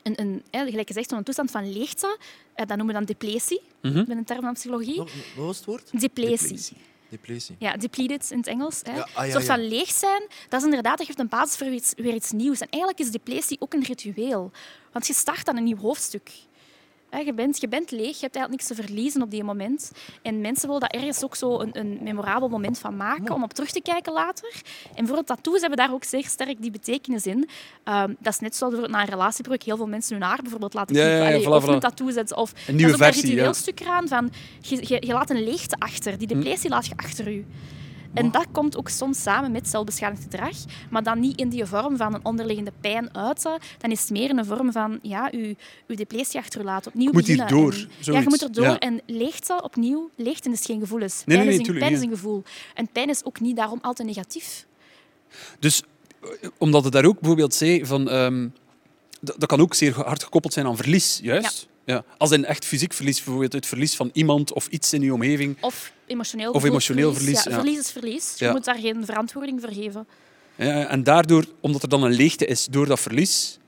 een, 0.03 0.21
een, 0.21 0.43
hè, 0.51 0.65
gelijk 0.71 0.87
gezegd, 0.87 1.13
een 1.13 1.23
toestand 1.23 1.51
van 1.51 1.73
leegte, 1.73 2.19
eh, 2.55 2.67
dat 2.67 2.77
noemen 2.77 2.87
we 2.87 2.93
dan 2.93 3.05
depletie, 3.05 3.61
Mhm. 3.83 3.99
met 4.09 4.17
een 4.17 4.25
term 4.25 4.41
van 4.41 4.53
psychologie. 4.55 4.97
Wat 4.97 5.11
was 5.37 5.57
het 5.57 5.67
woord? 5.67 6.01
Depletie. 6.01 6.77
Depletie. 7.09 7.57
Ja, 7.59 7.77
depleted 7.77 8.31
in 8.31 8.39
het 8.39 8.47
Engels. 8.47 8.81
Hè. 8.83 8.93
Ja, 8.95 9.01
ah, 9.01 9.09
ja, 9.15 9.25
een 9.25 9.31
soort 9.31 9.47
ja. 9.47 9.55
van 9.55 9.69
leeg 9.69 9.91
zijn, 9.91 10.23
dat 10.49 10.61
is 10.61 10.67
inderdaad, 10.67 10.99
dat 10.99 11.07
geeft 11.07 11.19
een 11.19 11.29
basis 11.29 11.57
voor 11.57 11.67
iets, 11.67 11.93
weer 11.97 12.15
iets 12.15 12.31
nieuws. 12.33 12.61
En 12.61 12.69
eigenlijk 12.69 13.03
is 13.03 13.11
depletie 13.11 13.57
ook 13.61 13.73
een 13.75 13.83
ritueel. 13.83 14.51
Want 14.93 15.07
je 15.07 15.13
start 15.15 15.49
aan 15.49 15.57
een 15.57 15.65
nieuw 15.65 15.77
hoofdstuk. 15.77 16.31
Je 17.19 17.35
bent, 17.35 17.61
je 17.61 17.69
bent 17.69 17.91
leeg, 17.91 18.15
je 18.15 18.21
hebt 18.21 18.37
eigenlijk 18.37 18.51
niks 18.51 18.67
te 18.67 18.75
verliezen 18.75 19.23
op 19.23 19.31
die 19.31 19.45
moment. 19.45 19.93
En 20.23 20.41
mensen 20.41 20.67
willen 20.67 20.81
daar 20.81 21.01
ergens 21.01 21.25
ook 21.25 21.35
zo 21.35 21.61
een, 21.61 21.79
een 21.79 21.99
memorabel 22.03 22.49
moment 22.49 22.79
van 22.79 22.97
maken 22.97 23.35
om 23.35 23.43
op 23.43 23.53
terug 23.53 23.71
te 23.71 23.81
kijken 23.81 24.13
later. 24.13 24.63
En 24.95 25.07
voor 25.07 25.17
de 25.17 25.25
tattoos 25.25 25.61
hebben 25.61 25.79
daar 25.79 25.93
ook 25.93 26.05
zeer 26.05 26.27
sterk 26.27 26.63
die 26.63 26.71
betekenis 26.71 27.27
in. 27.27 27.49
Ehm, 27.85 28.15
dat 28.19 28.33
is 28.33 28.39
net 28.39 28.57
zoals 28.57 28.75
na 28.89 29.01
een 29.01 29.09
relatiebruk 29.09 29.63
heel 29.63 29.77
veel 29.77 29.87
mensen 29.87 30.17
hun 30.17 30.27
haar 30.27 30.39
bijvoorbeeld 30.43 30.75
laten 30.75 30.97
Ja, 30.97 31.29
ja, 31.29 31.51
of 31.51 31.69
een 31.69 31.81
tattoo 31.81 32.11
zetten. 32.11 32.37
Of, 32.37 32.53
Een 32.67 32.77
nieuwe 32.77 32.91
dat 32.91 33.01
is 33.01 33.07
ook 33.07 33.13
versie, 33.13 33.31
een 33.31 33.35
ritueel 33.35 33.55
stuk 33.55 33.81
eraan 33.81 34.09
van 34.09 34.33
je, 34.61 34.77
je, 34.77 35.07
je 35.07 35.13
laat 35.13 35.31
een 35.31 35.45
leegte 35.45 35.77
achter. 35.79 36.19
Die 36.19 36.29
depressie 36.29 36.71
laat 36.71 36.87
je 36.87 36.93
achter 36.97 37.31
je. 37.31 37.45
En 38.15 38.31
dat 38.31 38.47
komt 38.53 38.77
ook 38.77 38.89
soms 38.89 39.23
samen 39.23 39.53
met 39.53 39.69
zelfbeschadigend 39.69 40.33
gedrag, 40.33 40.57
maar 40.91 41.03
dan 41.03 41.21
niet 41.21 41.39
in 41.39 41.49
die 41.49 41.65
vorm 41.65 41.97
van 41.97 42.15
een 42.15 42.25
onderliggende 42.25 42.73
pijn 42.81 43.17
uiten. 43.17 43.59
Dan 43.79 43.91
is 43.91 44.01
het 44.01 44.11
meer 44.11 44.29
in 44.31 44.39
een 44.39 44.45
vorm 44.45 44.73
van 44.73 44.99
ja, 45.03 45.29
je, 45.33 45.57
je 45.87 45.97
depressie 45.97 46.41
achter 46.41 46.59
je 46.61 46.65
laten, 46.65 46.91
opnieuw 46.91 47.07
Je 47.07 47.13
moet 47.13 47.27
hier 47.27 47.47
door, 47.47 47.73
En- 47.73 48.13
ja, 48.13 48.21
je 48.21 48.29
moet 48.29 48.43
er 48.43 48.53
door. 48.53 48.65
Ja. 48.65 48.79
En 48.79 49.01
leegte, 49.07 49.61
opnieuw, 49.63 50.11
leegte 50.17 50.51
is 50.51 50.65
geen 50.65 50.81
gevoel. 50.81 51.01
Is. 51.01 51.23
Nee, 51.27 51.37
pijn 51.37 51.49
nee, 51.49 51.61
is, 51.61 51.69
een, 51.69 51.79
pijn 51.79 51.93
is 51.93 52.01
een 52.01 52.09
gevoel. 52.09 52.43
En 52.75 52.89
pijn 52.89 53.09
is 53.09 53.25
ook 53.25 53.41
niet 53.41 53.57
daarom 53.57 53.79
altijd 53.83 54.09
negatief. 54.09 54.67
Dus 55.59 55.83
omdat 56.59 56.85
het 56.85 56.93
daar 56.93 57.05
ook 57.05 57.19
bijvoorbeeld 57.19 57.55
zei 57.55 57.87
van... 57.87 58.09
ehm, 58.09 58.49
dat, 59.21 59.35
dat 59.39 59.49
kan 59.49 59.61
ook 59.61 59.75
zeer 59.75 59.95
hard 59.95 60.23
gekoppeld 60.23 60.53
zijn 60.53 60.67
aan 60.67 60.77
verlies, 60.77 61.21
juist? 61.23 61.61
Ja. 61.61 61.71
Als 62.19 62.31
in 62.31 62.45
echt 62.45 62.65
fysiek 62.65 62.93
verlies, 62.93 63.17
bijvoorbeeld 63.23 63.53
het 63.53 63.67
verlies 63.67 63.97
van 63.97 64.11
iemand 64.13 64.53
of 64.53 64.67
iets 64.67 64.93
in 64.93 65.03
je 65.03 65.13
omgeving. 65.15 65.57
Of 65.61 65.93
emotioneel, 66.07 66.53
Of 66.53 66.65
emotioneel 66.65 67.15
verlies, 67.15 67.43
Ja, 67.43 67.51
ja. 67.51 67.57
Verlies 67.57 67.79
is 67.79 67.91
verlies. 67.91 68.35
Je 68.37 68.45
Ja. 68.45 68.53
moet 68.53 68.65
daar 68.65 68.79
geen 68.79 69.05
verantwoording 69.05 69.61
voor 69.61 69.73
geven. 69.73 70.07
Ja, 70.57 70.87
en 70.87 71.03
daardoor, 71.03 71.45
omdat 71.61 71.83
er 71.83 71.89
dan 71.89 72.03
een 72.03 72.13
leegte 72.13 72.47
is 72.47 72.67
door 72.67 72.87
dat 72.87 73.01
verlies, 73.01 73.59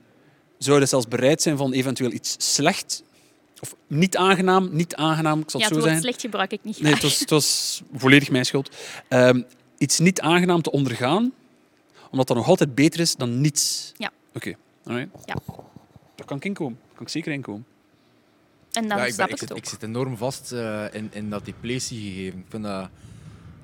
zou 0.57 0.79
je 0.79 0.85
zelfs 0.85 1.07
bereid 1.07 1.41
zijn 1.41 1.57
van 1.57 1.73
eventueel 1.73 2.11
iets 2.11 2.35
slecht 2.53 3.03
of 3.61 3.75
niet 3.87 4.17
aangenaam, 4.17 4.69
niet 4.71 4.95
aangenaam, 4.95 5.39
ik 5.39 5.49
zal 5.49 5.59
Ja, 5.59 5.65
het 5.65 5.75
zo 5.75 5.81
zeggen. 5.81 6.01
slecht 6.01 6.21
gebruik 6.21 6.51
ik 6.51 6.63
niet 6.63 6.81
Nee, 6.81 6.93
het 6.93 7.01
was, 7.01 7.19
het 7.19 7.29
was 7.29 7.81
volledig 7.95 8.29
mijn 8.29 8.45
schuld. 8.45 8.69
Ehm, 9.07 9.41
iets 9.77 9.99
niet 9.99 10.21
aangenaam 10.21 10.61
te 10.61 10.71
ondergaan, 10.71 11.33
omdat 12.11 12.27
dat 12.27 12.37
nog 12.37 12.47
altijd 12.47 12.75
beter 12.75 12.99
is 12.99 13.15
dan 13.15 13.41
niets. 13.41 13.91
Ja. 13.97 14.11
Oké. 14.33 14.53
Ja. 14.85 15.07
Daar 16.15 16.25
kan 16.25 16.37
ik 16.37 16.45
in 16.45 16.53
komen. 16.53 16.77
Daar 16.85 16.93
kan 16.95 17.05
ik 17.05 17.11
zeker 17.11 17.31
in 17.31 17.41
komen. 17.41 17.65
En 18.75 18.87
dan 18.87 18.97
Ja, 18.97 19.03
ik, 19.03 19.15
ben, 19.15 19.15
snap 19.15 19.27
ik, 19.27 19.33
ik 19.33 19.39
zit, 19.39 19.49
het 19.49 19.57
ook. 19.57 19.63
ik 19.63 19.69
zit 19.69 19.83
enorm 19.83 20.17
vast 20.17 20.51
eh, 20.51 20.83
in, 20.91 21.09
in 21.11 21.29
dat 21.29 21.45
depletie 21.45 21.99
gegeven. 22.11 22.39
Ik 22.39 22.45
vind 22.49 22.63
dat, 22.63 22.89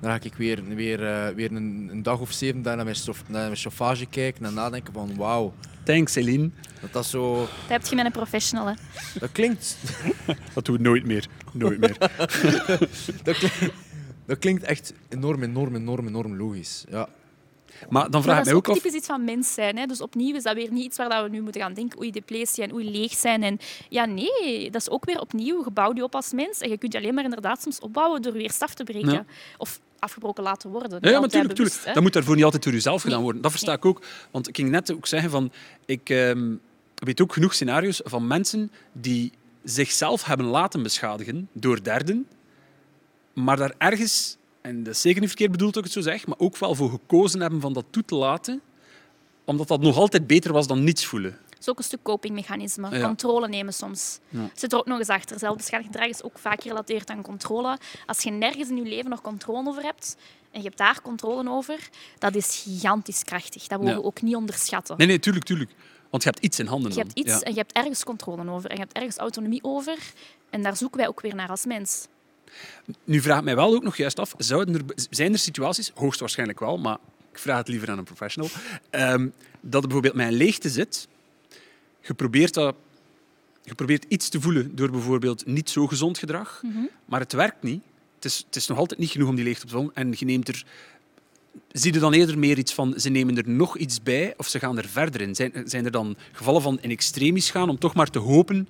dan 0.00 0.10
ga 0.10 0.18
ik 0.22 0.34
weer, 0.34 0.64
weer, 0.64 1.06
eh, 1.06 1.34
weer 1.34 1.52
een, 1.52 1.88
een 1.92 2.02
dag 2.02 2.20
of 2.20 2.32
zeven 2.32 2.62
daar 2.62 2.76
naar 2.76 2.84
mijn, 2.84 2.96
stof, 2.96 3.22
naar 3.28 3.42
mijn 3.44 3.56
chauffage 3.56 4.06
kijken 4.06 4.44
en 4.44 4.54
nadenken 4.54 4.92
van 4.92 5.16
wauw, 5.16 5.52
Thanks, 5.84 6.12
Celine. 6.12 6.50
dat 6.80 6.92
dat 6.92 7.06
zo... 7.06 7.36
Dat 7.40 7.48
heb 7.68 7.86
je 7.86 7.96
met 7.96 8.04
een 8.04 8.12
professional. 8.12 8.66
Hè. 8.66 8.74
Dat 9.18 9.32
klinkt, 9.32 9.76
Dat 10.54 10.64
doen 10.64 10.76
we 10.76 10.82
nooit 10.82 11.04
meer. 11.04 11.26
Nooit 11.52 11.80
meer. 11.80 11.96
dat 13.24 13.38
klinkt, 13.38 13.72
dat 14.26 14.38
klinkt 14.38 14.62
echt 14.62 14.92
enorm, 15.08 15.42
enorm, 15.42 15.74
enorm, 15.76 16.06
enorm 16.06 16.36
logisch. 16.36 16.84
Ja. 16.90 17.08
Maar 17.88 18.10
dan 18.10 18.22
vraag 18.22 18.36
dat 18.36 18.36
ik 18.36 18.40
is 18.40 18.46
mij 18.46 18.54
ook 18.54 18.68
af... 18.68 18.76
typisch 18.76 18.94
iets 18.94 19.06
van 19.06 19.24
mens 19.24 19.54
zijn. 19.54 19.76
Hè. 19.76 19.86
Dus 19.86 20.00
opnieuw 20.00 20.34
is 20.34 20.42
dat 20.42 20.54
weer 20.54 20.72
niet 20.72 20.84
iets 20.84 20.96
waar 20.96 21.08
dat 21.08 21.22
we 21.22 21.28
nu 21.28 21.40
moeten 21.40 21.60
gaan 21.60 21.74
denken. 21.74 21.98
Oei, 21.98 22.10
depletie 22.10 22.62
en 22.62 22.72
oei, 22.74 22.90
leeg 22.90 23.12
zijn. 23.12 23.42
En 23.42 23.58
ja, 23.88 24.04
nee, 24.04 24.70
dat 24.70 24.80
is 24.80 24.90
ook 24.90 25.04
weer 25.04 25.20
opnieuw. 25.20 25.62
Gebouwd 25.62 25.96
je 25.96 26.02
op 26.02 26.14
als 26.14 26.32
mens. 26.32 26.58
En 26.58 26.70
je 26.70 26.78
kunt 26.78 26.92
je 26.92 26.98
alleen 26.98 27.14
maar 27.14 27.24
inderdaad 27.24 27.62
soms 27.62 27.78
opbouwen 27.80 28.22
door 28.22 28.32
weer 28.32 28.50
staf 28.50 28.74
te 28.74 28.84
breken. 28.84 29.12
Ja. 29.12 29.24
Of 29.56 29.80
afgebroken 29.98 30.42
laten 30.42 30.70
worden. 30.70 30.90
Ja, 30.90 30.98
maar 31.00 31.14
altijd 31.14 31.32
tuurlijk, 31.32 31.54
bewust, 31.54 31.72
tuurlijk. 31.72 31.86
hè. 31.86 31.92
Dat 31.92 32.02
moet 32.02 32.12
daarvoor 32.12 32.34
niet 32.34 32.44
altijd 32.44 32.62
door 32.62 32.72
jezelf 32.72 33.02
gedaan 33.02 33.22
worden. 33.22 33.42
Dat 33.42 33.50
versta 33.50 33.68
Nee. 33.68 33.76
ik 33.76 33.84
ook. 33.84 34.02
Want 34.30 34.48
ik 34.48 34.56
ging 34.56 34.70
net 34.70 34.92
ook 34.92 35.06
zeggen 35.06 35.30
van... 35.30 35.52
Ik 35.86 36.10
ehm, 36.10 36.54
weet 36.94 37.20
ook 37.20 37.32
genoeg 37.32 37.54
scenario's 37.54 38.00
van 38.04 38.26
mensen 38.26 38.70
die 38.92 39.32
zichzelf 39.64 40.24
hebben 40.24 40.46
laten 40.46 40.82
beschadigen 40.82 41.48
door 41.52 41.82
derden, 41.82 42.26
maar 43.32 43.56
daar 43.56 43.74
ergens, 43.78 44.36
en 44.62 44.82
dat 44.82 44.94
is 44.94 45.00
zeker 45.00 45.20
niet 45.20 45.28
verkeerd 45.28 45.50
bedoeld 45.50 45.74
dat 45.74 45.84
ik 45.86 45.92
het 45.94 46.04
zo 46.04 46.10
zeg, 46.10 46.26
maar 46.26 46.38
ook 46.38 46.56
wel 46.56 46.74
voor 46.74 46.90
gekozen 46.90 47.40
hebben 47.40 47.60
van 47.60 47.72
dat 47.72 47.84
toe 47.90 48.04
te 48.04 48.14
laten, 48.14 48.60
omdat 49.44 49.68
dat 49.68 49.80
nog 49.80 49.96
altijd 49.96 50.26
beter 50.26 50.52
was 50.52 50.66
dan 50.66 50.84
niets 50.84 51.04
voelen. 51.06 51.38
Het 51.50 51.60
is 51.60 51.68
ook 51.68 51.78
een 51.78 51.84
stuk 51.84 52.02
copingmechanisme. 52.02 52.96
Ja. 52.98 53.06
Controle 53.06 53.48
nemen 53.48 53.74
soms. 53.74 54.18
Ja. 54.28 54.50
Zit 54.54 54.72
er 54.72 54.78
ook 54.78 54.86
nog 54.86 54.98
eens 54.98 55.08
achter. 55.08 55.38
Zelfbeschadigd 55.38 55.90
gedrag 55.90 56.08
is 56.08 56.22
ook 56.22 56.38
vaak 56.38 56.62
gerelateerd 56.62 57.10
aan 57.10 57.22
controle. 57.22 57.78
Als 58.06 58.22
je 58.22 58.30
nergens 58.30 58.68
in 58.68 58.76
je 58.76 58.82
leven 58.82 59.10
nog 59.10 59.20
controle 59.20 59.68
over 59.68 59.82
hebt 59.82 60.16
en 60.50 60.58
je 60.60 60.66
hebt 60.66 60.78
daar 60.78 61.02
controle 61.02 61.50
over, 61.50 61.88
dat 62.18 62.34
is 62.34 62.62
gigantisch 62.64 63.24
krachtig. 63.24 63.66
Dat 63.66 63.78
mogen 63.78 63.94
Ja. 63.94 64.00
we 64.00 64.06
ook 64.06 64.22
niet 64.22 64.36
onderschatten. 64.36 64.96
Nee, 64.96 65.06
nee, 65.06 65.18
tuurlijk, 65.18 65.44
tuurlijk. 65.44 65.70
Want 66.10 66.22
je 66.22 66.28
hebt 66.30 66.42
iets 66.44 66.58
in 66.58 66.66
handen 66.66 66.90
Je 66.90 66.96
dan. 66.96 67.06
hebt 67.06 67.18
iets 67.18 67.42
en 67.42 67.50
je 67.52 67.58
hebt 67.58 67.72
ergens 67.72 68.04
controle 68.04 68.50
over 68.50 68.70
en 68.70 68.76
je 68.76 68.82
hebt 68.82 68.92
ergens 68.96 69.16
autonomie 69.16 69.64
over. 69.64 69.98
En 70.50 70.62
daar 70.62 70.76
zoeken 70.76 70.98
wij 70.98 71.08
ook 71.08 71.20
weer 71.20 71.34
naar 71.34 71.48
als 71.48 71.64
mens. 71.64 72.06
Nu 73.04 73.20
vraag 73.20 73.38
ik 73.38 73.44
mij 73.44 73.56
wel 73.56 73.74
ook 73.74 73.82
nog 73.82 73.96
juist 73.96 74.18
af, 74.18 74.34
zouden 74.38 74.74
er, 74.74 74.82
zijn 75.10 75.32
er 75.32 75.38
situaties, 75.38 75.90
hoogstwaarschijnlijk 75.94 76.60
wel, 76.60 76.78
maar 76.78 76.98
ik 77.32 77.38
vraag 77.38 77.58
het 77.58 77.68
liever 77.68 77.90
aan 77.90 77.98
een 77.98 78.04
professional, 78.04 78.50
ehm, 78.90 79.28
dat 79.60 79.82
er 79.82 79.88
bijvoorbeeld 79.88 80.18
een 80.18 80.32
leegte 80.32 80.68
zit, 80.68 81.08
je 82.00 82.14
probeert 82.14 82.54
dat 82.54 82.74
je 83.64 83.74
probeert 83.74 84.04
iets 84.08 84.28
te 84.28 84.40
voelen 84.40 84.76
door 84.76 84.90
bijvoorbeeld 84.90 85.46
niet 85.46 85.70
zo 85.70 85.86
gezond 85.86 86.18
gedrag, 86.18 86.60
Mhm. 86.62 86.78
maar 87.04 87.20
het 87.20 87.32
werkt 87.32 87.62
niet. 87.62 87.82
Het 88.14 88.24
is, 88.24 88.42
het 88.46 88.56
is 88.56 88.66
nog 88.66 88.78
altijd 88.78 89.00
niet 89.00 89.10
genoeg 89.10 89.28
om 89.28 89.34
die 89.34 89.44
leegte 89.44 89.62
op 89.62 89.68
te 89.68 89.74
vullen. 89.76 89.90
En 89.94 90.14
je 90.16 90.24
neemt 90.24 90.48
er... 90.48 90.64
Zie 91.72 91.92
je 91.92 91.98
dan 91.98 92.12
eerder 92.12 92.38
meer 92.38 92.58
iets 92.58 92.74
van, 92.74 92.94
ze 92.96 93.08
nemen 93.08 93.36
er 93.36 93.48
nog 93.48 93.76
iets 93.78 94.02
bij 94.02 94.34
of 94.36 94.48
ze 94.48 94.58
gaan 94.58 94.78
er 94.78 94.88
verder 94.88 95.20
in? 95.20 95.34
Zijn, 95.34 95.52
zijn 95.64 95.84
er 95.84 95.90
dan 95.90 96.16
gevallen 96.32 96.62
van 96.62 96.78
in 96.80 96.90
extremis 96.90 97.50
gaan 97.50 97.68
om 97.68 97.78
toch 97.78 97.94
maar 97.94 98.10
te 98.10 98.18
hopen 98.18 98.68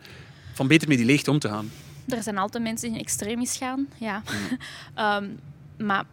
van 0.54 0.66
beter 0.66 0.88
met 0.88 0.96
die 0.96 1.06
leegte 1.06 1.30
om 1.30 1.38
te 1.38 1.48
gaan? 1.48 1.70
Er 2.08 2.22
zijn 2.22 2.38
altijd 2.38 2.62
mensen 2.62 2.88
die 2.88 2.96
in 2.96 3.04
extremis 3.04 3.56
gaan, 3.56 3.86
ja. 3.98 4.22
Ehm, 4.94 5.28
maar 5.78 6.04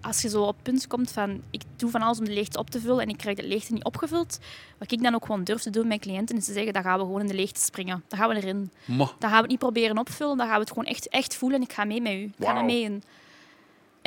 als 0.00 0.22
je 0.22 0.28
zo 0.28 0.42
op 0.42 0.54
het 0.54 0.62
punt 0.62 0.86
komt 0.86 1.10
van 1.10 1.42
ik 1.50 1.62
doe 1.76 1.90
van 1.90 2.02
alles 2.02 2.18
om 2.18 2.24
de 2.24 2.32
leegte 2.32 2.58
op 2.58 2.70
te 2.70 2.80
vullen 2.80 3.00
en 3.00 3.08
ik 3.08 3.16
krijg 3.16 3.36
de 3.36 3.46
leegte 3.46 3.72
niet 3.72 3.84
opgevuld, 3.84 4.38
wat 4.78 4.92
ik 4.92 5.02
dan 5.02 5.14
ook 5.14 5.24
gewoon 5.24 5.44
durf 5.44 5.62
te 5.62 5.70
doen 5.70 5.86
met 5.86 5.88
mijn 5.88 6.00
cliënten 6.00 6.36
is 6.36 6.44
te 6.44 6.52
zeggen, 6.52 6.72
dan 6.72 6.82
gaan 6.82 6.98
we 6.98 7.04
gewoon 7.04 7.20
in 7.20 7.26
de 7.26 7.34
leegte 7.34 7.60
springen. 7.60 8.04
Dan 8.08 8.18
gaan 8.18 8.28
we 8.28 8.34
erin. 8.34 8.70
Dan 9.18 9.30
gaan 9.30 9.30
we 9.30 9.36
het 9.36 9.48
niet 9.48 9.58
proberen 9.58 9.98
opvullen, 9.98 10.36
dan 10.36 10.46
gaan 10.46 10.54
we 10.54 10.60
het 10.60 10.68
gewoon 10.68 10.84
echt, 10.84 11.08
echt 11.08 11.34
voelen 11.34 11.58
en 11.58 11.64
ik 11.64 11.72
ga 11.72 11.84
mee 11.84 12.00
met 12.00 12.12
u. 12.12 12.22
Ik 12.22 12.32
ga 12.38 12.56
er 12.56 12.64
mee 12.64 12.82
in. 12.82 13.02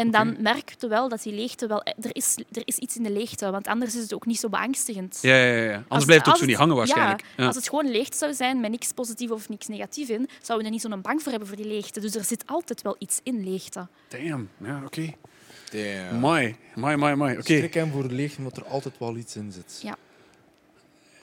En 0.02 0.12
dan 0.12 0.36
merk 0.40 0.76
je 0.80 0.88
wel 0.88 1.10
dat 1.10 1.24
die 1.24 1.34
leegte 1.34 1.68
wel... 1.68 1.84
Er 1.84 2.10
is, 2.16 2.38
er 2.52 2.62
is 2.66 2.78
iets 2.78 2.96
in 2.98 3.04
de 3.04 3.12
leegte, 3.12 3.52
want 3.52 3.68
anders 3.68 3.96
is 3.96 4.02
het 4.02 4.14
ook 4.14 4.26
niet 4.26 4.40
zo 4.40 4.50
beangstigend. 4.50 5.20
ja, 5.22 5.36
ja, 5.36 5.54
ja. 5.64 5.74
Anders 5.74 5.86
Als- 5.90 6.06
blijft 6.06 6.26
het 6.26 6.34
ook 6.34 6.40
zo 6.42 6.46
niet 6.48 6.56
hangen 6.58 6.76
waarschijnlijk. 6.76 7.22
Ja, 7.22 7.28
Ja. 7.38 7.46
Als 7.46 7.56
het 7.56 7.70
gewoon 7.70 7.92
leegte 7.92 8.18
zou 8.18 8.34
zijn 8.34 8.60
met 8.60 8.72
niks 8.72 8.92
positief 8.92 9.30
of 9.32 9.50
niks 9.50 9.68
negatief 9.68 10.10
in, 10.10 10.28
zouden 10.42 10.58
we 10.58 10.64
er 10.64 10.70
niet 10.70 10.82
zo'n 10.82 11.02
bang 11.02 11.22
voor 11.22 11.30
hebben 11.32 11.48
voor 11.50 11.58
die 11.58 11.68
leegte. 11.68 12.00
Dus 12.00 12.16
er 12.16 12.24
zit 12.24 12.44
altijd 12.46 12.82
wel 12.82 12.96
iets 13.00 13.20
in 13.24 13.44
leegte. 13.44 13.88
Damn, 14.08 14.50
ja, 14.58 14.82
oké. 14.86 15.14
Damn. 15.72 16.20
Mooi, 16.20 16.56
mooi, 16.76 16.96
mooi, 16.96 17.16
mooi. 17.16 17.32
Oké. 17.34 17.44
Schrik 17.58 17.74
hem 17.74 17.92
voor 17.92 18.08
de 18.08 18.14
leegte, 18.14 18.38
omdat 18.38 18.58
er 18.58 18.66
altijd 18.66 18.98
wel 18.98 19.16
iets 19.18 19.36
in 19.36 19.52
zit. 19.52 19.80
Ja. 19.84 19.96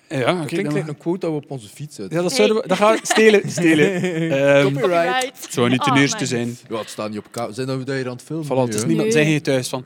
Ja, 0.08 0.32
Dat 0.32 0.46
klinkt 0.46 0.74
dan- 0.74 0.88
een 0.88 0.96
quote 0.96 1.18
dat 1.18 1.30
we 1.30 1.36
op 1.36 1.50
onze 1.50 1.68
fiets 1.68 1.96
zetten. 1.96 2.16
Ja, 2.16 2.22
dat 2.22 2.32
zouden 2.32 2.56
we... 2.56 2.68
Dat 2.68 2.76
gaan 2.76 2.92
we 2.94 3.00
stelen. 3.02 3.50
stelen. 3.50 3.92
Ehm, 4.32 4.62
Copyright. 4.72 5.42
het 5.42 5.52
zou 5.52 5.68
niet 5.70 5.82
ten 5.82 5.92
Oh, 5.92 5.98
eerste 5.98 6.16
man. 6.16 6.26
zijn. 6.26 6.56
Ja, 6.68 6.78
het 6.78 6.90
staat 6.90 7.08
niet 7.10 7.18
op 7.18 7.26
kaart. 7.30 7.54
Zijn 7.54 7.66
dat 7.66 7.84
we 7.84 7.94
hier 7.94 8.06
aan 8.06 8.12
het 8.12 8.22
filmen? 8.22 8.46
Voilà, 8.46 8.68
het 8.70 8.74
is 8.74 8.84
niemand, 8.84 9.02
Nee. 9.02 9.12
zijn 9.12 9.26
geen 9.26 9.42
thuis 9.42 9.68
van. 9.68 9.84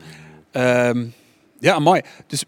Ehm, 0.51 1.05
ja, 1.61 1.79
mooi. 1.79 2.01
Dus 2.27 2.45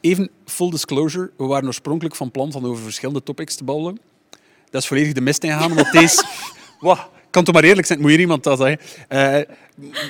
even 0.00 0.30
full 0.44 0.70
disclosure. 0.70 1.30
We 1.36 1.44
waren 1.44 1.66
oorspronkelijk 1.66 2.14
van 2.16 2.30
plan 2.30 2.52
van 2.52 2.64
over 2.64 2.82
verschillende 2.82 3.22
topics 3.22 3.54
te 3.54 3.64
babbelen. 3.64 3.98
Dat 4.70 4.82
is 4.82 4.88
volledig 4.88 5.12
de 5.12 5.20
mist 5.20 5.44
ingegaan, 5.44 5.70
omdat 5.70 5.92
deze... 6.00 6.24
Wauw, 6.80 7.10
kan 7.36 7.44
toch 7.44 7.54
maar 7.54 7.64
eerlijk 7.64 7.86
zijn, 7.86 8.00
moet 8.00 8.10
hier 8.10 8.20
iemand 8.20 8.44
dat 8.44 8.58
zeggen. 8.58 8.78
Eh, 9.08 9.40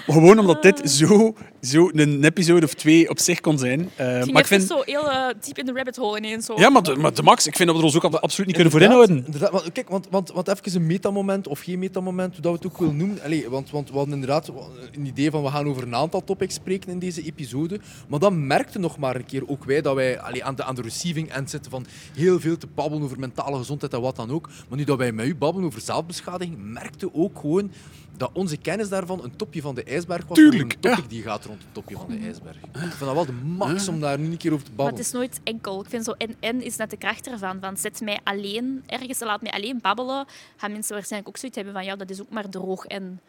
gewoon 0.06 0.38
omdat 0.38 0.62
dit 0.62 0.90
zo, 0.90 1.34
zo 1.60 1.90
een 1.92 2.24
episode 2.24 2.66
of 2.66 2.74
twee 2.74 3.10
op 3.10 3.18
zich 3.18 3.40
kon 3.40 3.58
zijn. 3.58 3.90
Eh, 3.96 4.06
Ik 4.16 4.22
ging 4.22 4.32
maar 4.32 4.42
ik 4.42 4.48
vind... 4.48 4.62
zo 4.62 4.82
heel 4.84 5.10
eh, 5.10 5.26
diep 5.40 5.58
in 5.58 5.66
de 5.66 5.72
rabbit 5.72 5.96
hole 5.96 6.18
ineens. 6.18 6.46
Zo. 6.46 6.54
Ja, 6.56 6.70
maar 6.70 6.82
de, 6.82 6.96
maar 6.96 7.14
de 7.14 7.22
max, 7.22 7.46
ik 7.46 7.56
vind 7.56 7.68
dat 7.68 7.76
we 7.76 7.82
er 7.82 7.88
ons 7.94 7.96
ook 8.04 8.04
ab- 8.14 8.22
absoluut 8.22 8.46
niet 8.46 8.54
kunnen 8.54 8.72
voor 8.72 8.82
inhouden. 8.82 9.26
want, 9.50 9.72
kijk, 9.72 9.88
want, 9.88 10.06
want, 10.10 10.32
want 10.32 10.48
even 10.48 10.80
een 10.80 10.86
metamoment 10.86 11.48
of 11.48 11.60
geen 11.60 11.78
metamoment, 11.78 12.32
hoe 12.32 12.42
dat 12.42 12.52
we 12.52 12.58
het 12.58 12.66
ook 12.66 12.78
willen 12.78 12.96
noemen. 12.96 13.22
Allee, 13.22 13.48
want, 13.48 13.70
want 13.70 13.90
we 13.90 13.96
hadden 13.96 14.14
inderdaad 14.14 14.50
een 14.92 15.06
idee 15.06 15.30
van 15.30 15.42
we 15.42 15.48
gaan 15.48 15.66
over 15.66 15.82
een 15.82 15.94
aantal 15.94 16.24
topics 16.24 16.54
spreken 16.54 16.90
in 16.90 16.98
deze 16.98 17.22
episode. 17.22 17.80
Maar 18.08 18.18
dan 18.20 18.46
merkten 18.46 18.80
nog 18.80 18.98
maar 18.98 19.16
een 19.16 19.26
keer 19.26 19.42
ook 19.48 19.64
wij 19.64 19.80
dat 19.82 19.94
wij 19.94 20.20
allee, 20.20 20.44
aan, 20.44 20.54
de, 20.54 20.64
aan 20.64 20.74
de 20.74 20.82
receiving 20.82 21.32
end 21.32 21.50
zitten 21.50 21.70
van 21.70 21.86
heel 22.14 22.40
veel 22.40 22.56
te 22.56 22.66
babbelen 22.74 23.04
over 23.04 23.18
mentale 23.18 23.56
gezondheid 23.56 23.92
en 23.92 24.00
wat 24.00 24.16
dan 24.16 24.30
ook. 24.30 24.48
Maar 24.68 24.78
nu 24.78 24.84
dat 24.84 24.98
wij 24.98 25.12
met 25.12 25.26
u 25.26 25.34
babbelen 25.34 25.66
over 25.68 25.80
zelfbeschadiging, 25.80 26.56
merkte 26.58 27.12
ook 27.16 27.38
gewoon 27.38 27.70
dat 28.16 28.30
onze 28.32 28.56
kennis 28.56 28.88
daarvan 28.88 29.24
een 29.24 29.36
topje 29.36 29.60
van 29.60 29.74
de 29.74 29.82
ijsberg 29.84 30.26
was. 30.26 30.38
Tuurlijk, 30.38 30.72
Een 30.72 30.80
topic 30.80 30.98
ja. 30.98 31.08
die 31.08 31.22
gaat 31.22 31.44
rond 31.44 31.62
het 31.62 31.74
topje 31.74 31.96
van 31.96 32.08
de 32.08 32.18
ijsberg. 32.18 32.56
Ik 32.56 32.62
vind 32.72 32.98
dat 32.98 33.14
wel 33.14 33.26
de 33.26 33.32
max 33.32 33.88
om 33.88 34.00
daar 34.00 34.18
nu 34.18 34.30
een 34.30 34.36
keer 34.36 34.52
over 34.52 34.64
te 34.64 34.70
Maar 34.70 34.84
babbelen. 34.86 35.04
het 35.04 35.14
is 35.14 35.18
nooit 35.20 35.40
enkel. 35.44 35.80
Ik 35.80 35.88
vind 35.88 36.04
zo 36.04 36.12
en-en 36.12 36.62
is 36.62 36.76
net 36.76 36.90
de 36.90 36.96
kracht 36.96 37.26
ervan. 37.26 37.60
Van 37.60 37.76
zet 37.76 38.00
mij 38.00 38.20
alleen 38.24 38.82
ergens, 38.86 39.20
laat 39.20 39.42
mij 39.42 39.52
alleen 39.52 39.78
babbelen. 39.82 40.26
Gaan 40.56 40.72
mensen 40.72 40.94
waarschijnlijk 40.94 41.30
ook 41.30 41.36
zoiets 41.36 41.56
hebben 41.56 41.74
van 41.74 41.84
ja, 41.84 41.96
dat 41.96 42.10
is 42.10 42.20
ook 42.20 42.30
maar 42.30 42.48
droog 42.48 42.84
en 42.84 43.20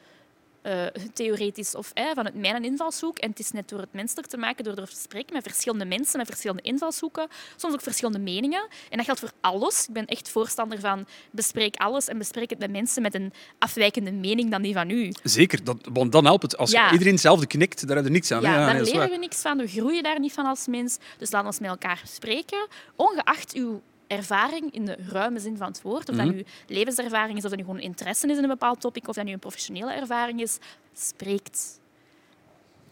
eh, 0.61 0.85
theoretisch 1.13 1.75
of 1.75 1.91
eh, 1.93 2.05
van 2.13 2.25
het 2.25 2.35
mijn 2.35 2.63
invalshoek. 2.63 3.17
En 3.17 3.29
het 3.29 3.39
is 3.39 3.51
net 3.51 3.69
door 3.69 3.79
het 3.79 3.93
menselijk 3.93 4.27
te 4.27 4.37
maken, 4.37 4.63
door 4.63 4.75
te 4.75 4.85
spreken 4.95 5.33
met 5.33 5.43
verschillende 5.43 5.85
mensen, 5.85 6.17
met 6.17 6.27
verschillende 6.27 6.61
invalshoeken, 6.63 7.27
soms 7.55 7.73
ook 7.73 7.81
verschillende 7.81 8.19
meningen. 8.19 8.67
En 8.89 8.97
dat 8.97 9.05
geldt 9.05 9.19
voor 9.19 9.31
alles. 9.41 9.87
Ik 9.87 9.93
ben 9.93 10.05
echt 10.05 10.29
voorstander 10.29 10.79
van 10.79 11.05
bespreek 11.31 11.75
alles 11.75 12.07
en 12.07 12.17
bespreek 12.17 12.49
het 12.49 12.59
met 12.59 12.71
mensen 12.71 13.01
met 13.01 13.15
een 13.15 13.33
afwijkende 13.59 14.11
mening 14.11 14.51
dan 14.51 14.61
die 14.61 14.73
van 14.73 14.89
u. 14.89 15.11
Zeker, 15.23 15.63
dat, 15.63 15.77
want 15.93 16.11
dan 16.11 16.25
helpt 16.25 16.43
het. 16.43 16.57
Als 16.57 16.71
Ja. 16.71 16.91
iedereen 16.91 17.13
hetzelfde 17.13 17.47
knikt, 17.47 17.87
daar 17.87 17.95
heb 17.95 18.05
je 18.05 18.11
niks 18.11 18.31
aan. 18.31 18.41
Ja, 18.41 18.73
daar 18.73 18.81
leren 18.81 19.09
we 19.09 19.17
niks 19.17 19.41
van. 19.41 19.57
We 19.57 19.67
groeien 19.67 20.03
daar 20.03 20.19
niet 20.19 20.33
van 20.33 20.45
als 20.45 20.67
mens. 20.67 20.97
Dus 21.17 21.31
laten 21.31 21.51
we 21.51 21.57
met 21.61 21.69
elkaar 21.69 22.01
spreken. 22.05 22.67
Ongeacht 22.95 23.53
uw 23.53 23.81
ervaring 24.07 24.73
in 24.73 24.85
de 24.85 24.97
ruime 25.09 25.39
zin 25.39 25.57
van 25.57 25.67
het 25.67 25.81
woord. 25.81 26.09
Of 26.09 26.15
Mhm. 26.15 26.25
dat 26.25 26.35
nu 26.35 26.45
levenservaring 26.67 27.37
is, 27.37 27.43
of 27.43 27.49
dat 27.49 27.59
nu 27.59 27.65
gewoon 27.65 27.79
interesse 27.79 28.27
is 28.27 28.37
in 28.37 28.43
een 28.43 28.49
bepaald 28.49 28.81
topic, 28.81 29.07
of 29.07 29.15
dat 29.15 29.25
nu 29.25 29.31
een 29.31 29.39
professionele 29.39 29.93
ervaring 29.93 30.41
is. 30.41 30.57
Spreekt. 30.93 31.79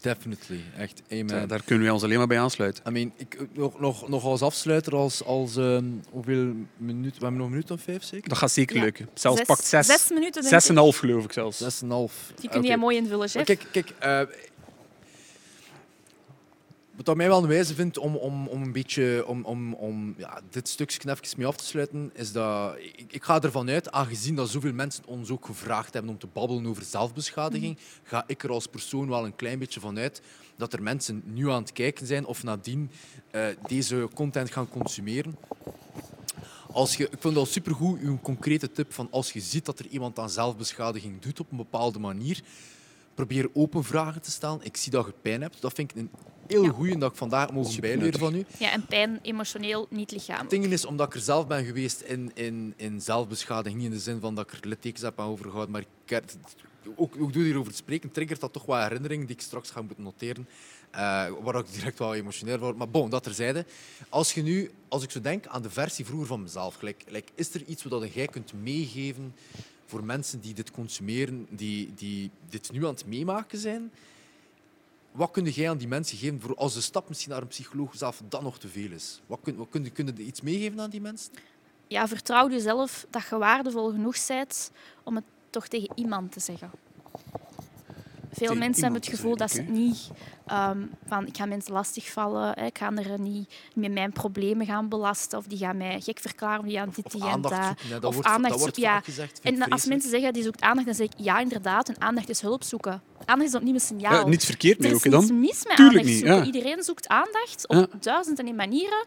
Definitely, 0.00 0.60
echt. 0.78 1.02
Amen. 1.12 1.48
Daar 1.48 1.62
kunnen 1.62 1.84
wij 1.84 1.92
ons 1.92 2.02
alleen 2.02 2.18
maar 2.18 2.26
bij 2.26 2.40
aansluiten. 2.40 2.82
I 2.88 2.90
mean, 2.90 3.12
ik, 3.16 3.38
nog, 3.52 3.80
nog, 3.80 4.08
nog 4.08 4.24
als 4.24 4.42
afsluiter, 4.42 4.94
als, 4.96 5.24
als 5.24 5.56
ehm, 5.56 5.84
hoeveel 6.10 6.52
minuten? 6.76 7.18
We 7.18 7.24
hebben 7.24 7.36
nog 7.36 7.44
een 7.46 7.50
minuut 7.52 7.70
of 7.70 7.80
vijf 7.80 8.04
zeker? 8.04 8.28
Dat 8.28 8.38
gaat 8.38 8.50
zeker 8.50 8.76
Ja. 8.76 8.82
lukken. 8.82 9.08
Zelfs 9.14 9.38
zes, 9.38 9.46
pakt 9.46 9.64
zes. 9.64 9.86
zes 9.86 10.08
minuten, 10.10 10.40
denk 10.42 10.54
Zes 10.54 10.64
en 10.68 10.70
een 10.74 10.80
half 10.80 10.96
geloof 10.96 11.24
ik 11.24 11.32
zelfs. 11.32 11.58
Zes 11.58 11.80
en 11.80 11.86
een 11.86 11.92
half. 11.92 12.32
Die 12.40 12.50
kun 12.50 12.62
jij 12.62 12.76
mooi 12.76 12.96
invullen, 12.96 13.28
chef. 13.28 13.34
Maar 13.34 13.44
Kijk, 13.44 13.66
kijk 13.72 13.90
eh, 13.98 14.20
wat 16.96 17.04
dat 17.04 17.16
mij 17.16 17.28
wel 17.28 17.42
een 17.42 17.48
wijze 17.48 17.74
vindt 17.74 17.98
om, 17.98 18.16
om, 18.16 18.48
om 18.48 18.62
een 18.62 18.72
beetje 18.72 19.24
om, 19.26 19.44
om, 19.44 19.74
om 19.74 20.14
ja, 20.18 20.40
dit 20.50 20.68
stukje 20.68 21.10
even 21.10 21.36
mee 21.36 21.46
af 21.46 21.56
te 21.56 21.64
sluiten, 21.64 22.10
is 22.14 22.32
dat 22.32 22.76
ik, 22.78 23.12
ik 23.12 23.24
ga 23.24 23.40
ervan 23.40 23.68
uit, 23.68 23.92
aangezien 23.92 24.34
dat 24.34 24.48
zoveel 24.48 24.72
mensen 24.72 25.06
ons 25.06 25.30
ook 25.30 25.46
gevraagd 25.46 25.92
hebben 25.92 26.10
om 26.10 26.18
te 26.18 26.28
babbelen 26.32 26.66
over 26.66 26.82
zelfbeschadiging, 26.82 27.78
ga 28.02 28.24
ik 28.26 28.42
er 28.42 28.50
als 28.50 28.66
persoon 28.66 29.08
wel 29.08 29.24
een 29.24 29.36
klein 29.36 29.58
beetje 29.58 29.80
van 29.80 29.98
uit 29.98 30.22
dat 30.56 30.72
er 30.72 30.82
mensen 30.82 31.22
nu 31.24 31.50
aan 31.50 31.62
het 31.62 31.72
kijken 31.72 32.06
zijn 32.06 32.26
of 32.26 32.42
nadien 32.42 32.90
eh, 33.30 33.46
deze 33.66 34.08
content 34.14 34.52
gaan 34.52 34.68
consumeren. 34.68 35.36
Als 36.72 36.96
je, 36.96 37.04
ik 37.04 37.20
vind 37.20 37.34
dat 37.34 37.48
supergoed, 37.48 38.00
uw 38.00 38.18
concrete 38.22 38.72
tip 38.72 38.92
van 38.92 39.08
als 39.10 39.32
je 39.32 39.40
ziet 39.40 39.64
dat 39.64 39.78
er 39.78 39.86
iemand 39.86 40.18
aan 40.18 40.30
zelfbeschadiging 40.30 41.20
doet 41.20 41.40
op 41.40 41.50
een 41.50 41.56
bepaalde 41.56 41.98
manier, 41.98 42.42
probeer 43.16 43.48
open 43.52 43.84
vragen 43.84 44.22
te 44.22 44.30
stellen. 44.30 44.60
Ik 44.62 44.76
zie 44.76 44.92
dat 44.92 45.06
je 45.06 45.12
pijn 45.22 45.42
hebt. 45.42 45.60
Dat 45.60 45.72
vind 45.72 45.90
ik 45.90 45.96
een 45.96 46.10
heel 46.46 46.62
Ja. 46.64 46.70
goeie 46.70 46.98
dat 46.98 47.10
ik 47.10 47.16
vandaag 47.16 47.52
mogen 47.52 47.80
bijleren 47.80 48.18
van 48.20 48.34
u. 48.34 48.44
Ja, 48.58 48.72
en 48.72 48.86
pijn 48.86 49.18
emotioneel, 49.22 49.86
niet 49.90 50.10
lichamelijk. 50.10 50.50
Het 50.52 50.60
ding 50.62 50.72
is, 50.72 50.84
omdat 50.84 51.06
ik 51.06 51.14
er 51.14 51.20
zelf 51.20 51.46
ben 51.46 51.64
geweest 51.64 52.00
in, 52.00 52.30
in, 52.34 52.74
in 52.76 53.00
zelfbeschadiging, 53.00 53.76
niet 53.80 53.90
in 53.90 53.96
de 53.96 54.02
zin 54.02 54.20
van 54.20 54.34
dat 54.34 54.52
ik 54.52 54.60
er 54.64 54.68
littekens 54.68 55.02
heb 55.02 55.20
aan 55.20 55.28
overgehouden, 55.28 55.72
maar 55.72 55.80
ik, 55.80 56.10
heb- 56.10 56.30
ook, 56.96 57.14
ook 57.20 57.32
door 57.32 57.42
hierover 57.42 57.70
te 57.72 57.78
spreken, 57.78 58.10
triggert 58.12 58.40
dat 58.40 58.52
toch 58.52 58.66
wat 58.66 58.82
herinneringen 58.82 59.26
die 59.26 59.36
ik 59.36 59.42
straks 59.42 59.70
ga 59.70 59.82
moeten 59.82 60.04
noteren, 60.04 60.48
eh, 60.90 61.26
waar 61.42 61.54
ik 61.58 61.72
direct 61.72 61.98
wel 61.98 62.14
emotioneel 62.14 62.58
word. 62.58 62.76
Maar 62.76 62.88
bon, 62.90 63.10
dat 63.10 63.22
terzijde. 63.22 63.64
Als, 64.08 64.32
je 64.32 64.42
nu, 64.42 64.70
als 64.88 65.02
ik 65.02 65.10
zo 65.10 65.20
denk 65.20 65.46
aan 65.46 65.62
de 65.62 65.70
versie 65.70 66.04
vroeger 66.04 66.26
van 66.26 66.42
mezelf, 66.42 66.74
gelijk, 66.74 67.02
gelijk, 67.06 67.30
is 67.34 67.54
er 67.54 67.62
iets 67.64 67.82
wat 67.82 68.12
jij 68.14 68.26
kunt 68.26 68.52
meegeven 68.62 69.34
voor 69.86 70.04
mensen 70.04 70.40
die 70.40 70.54
dit 70.54 70.70
consumeren, 70.70 71.46
die, 71.50 71.94
die 71.94 72.30
dit 72.48 72.72
nu 72.72 72.86
aan 72.86 72.94
het 72.94 73.06
meemaken 73.06 73.58
zijn? 73.58 73.92
Wat 75.12 75.30
kun 75.30 75.44
jij 75.44 75.70
aan 75.70 75.76
die 75.76 75.88
mensen 75.88 76.18
geven 76.18 76.40
voor 76.40 76.56
als 76.56 76.74
de 76.74 76.80
stap 76.80 77.08
misschien 77.08 77.30
naar 77.30 77.42
een 77.42 77.48
psycholoog 77.48 77.94
zelf 77.94 78.22
dan 78.28 78.42
nog 78.42 78.58
te 78.58 78.68
veel 78.68 78.90
is? 78.90 79.20
Wat 79.26 79.38
kun, 79.42 79.56
wat 79.56 79.68
kun 79.70 80.12
je 80.16 80.22
iets 80.22 80.40
meegeven 80.40 80.80
aan 80.80 80.90
die 80.90 81.00
mensen? 81.00 81.32
Ja, 81.86 82.08
vertrouw 82.08 82.50
jezelf 82.50 83.06
dat 83.10 83.26
je 83.30 83.38
waardevol 83.38 83.90
genoeg 83.90 84.26
bent 84.26 84.70
om 85.02 85.14
het 85.14 85.24
toch 85.50 85.68
tegen 85.68 85.88
iemand 85.94 86.32
te 86.32 86.40
zeggen. 86.40 86.70
Veel 88.36 88.46
Tegen 88.46 88.58
mensen 88.62 88.82
hebben 88.82 89.00
het 89.00 89.10
gevoel 89.10 89.36
dat 89.36 89.50
ze 89.50 89.56
het 89.60 89.68
niet 89.68 90.10
ehm, 90.46 90.78
van 91.06 91.26
ik 91.26 91.36
ga 91.36 91.46
mensen 91.46 91.72
lastigvallen, 91.72 92.52
hè, 92.54 92.64
ik 92.66 92.78
ga 92.78 92.92
er 92.94 93.20
niet 93.20 93.54
met 93.74 93.92
mijn 93.92 94.12
problemen 94.12 94.66
gaan 94.66 94.88
belasten 94.88 95.38
of 95.38 95.46
die 95.46 95.58
gaan 95.58 95.76
mij 95.76 96.00
gek 96.00 96.18
verklaren 96.18 96.58
of 96.60 96.66
die 96.66 96.76
gaan 96.76 96.90
dit, 96.94 97.10
die 97.10 97.20
dat. 97.20 98.04
Of 98.04 98.14
wordt, 98.14 98.28
aandacht 98.28 98.52
dat 98.52 98.60
wordt 98.60 98.74
zoeken, 98.74 98.82
ja. 98.82 99.00
gezegd. 99.00 99.40
En 99.40 99.52
als 99.52 99.58
vreselijk. 99.62 99.86
mensen 99.86 100.10
zeggen 100.10 100.32
die 100.32 100.42
zoekt 100.42 100.60
aandacht, 100.60 100.86
dan 100.86 100.94
zeg 100.94 101.06
ik 101.06 101.12
ja, 101.16 101.38
inderdaad, 101.38 101.88
en 101.88 102.00
aandacht 102.00 102.28
is 102.28 102.40
hulp 102.40 102.62
zoeken. 102.62 103.02
Aandacht 103.24 103.48
is 103.50 103.54
opnieuw 103.56 103.74
een 103.74 103.80
signaal. 103.80 104.12
Ja, 104.12 104.26
niets 104.26 104.44
verkeerd 104.44 104.76
er 104.76 104.82
mee 104.82 104.90
is 104.90 104.96
ook, 105.06 105.10
dan. 105.12 105.20
niets 105.20 105.32
mis 105.32 105.64
met 105.66 105.76
Tuurlijk 105.76 105.80
aandacht 105.98 106.04
niet, 106.04 106.18
zoeken. 106.18 106.36
ja. 106.36 106.44
Iedereen 106.44 106.82
zoekt 106.82 107.08
aandacht 107.08 107.68
op 107.68 107.76
Ja. 107.76 107.86
duizend 108.00 108.38
en 108.38 108.46
één 108.46 108.56
manieren. 108.56 109.04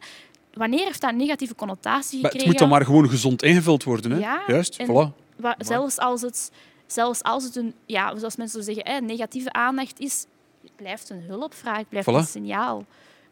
Wanneer 0.53 0.85
heeft 0.85 1.01
dat 1.01 1.09
een 1.11 1.17
negatieve 1.17 1.55
connotatie 1.55 2.21
Maar 2.21 2.31
gekregen? 2.31 2.37
het 2.37 2.45
moet 2.47 2.57
dan 2.59 2.69
maar 2.69 2.85
gewoon 2.85 3.09
gezond 3.09 3.43
ingevuld 3.43 3.83
worden. 3.83 4.11
Hè? 4.11 4.17
Ja, 4.19 4.41
Juist, 4.47 4.83
voilà. 4.83 5.27
Zelfs 5.57 5.97
als 5.97 6.21
het, 6.21 6.51
zelfs 6.93 7.23
als 7.23 7.43
het 7.43 7.55
een, 7.55 7.73
ja, 7.85 8.17
zoals 8.17 8.35
mensen 8.35 8.63
zo 8.63 8.73
zeggen, 8.73 8.93
hè, 8.93 8.99
negatieve 9.01 9.51
aandacht 9.53 9.99
is, 9.99 10.25
het 10.61 10.75
blijft 10.75 11.09
een 11.09 11.21
hulpvraag, 11.27 11.77
het 11.77 11.89
blijft 11.89 12.09
Voilà. 12.09 12.13
een 12.13 12.25
signaal. 12.25 12.85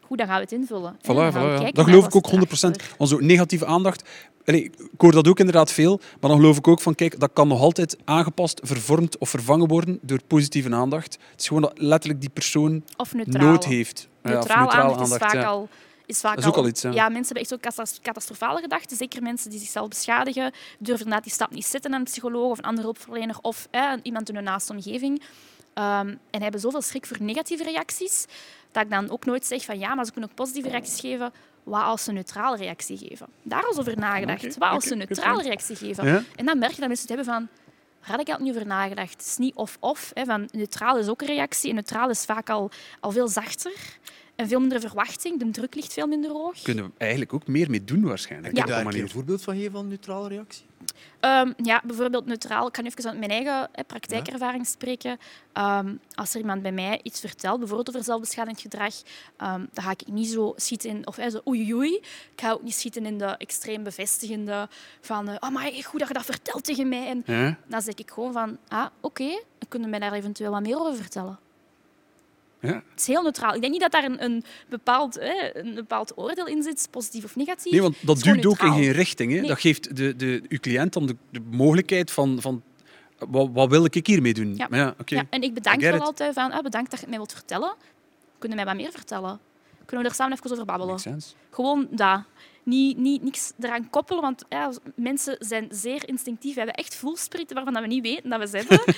Goed, 0.06 0.18
dan 0.18 0.26
gaan 0.26 0.36
we 0.36 0.42
het 0.42 0.52
invullen. 0.52 0.96
Voilà, 1.02 1.04
Dan 1.04 1.32
voilà, 1.32 1.62
we 1.64 1.70
Dat 1.72 1.84
geloof 1.84 2.06
ik 2.06 2.14
ook 2.16 2.26
zit 2.26 2.34
100%. 2.34 2.76
erachter. 2.76 2.94
Want 2.98 3.10
zo 3.10 3.18
negatieve 3.18 3.66
aandacht, 3.66 4.08
allee, 4.44 4.64
ik 4.64 4.72
hoor 4.98 5.12
dat 5.12 5.28
ook 5.28 5.38
inderdaad 5.38 5.72
veel, 5.72 6.00
maar 6.20 6.30
dan 6.30 6.38
geloof 6.40 6.56
ik 6.56 6.68
ook 6.68 6.80
van, 6.80 6.94
kijk, 6.94 7.20
dat 7.20 7.30
kan 7.32 7.48
nog 7.48 7.60
altijd 7.60 7.96
aangepast, 8.04 8.60
vervormd 8.64 9.18
of 9.18 9.30
vervangen 9.30 9.68
worden 9.68 9.98
door 10.02 10.18
positieve 10.26 10.74
aandacht. 10.74 11.18
Het 11.30 11.40
is 11.40 11.46
gewoon 11.46 11.62
dat 11.62 11.72
letterlijk 11.78 12.20
die 12.20 12.30
persoon 12.30 12.82
Of 12.96 13.14
neutraal. 13.14 13.46
nood 13.50 13.64
heeft. 13.64 14.08
Ja, 14.22 14.30
of 14.30 14.34
Neutraal 14.36 14.70
aandacht, 14.70 15.10
is 15.10 15.16
vaak 15.16 15.32
ja. 15.32 15.44
al 15.44 15.68
is 16.08 16.20
vaak 16.20 16.34
Dat 16.34 16.44
is 16.44 16.50
ook 16.50 16.56
al 16.56 16.66
iets, 16.66 16.82
ja. 16.82 17.08
mensen 17.08 17.34
hebben 17.36 17.58
echt 17.58 17.60
catas- 17.60 18.00
catastrofale 18.02 18.60
gedachten. 18.60 18.96
Zeker 18.96 19.22
mensen 19.22 19.50
die 19.50 19.58
zichzelf 19.58 19.88
beschadigen, 19.88 20.52
durven 20.78 21.04
inderdaad 21.04 21.24
die 21.24 21.32
stap 21.32 21.50
niet 21.50 21.66
zetten 21.66 21.92
aan 21.92 21.98
een 21.98 22.04
psycholoog 22.04 22.50
of 22.50 22.58
een 22.58 22.64
andere 22.64 22.82
hulpverlener 22.86 23.38
of 23.40 23.68
hè, 23.70 23.96
iemand 24.02 24.28
in 24.28 24.34
hun 24.34 24.44
naaste 24.44 24.72
omgeving. 24.72 25.22
Ehm, 25.74 26.14
en 26.30 26.42
hebben 26.42 26.60
zoveel 26.60 26.82
schrik 26.82 27.06
voor 27.06 27.16
negatieve 27.20 27.64
reacties, 27.64 28.26
dat 28.72 28.82
ik 28.82 28.90
dan 28.90 29.10
ook 29.10 29.24
nooit 29.24 29.46
zeg 29.46 29.64
van 29.64 29.78
ja, 29.78 29.94
maar 29.94 30.04
ze 30.04 30.12
kunnen 30.12 30.30
ook 30.30 30.36
positieve 30.36 30.68
reacties 30.68 31.00
geven. 31.00 31.32
Wat 31.62 31.82
als 31.82 32.02
ze 32.02 32.08
een 32.08 32.14
neutrale 32.14 32.56
reactie 32.56 32.98
geven? 32.98 33.26
Daar 33.42 33.68
is 33.70 33.78
over 33.78 33.98
nagedacht. 33.98 34.44
Oké, 34.44 34.58
Wat 34.58 34.70
als 34.70 34.84
ze 34.84 34.92
een 34.92 34.98
neutrale 34.98 35.42
reactie 35.42 35.76
geven? 35.76 36.06
Ja? 36.06 36.22
En 36.36 36.46
dan 36.46 36.58
merk 36.58 36.72
je 36.72 36.78
dat 36.80 36.88
mensen 36.88 37.08
het 37.08 37.16
hebben 37.16 37.34
van... 37.34 37.48
Had 38.00 38.20
ik 38.20 38.28
al 38.28 38.38
niet 38.38 38.54
over 38.54 38.66
nagedacht? 38.66 39.12
Het 39.12 39.20
is 39.26 39.36
niet 39.36 39.54
of-of. 39.54 40.12
neutraal 40.50 40.98
is 40.98 41.08
ook 41.08 41.20
een 41.20 41.26
reactie. 41.26 41.68
En 41.68 41.74
neutraal 41.74 42.10
is 42.10 42.24
vaak 42.24 42.50
al, 42.50 42.70
al 43.00 43.10
veel 43.10 43.28
zachter. 43.28 43.72
En 44.38 44.48
veel 44.48 44.60
minder 44.60 44.80
verwachting. 44.80 45.38
De 45.38 45.50
druk 45.50 45.74
ligt 45.74 45.92
veel 45.92 46.06
minder 46.06 46.30
hoog. 46.30 46.62
Kunnen 46.62 46.84
we 46.84 46.90
eigenlijk 46.98 47.32
ook 47.32 47.46
meer 47.46 47.70
mee 47.70 47.84
doen 47.84 48.02
waarschijnlijk. 48.02 48.56
Ja. 48.56 48.62
Kun 48.62 48.74
je 48.76 48.82
daar 48.84 48.94
een 48.94 49.08
voorbeeld 49.08 49.42
van 49.42 49.54
geven 49.56 49.72
van 49.72 49.80
een 49.80 49.88
neutrale 49.88 50.28
reactie? 50.28 50.66
Ehm, 51.20 51.52
ja, 51.62 51.82
bijvoorbeeld 51.84 52.26
neutraal. 52.26 52.66
Ik 52.66 52.72
kan 52.72 52.84
even 52.84 53.04
uit 53.04 53.18
mijn 53.18 53.30
eigen 53.30 53.68
hè, 53.72 53.84
praktijkervaring 53.84 54.66
spreken. 54.66 55.18
Ehm, 55.52 55.94
als 56.14 56.34
er 56.34 56.40
iemand 56.40 56.62
bij 56.62 56.72
mij 56.72 57.00
iets 57.02 57.20
vertelt, 57.20 57.58
bijvoorbeeld 57.58 57.88
over 57.88 58.04
zelfbeschadigend 58.04 58.60
gedrag, 58.60 58.94
ehm, 59.36 59.64
dan 59.72 59.84
ga 59.84 59.90
ik 59.90 60.06
niet 60.06 60.28
zo 60.28 60.52
schieten 60.56 60.90
in, 60.90 61.06
of 61.06 61.16
hè, 61.16 61.30
zo 61.30 61.40
oei 61.48 61.74
oei. 61.74 61.94
Ik 61.96 62.40
ga 62.40 62.52
ook 62.52 62.62
niet 62.62 62.74
schieten 62.74 63.06
in 63.06 63.18
de 63.18 63.24
extreem 63.24 63.82
bevestigende 63.82 64.68
van, 65.00 65.28
eh, 65.28 65.34
oh 65.40 65.50
maar 65.50 65.72
goed 65.84 65.98
dat 65.98 66.08
je 66.08 66.14
dat 66.14 66.24
vertelt 66.24 66.64
tegen 66.64 66.88
mij. 66.88 67.06
En 67.06 67.22
Ja? 67.26 67.58
dan 67.66 67.82
zeg 67.82 67.94
ik 67.94 68.10
gewoon 68.10 68.32
van, 68.32 68.58
ah, 68.68 68.86
oké, 69.00 69.28
dan 69.58 69.68
kunnen 69.68 69.90
mij 69.90 69.98
daar 69.98 70.12
eventueel 70.12 70.50
wat 70.50 70.62
meer 70.62 70.78
over 70.80 70.96
vertellen. 70.96 71.38
Ja? 72.60 72.82
Het 72.90 73.00
is 73.00 73.06
heel 73.06 73.22
neutraal. 73.22 73.54
Ik 73.54 73.60
denk 73.60 73.72
niet 73.72 73.80
dat 73.80 73.92
daar 73.92 74.04
een, 74.04 74.24
een, 74.24 74.44
bepaald, 74.68 75.14
hè, 75.14 75.56
een 75.56 75.74
bepaald 75.74 76.12
oordeel 76.16 76.46
in 76.46 76.62
zit, 76.62 76.88
positief 76.90 77.24
of 77.24 77.36
negatief. 77.36 77.72
Nee, 77.72 77.82
want 77.82 77.96
dat 78.00 78.18
duwt 78.18 78.46
ook 78.46 78.62
in 78.62 78.72
geen 78.72 78.92
richting. 78.92 79.32
Hè. 79.32 79.38
Nee. 79.38 79.48
Dat 79.48 79.60
geeft 79.60 79.96
de, 79.96 80.16
de, 80.16 80.42
uw 80.48 80.58
cliënt 80.60 80.92
dan 80.92 81.06
de, 81.06 81.16
de 81.30 81.40
mogelijkheid 81.50 82.10
van, 82.10 82.40
van 82.40 82.62
wat, 83.18 83.48
wat 83.52 83.70
wil 83.70 83.84
ik 83.84 84.06
hiermee 84.06 84.34
doen? 84.34 84.56
Ja. 84.56 84.66
Maar 84.70 84.78
ja, 84.78 84.94
oké. 84.98 85.14
Ja, 85.14 85.24
en 85.30 85.42
ik 85.42 85.54
bedank 85.54 85.80
wel 85.80 85.94
it. 85.94 86.00
altijd 86.00 86.34
van, 86.34 86.52
ah, 86.52 86.62
bedankt 86.62 86.90
dat 86.90 86.98
je 86.98 87.04
het 87.06 87.14
mij 87.14 87.18
wilt 87.18 87.32
vertellen. 87.32 87.74
Kunnen 88.38 88.58
we 88.58 88.64
mij 88.64 88.74
wat 88.74 88.82
meer 88.82 88.92
vertellen? 88.92 89.40
Kunnen 89.84 90.04
we 90.04 90.10
er 90.10 90.16
samen 90.16 90.36
even 90.36 90.50
over 90.50 90.64
babbelen? 90.64 90.98
Gewoon 91.50 91.88
dat. 91.90 92.22
Niet, 92.68 92.96
niet 92.96 93.22
niks 93.22 93.52
eraan 93.60 93.90
koppelen, 93.90 94.22
want 94.22 94.44
ja, 94.48 94.72
mensen 94.96 95.36
zijn 95.38 95.66
zeer 95.70 96.08
instinctief. 96.08 96.52
We 96.54 96.58
hebben 96.60 96.76
echt 96.76 96.94
voelsprieten 96.94 97.56
waarvan 97.56 97.82
we 97.82 97.88
niet 97.88 98.02
weten 98.02 98.30
dat 98.30 98.40
we 98.40 98.46
ze 98.46 98.56
hebben. 98.56 98.78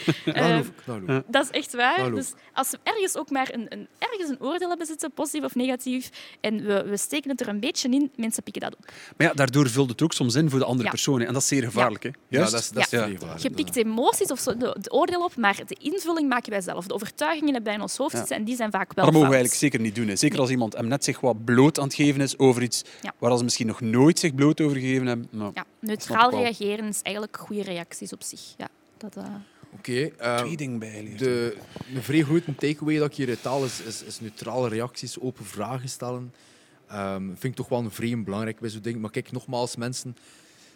Dat 0.86 1.00
Eh. 1.06 1.18
Dat 1.26 1.44
is 1.44 1.50
echt 1.50 1.74
waar. 1.74 2.10
Dus 2.10 2.32
als 2.52 2.70
we 2.70 2.78
ergens 2.82 3.16
ook 3.16 3.30
maar 3.30 3.48
een, 3.52 3.66
een, 3.68 3.88
ergens 3.98 4.28
een 4.30 4.40
oordeel 4.40 4.68
hebben 4.68 4.86
zitten, 4.86 5.12
positief 5.12 5.44
of 5.44 5.54
negatief, 5.54 6.10
en 6.40 6.64
we, 6.64 6.84
we 6.88 6.96
steken 6.96 7.30
het 7.30 7.40
er 7.40 7.48
een 7.48 7.60
beetje 7.60 7.88
in, 7.88 8.10
mensen 8.16 8.42
pikken 8.42 8.62
dat 8.62 8.76
op. 8.76 8.84
Maar 9.16 9.26
ja, 9.26 9.32
daardoor 9.32 9.68
vult 9.68 9.88
het 9.90 10.02
ook 10.02 10.12
soms 10.12 10.34
in 10.34 10.50
voor 10.50 10.58
de 10.58 10.64
andere 10.64 10.88
hè. 10.88 11.24
En 11.24 11.32
dat 11.32 11.42
is 11.42 11.48
zeer 11.48 11.62
gevaarlijk. 11.62 12.02
Hè. 12.02 12.10
Ja, 12.28 12.38
dat 12.50 12.52
is, 12.52 12.70
dat 12.70 12.82
is 12.84 12.90
Ja. 12.90 13.06
gevaarlijk. 13.06 13.42
Je 13.42 13.50
pikt 13.50 13.76
emoties 13.76 14.28
of 14.30 14.38
zo, 14.38 14.56
de, 14.56 14.76
de 14.80 14.90
oordeel 14.92 15.24
op, 15.24 15.36
maar 15.36 15.60
de 15.66 15.76
invulling 15.80 16.28
maken 16.28 16.50
wij 16.50 16.60
zelf. 16.60 16.86
De 16.86 16.94
overtuigingen 16.94 17.52
hebben 17.52 17.64
wij 17.64 17.74
in 17.74 17.80
ons 17.82 17.96
hoofd 17.96 18.30
en 18.30 18.44
die 18.44 18.56
zijn 18.56 18.70
vaak 18.70 18.92
wel 18.94 19.04
Maar 19.04 19.04
dat 19.04 19.12
mogen 19.22 19.28
we 19.28 19.34
eigenlijk 19.36 19.62
zeker 19.62 19.80
niet 19.80 19.94
doen. 19.94 20.08
Hè. 20.08 20.16
Zeker 20.16 20.40
als 20.40 20.50
iemand 20.50 20.74
hem 20.76 20.88
net 20.88 21.04
zich 21.04 21.20
wat 21.20 21.44
bloot 21.44 21.78
aan 21.78 21.84
het 21.84 21.94
geven 21.94 22.20
is 22.20 22.38
over 22.38 22.62
iets 22.62 22.82
Ja. 23.02 23.12
waar 23.18 23.36
ze 23.36 23.44
misschien 23.44 23.59
nog 23.66 23.80
nooit 23.80 24.18
zich 24.18 24.34
bloot 24.34 24.60
over 24.60 24.76
gegeven 24.76 25.06
hebben. 25.06 25.28
Ja, 25.54 25.64
neutraal 25.80 26.30
reageren 26.30 26.88
is 26.88 27.02
eigenlijk 27.02 27.36
goede 27.36 27.62
reacties 27.62 28.12
op 28.12 28.22
zich. 28.22 28.40
Ja, 28.56 28.68
dat, 28.96 29.16
eh, 29.16 29.24
Oké. 29.72 30.10
eh, 30.18 30.36
Twee 30.38 30.56
dingen 30.56 30.78
bijgeleerd. 30.78 31.18
de, 31.18 31.56
een 31.94 32.02
vrij 32.02 32.22
grote 32.22 32.54
takeaway 32.54 32.98
dat 32.98 33.10
ik 33.10 33.16
hier 33.16 33.28
uit 33.28 33.44
haal 33.44 33.64
is, 33.64 33.80
is, 33.80 34.02
is 34.02 34.20
neutrale 34.20 34.68
reacties, 34.68 35.20
open 35.20 35.44
vragen 35.44 35.88
stellen. 35.88 36.34
Ehm 36.88 37.24
vind 37.26 37.44
ik 37.44 37.54
toch 37.54 37.68
wel 37.68 37.78
een 37.78 37.90
vreemd 37.90 38.24
belangrijk 38.24 38.58
bij 38.60 38.70
zo'n 38.70 38.82
ding. 38.82 39.00
Maar 39.00 39.10
kijk, 39.10 39.32
nogmaals, 39.32 39.76
mensen. 39.76 40.10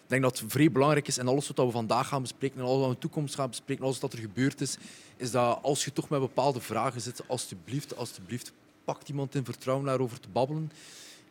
Ik 0.05 0.11
denk 0.11 0.23
dat 0.23 0.39
het 0.39 0.53
vrij 0.53 0.73
belangrijk 0.73 1.09
is 1.09 1.19
en 1.19 1.29
alles 1.29 1.49
wat 1.49 1.67
we 1.67 1.73
vandaag 1.73 2.09
gaan 2.09 2.23
bespreken 2.23 2.59
en 2.59 2.65
alles 2.65 2.77
wat 2.77 2.85
we 2.85 2.89
in 2.89 3.01
de 3.01 3.01
toekomst 3.01 3.35
gaan 3.35 3.49
bespreken, 3.49 3.85
alles 3.85 3.99
wat 4.01 4.13
er 4.13 4.19
gebeurd 4.19 4.61
is, 4.61 4.77
is 5.17 5.31
dat 5.31 5.59
als 5.63 5.85
je 5.85 5.93
toch 5.93 6.09
met 6.09 6.21
bepaalde 6.21 6.61
vragen 6.61 7.01
zit, 7.01 7.23
alsjeblieft, 7.27 7.97
alsjeblieft, 7.97 8.53
pakt 8.85 9.09
iemand 9.09 9.35
in 9.35 9.45
vertrouwen 9.45 9.87
daarover 9.87 10.21
te 10.21 10.29
babbelen. 10.33 10.71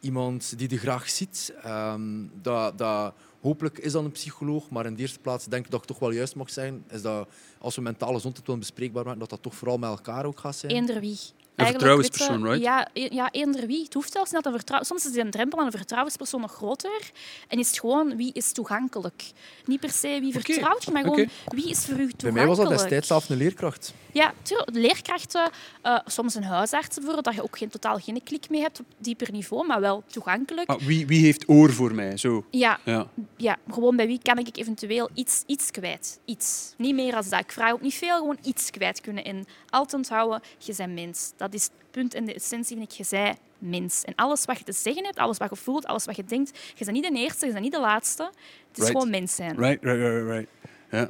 Iemand 0.03 0.57
die 0.57 0.69
je 0.69 0.77
graag 0.77 1.09
ziet. 1.09 1.53
Ehm, 1.63 2.27
dat, 2.41 2.77
dat, 2.77 3.13
hopelijk 3.41 3.77
is 3.77 3.91
dat 3.91 4.03
een 4.03 4.11
psycholoog, 4.11 4.69
maar 4.69 4.85
in 4.85 4.95
de 4.95 5.01
eerste 5.01 5.19
plaats 5.19 5.45
denk 5.45 5.65
ik 5.65 5.71
dat 5.71 5.81
ik 5.81 5.87
toch 5.87 5.99
wel 5.99 6.11
juist 6.11 6.35
mag 6.35 6.49
zijn, 6.49 6.83
is 6.89 7.01
dat 7.01 7.29
als 7.57 7.75
we 7.75 7.81
mentale 7.81 8.13
gezondheid 8.13 8.45
willen 8.45 8.61
bespreekbaar 8.61 9.03
maken, 9.03 9.19
dat 9.19 9.29
dat 9.29 9.41
toch 9.41 9.55
vooral 9.55 9.77
met 9.77 9.89
elkaar 9.89 10.25
ook 10.25 10.39
gaat 10.39 10.55
zijn. 10.55 10.71
eender 10.71 10.99
wie. 10.99 11.17
Een 11.55 11.65
vertrouwenspersoon, 11.65 12.39
je, 12.39 12.45
right? 12.45 12.61
Ja, 12.63 12.87
e- 12.93 13.07
ja, 13.11 13.31
eender 13.31 13.67
wie. 13.67 13.83
Het 13.83 13.93
hoeft 13.93 14.11
zelfs 14.11 14.31
niet 14.31 14.43
dat 14.43 14.51
een 14.53 14.59
vertrouw... 14.59 14.83
Soms 14.83 15.05
is 15.05 15.11
die 15.11 15.29
drempel 15.29 15.59
aan 15.59 15.65
een 15.65 15.71
vertrouwenspersoon 15.71 16.41
nog 16.41 16.51
groter. 16.53 17.11
En 17.47 17.59
is 17.59 17.67
het 17.67 17.79
gewoon 17.79 18.15
wie 18.17 18.33
is 18.33 18.51
toegankelijk. 18.51 19.23
Niet 19.65 19.79
per 19.79 19.89
se 19.91 20.17
wie 20.21 20.31
vertrouwt 20.31 20.83
je, 20.83 20.91
maar 20.91 21.03
gewoon 21.03 21.29
wie 21.45 21.69
is 21.69 21.85
voor 21.85 21.93
u 21.93 21.97
toegankelijk. 21.97 22.17
Bij 22.21 22.31
mij 22.31 22.47
was 22.47 22.57
dat 22.57 22.69
destijds 22.69 23.07
zelf 23.07 23.29
een 23.29 23.37
leerkracht. 23.37 23.93
Ja, 24.11 24.33
tuurlijk. 24.41 24.69
Leerkrachten, 24.73 25.49
eh, 25.81 25.99
soms 26.05 26.35
een 26.35 26.43
huisarts 26.43 26.95
bijvoorbeeld, 26.95 27.25
dat 27.25 27.33
je 27.35 27.43
ook 27.43 27.57
geen, 27.57 27.69
totaal 27.69 27.97
geen 27.99 28.23
klik 28.23 28.49
mee 28.49 28.61
hebt 28.61 28.79
op 28.79 28.85
dieper 28.97 29.31
niveau, 29.31 29.67
maar 29.67 29.81
wel 29.81 30.03
toegankelijk. 30.07 30.67
Maar 30.67 30.77
wie, 30.77 31.07
wie 31.07 31.23
heeft 31.25 31.49
oor 31.49 31.73
voor 31.73 31.93
mij? 31.95 32.17
Zo. 32.17 32.45
Ja, 32.49 32.79
Ja. 32.85 33.07
ja, 33.37 33.57
gewoon 33.71 33.95
bij 33.95 34.07
wie 34.07 34.19
kan 34.21 34.37
ik 34.37 34.57
eventueel 34.57 35.09
iets, 35.13 35.43
iets 35.45 35.71
kwijt. 35.71 36.19
Iets. 36.25 36.73
Niet 36.77 36.95
meer 36.95 37.15
als 37.15 37.29
dat. 37.29 37.39
Ik 37.39 37.51
vraag 37.51 37.71
ook 37.71 37.81
niet 37.81 37.93
veel, 37.93 38.17
gewoon 38.17 38.37
iets 38.43 38.69
kwijt 38.69 39.01
kunnen. 39.01 39.23
En 39.23 39.45
altijd 39.69 39.93
onthouden, 39.93 40.41
je 40.57 40.73
bent 40.77 40.93
mens. 40.93 41.31
Dat 41.43 41.53
is 41.53 41.63
het 41.63 41.71
punt 41.91 42.13
en 42.13 42.25
de 42.25 42.33
essentie, 42.33 42.77
vind 42.77 42.91
ik. 42.91 42.97
Je 42.97 43.05
bent 43.09 43.37
mens. 43.57 44.03
En 44.03 44.15
alles 44.15 44.45
wat 44.45 44.57
je 44.57 44.63
te 44.63 44.71
zeggen 44.71 45.03
hebt, 45.03 45.17
alles 45.17 45.37
wat 45.37 45.49
je 45.49 45.55
voelt, 45.55 45.85
alles 45.85 46.05
wat 46.05 46.15
je 46.15 46.23
denkt, 46.23 46.49
je 46.75 46.85
bent 46.85 46.91
niet 46.97 47.13
de 47.13 47.19
eerste, 47.19 47.45
je 47.45 47.51
bent 47.51 47.63
niet 47.63 47.73
de 47.73 47.79
laatste. 47.79 48.23
Het 48.23 48.77
is 48.77 48.83
Right. 48.83 48.91
gewoon 48.91 49.09
mens 49.09 49.35
zijn. 49.35 49.57
Right, 49.57 49.83
right, 49.83 49.99
right, 49.99 50.27
right. 50.27 50.47
Ja. 50.91 51.09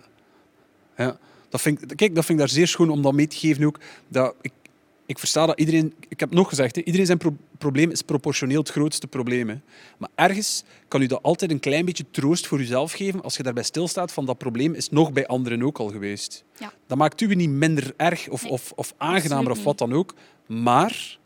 ja. 0.97 1.17
Dat 1.49 1.61
vind 1.61 1.91
ik, 1.91 1.97
kijk, 1.97 2.15
dat 2.15 2.25
vind 2.25 2.39
ik 2.39 2.45
daar 2.45 2.53
zeer 2.55 2.67
schoon 2.67 2.89
om 2.89 3.01
dat 3.01 3.13
mee 3.13 3.27
te 3.27 3.35
geven 3.37 3.65
ook. 3.65 3.79
Dat 4.07 4.35
ik, 4.41 4.51
ik 5.05 5.19
versta 5.19 5.45
dat 5.45 5.59
iedereen... 5.59 5.93
Ik 6.07 6.19
heb 6.19 6.33
nog 6.33 6.49
gezegd, 6.49 6.75
hè, 6.75 6.81
iedereen 6.81 7.05
zijn 7.05 7.17
pro- 7.17 7.37
probleem 7.57 7.91
is 7.91 8.01
proportioneel 8.01 8.59
het 8.59 8.69
grootste 8.69 9.07
probleem. 9.07 9.49
Hè. 9.49 9.55
Maar 9.97 10.09
ergens 10.15 10.63
kan 10.87 11.01
u 11.01 11.05
dat 11.05 11.23
altijd 11.23 11.51
een 11.51 11.59
klein 11.59 11.85
beetje 11.85 12.05
troost 12.11 12.47
voor 12.47 12.59
uzelf 12.59 12.91
geven 12.91 13.21
als 13.21 13.37
je 13.37 13.43
daarbij 13.43 13.63
stilstaat 13.63 14.11
van 14.11 14.25
dat 14.25 14.37
probleem 14.37 14.73
is 14.73 14.89
nog 14.89 15.13
bij 15.13 15.27
anderen 15.27 15.63
ook 15.63 15.77
al 15.77 15.89
geweest. 15.89 16.43
Ja. 16.57 16.73
Dat 16.87 16.97
maakt 16.97 17.21
u 17.21 17.35
niet 17.35 17.49
minder 17.49 17.93
erg 17.97 18.29
of, 18.29 18.43
Nee, 18.43 18.51
of, 18.51 18.71
of 18.75 18.93
aangenamer 18.97 19.51
of 19.51 19.63
wat 19.63 19.77
dan 19.77 19.93
ook. 19.93 20.13
Maar 20.47 21.17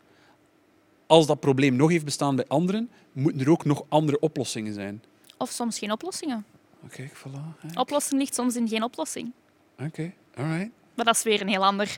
als 1.06 1.26
dat 1.26 1.40
probleem 1.40 1.76
nog 1.76 1.90
heeft 1.90 2.04
bestaan 2.04 2.36
bij 2.36 2.44
anderen, 2.48 2.90
moeten 3.12 3.40
er 3.40 3.50
ook 3.50 3.64
nog 3.64 3.84
andere 3.88 4.18
oplossingen 4.18 4.74
zijn. 4.74 5.02
Of 5.36 5.50
soms 5.50 5.78
geen 5.78 5.92
oplossingen. 5.92 6.44
Oké, 6.84 7.08
voilà. 7.08 7.58
hè. 7.58 7.80
Oplossing 7.80 8.20
ligt 8.20 8.34
soms 8.34 8.56
in 8.56 8.68
geen 8.68 8.82
oplossing. 8.82 9.32
Oké, 9.78 10.12
alright. 10.34 10.70
Maar 10.94 11.04
dat 11.04 11.14
is 11.14 11.22
weer 11.22 11.40
een 11.40 11.48
heel 11.48 11.64
ander... 11.64 11.96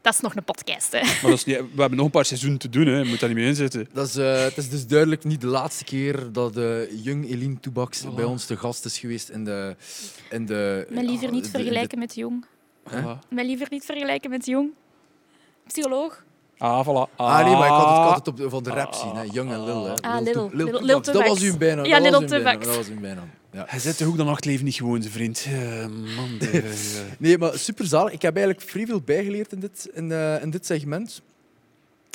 Dat 0.00 0.14
is 0.14 0.20
nog 0.20 0.36
een 0.36 0.44
podcast, 0.44 0.92
hè. 0.92 1.00
Maar 1.00 1.20
dat 1.22 1.32
is 1.32 1.44
niet, 1.44 1.56
we 1.56 1.80
hebben 1.80 1.96
nog 1.96 2.06
een 2.06 2.12
paar 2.12 2.24
seizoenen 2.24 2.58
te 2.58 2.68
doen, 2.68 2.86
hè. 2.86 2.98
je 2.98 3.04
moet 3.04 3.20
daar 3.20 3.28
niet 3.28 3.38
mee 3.38 3.46
inzitten. 3.46 3.88
Dat 3.92 4.06
is, 4.08 4.16
eh, 4.16 4.42
het 4.42 4.56
is 4.56 4.68
dus 4.70 4.86
duidelijk 4.86 5.24
niet 5.24 5.40
de 5.40 5.46
laatste 5.46 5.84
keer 5.84 6.32
dat 6.32 6.54
de 6.54 6.98
Jung 7.02 7.30
Eline 7.30 7.60
Toebaks 7.60 8.04
Voilà. 8.04 8.14
bij 8.14 8.24
ons 8.24 8.44
te 8.46 8.56
gast 8.56 8.84
is 8.84 8.98
geweest 8.98 9.28
in 9.28 9.44
de... 9.44 9.76
In 10.30 10.46
de 10.46 10.86
Maar 10.90 11.04
liever 11.04 11.26
ja, 11.26 11.32
niet 11.32 11.44
de- 11.44 11.50
vergelijken 11.50 11.98
met 11.98 12.14
jong. 12.14 12.44
Maar 13.30 13.44
liever 13.44 13.66
niet 13.70 13.84
vergelijken 13.84 14.30
met 14.30 14.46
jong. 14.46 14.70
Psycholoog. 15.66 16.24
Ah, 16.58 16.86
voilà. 16.86 17.10
Ah 17.16 17.44
nee, 17.44 17.54
maar 17.56 17.66
ik 17.66 17.72
had 17.72 17.88
het, 17.88 17.96
ik 17.98 18.02
had 18.04 18.16
het 18.16 18.28
op 18.28 18.36
de, 18.36 18.50
van 18.50 18.62
de 18.62 18.70
rap 18.70 18.94
zien, 18.94 19.14
hè. 19.14 19.22
Young 19.22 19.52
en 19.52 19.64
Lil. 19.64 19.84
Hè. 19.84 19.94
Ah, 19.94 20.20
Lil 20.20 20.24
Lil. 20.24 20.32
Toe- 20.32 20.50
Lil- 20.56 20.80
Lil. 20.82 21.02
Dat 21.02 21.26
was 21.26 21.40
uw 21.40 21.56
bijnaam. 21.56 21.84
Ja, 21.84 21.98
Lil. 21.98 22.10
Dat 22.10 22.76
was 22.76 22.88
uw 22.88 23.00
bijnaam. 23.00 23.30
Ja. 23.52 23.64
Hij 23.68 23.78
zit 23.78 23.96
toch 23.96 24.08
ook 24.08 24.16
dat 24.16 24.26
nachtleven 24.26 24.64
niet 24.64 24.74
gewoon, 24.74 25.00
zijn 25.02 25.12
vriend. 25.14 25.46
Eh, 25.48 25.86
man, 26.16 26.28
de-. 26.38 27.06
Nee, 27.18 27.38
maar 27.38 27.58
super 27.58 27.86
zalig. 27.86 28.12
Ik 28.12 28.22
heb 28.22 28.36
eigenlijk 28.36 28.68
vrij 28.68 28.86
veel 28.86 29.00
bijgeleerd 29.00 29.52
in 29.52 29.60
dit, 29.60 29.88
in, 29.94 30.12
eh, 30.12 30.42
in 30.42 30.50
dit 30.50 30.66
segment. 30.66 31.22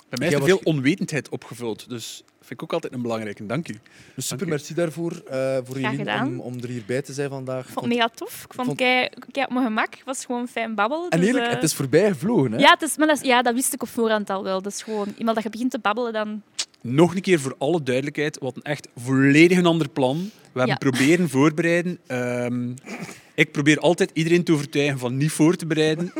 Bij 0.09 0.17
mij 0.19 0.27
is 0.27 0.33
er 0.33 0.43
veel 0.43 0.61
onwetendheid 0.63 1.29
opgevuld, 1.29 1.89
dus 1.89 2.23
vind 2.45 2.51
ik 2.51 2.63
ook 2.63 2.73
altijd 2.73 2.93
een 2.93 3.01
belangrijke. 3.01 3.45
Dank 3.45 3.67
u. 3.67 3.73
Dus 4.15 4.27
super 4.27 4.37
Dank 4.37 4.41
u. 4.41 4.45
merci 4.53 4.73
daarvoor, 4.73 5.11
eh 5.27 5.57
voor 5.63 5.75
gedaan. 5.75 6.27
om, 6.27 6.39
om 6.39 6.59
er 6.61 6.67
hierbij 6.69 7.01
te 7.01 7.13
zijn 7.13 7.29
vandaag. 7.29 7.65
Ik 7.67 7.73
vond 7.73 7.85
het 7.85 7.95
mega 7.95 8.07
tof. 8.15 8.43
Ik 8.43 8.53
vond 8.53 8.67
het 8.67 8.77
kei, 8.77 9.09
kei 9.31 9.45
op 9.45 9.51
mijn 9.53 9.65
gemak. 9.65 9.93
Het 9.95 10.05
was 10.05 10.25
gewoon 10.25 10.47
fijn 10.47 10.75
babbelen. 10.75 11.09
En 11.09 11.19
dus, 11.19 11.27
eerlijk, 11.27 11.45
eh, 11.45 11.51
het 11.53 11.63
is 11.63 11.73
voorbij 11.73 12.09
gevlogen. 12.11 12.51
Hè? 12.51 12.57
ja, 12.57 12.69
het 12.69 12.81
is, 12.81 12.97
maar 12.97 13.07
dat, 13.07 13.25
ja, 13.25 13.41
dat 13.41 13.53
wist 13.53 13.73
ik 13.73 13.81
op 13.81 13.89
voorhand 13.89 14.29
al 14.29 14.43
wel. 14.43 14.61
Dat 14.61 14.71
is 14.71 14.81
gewoon, 14.83 15.13
iemand 15.17 15.35
dat 15.35 15.43
je 15.43 15.49
begint 15.51 15.71
te 15.71 15.79
babbelen, 15.79 16.13
dan... 16.13 16.41
Nog 16.81 17.15
een 17.15 17.21
keer 17.21 17.39
voor 17.39 17.55
alle 17.57 17.83
duidelijkheid, 17.83 18.37
wat 18.39 18.55
een 18.55 18.61
echt 18.63 18.87
volledig 18.95 19.57
een 19.57 19.65
ander 19.65 19.89
plan. 19.89 20.17
We 20.17 20.59
hebben 20.59 20.67
Ja. 20.67 20.75
proberen 20.91 21.29
voorbereiden. 21.29 21.99
Ehm, 22.07 22.71
ik 23.35 23.51
probeer 23.51 23.79
altijd 23.79 24.09
iedereen 24.13 24.43
te 24.43 24.51
overtuigen 24.51 24.99
van 24.99 25.17
niet 25.17 25.31
voor 25.31 25.55
te 25.55 25.65
bereiden. 25.65 26.13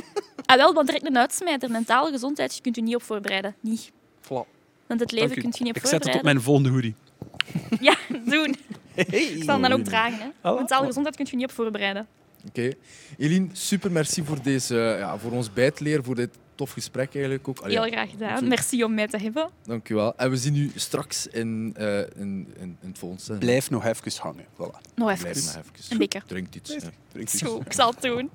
Ah, 0.46 0.58
wel, 0.58 0.74
want 0.74 0.88
direct 0.88 1.06
een 1.06 1.18
uitsmijter. 1.18 1.72
Mentale 1.72 2.12
gezondheid, 2.12 2.56
je 2.56 2.62
kunt 2.62 2.76
je 2.76 2.82
niet 2.82 2.96
op 2.96 3.04
voorbereiden. 3.04 3.56
Niet. 3.60 3.92
Voilà. 4.24 4.53
Want 4.88 5.00
het 5.00 5.12
leven 5.12 5.28
Dank 5.30 5.40
u. 5.40 5.42
kun 5.42 5.52
je 5.58 5.64
niet 5.64 5.76
op 5.76 5.82
Ik 5.84 5.88
zet 5.90 6.04
het 6.06 6.16
op 6.16 6.22
mijn 6.24 6.42
volgende 6.42 6.70
hoodie. 6.70 6.96
Ja, 7.80 7.96
doen. 8.26 8.56
Ik 8.96 9.44
zal 9.44 9.54
hem 9.54 9.62
dan 9.62 9.72
ook 9.72 9.84
dragen. 9.84 10.20
Hè. 10.20 10.28
Voilà. 10.40 10.56
Mentale 10.58 10.86
gezondheid 10.86 11.16
kun 11.16 11.28
je 11.30 11.36
niet 11.36 11.46
op 11.46 11.52
voorbereiden. 11.52 12.08
Oké. 12.48 12.72
Eline, 13.18 13.48
super 13.52 13.92
merci 13.92 14.24
voor, 14.24 14.42
deze, 14.42 14.76
ja, 15.00 15.18
voor 15.18 15.32
ons 15.32 15.54
bijtleer, 15.54 16.04
voor 16.04 16.16
dit 16.16 16.30
tof 16.56 16.72
gesprek 16.72 17.14
eigenlijk 17.14 17.48
ook. 17.48 17.60
Allee, 17.60 17.80
Heel 17.80 17.92
graag 17.92 18.10
gedaan. 18.10 18.28
natuurlijk. 18.30 18.50
Merci 18.60 18.84
om 18.84 18.94
mij 18.94 19.08
te 19.08 19.18
hebben. 19.18 19.50
Dank 19.64 19.90
u 19.90 19.96
wel. 19.96 20.16
En 20.18 20.30
we 20.30 20.38
zien 20.38 20.56
u 20.56 20.72
straks 20.76 21.28
in, 21.28 21.74
eh, 21.78 22.00
in, 22.00 22.08
in, 22.16 22.48
in 22.60 22.78
het 22.88 22.98
volgende. 22.98 23.38
Blijf 23.38 23.70
nog 23.70 23.86
even 23.86 24.12
hangen. 24.22 24.46
Voilà. 24.54 24.58
Nog 24.96 25.06
Blijf 25.20 25.24
even. 25.24 25.44
nog 25.46 25.56
even. 25.56 25.92
Een 25.92 25.98
beker. 25.98 26.24
Drink 26.26 26.56
iets. 26.56 26.74
ja. 26.74 26.80
Drink 27.12 27.30
Zo, 27.30 27.62
ik 27.66 27.74
zal 27.74 27.90
het 27.90 28.02
doen. 28.02 28.30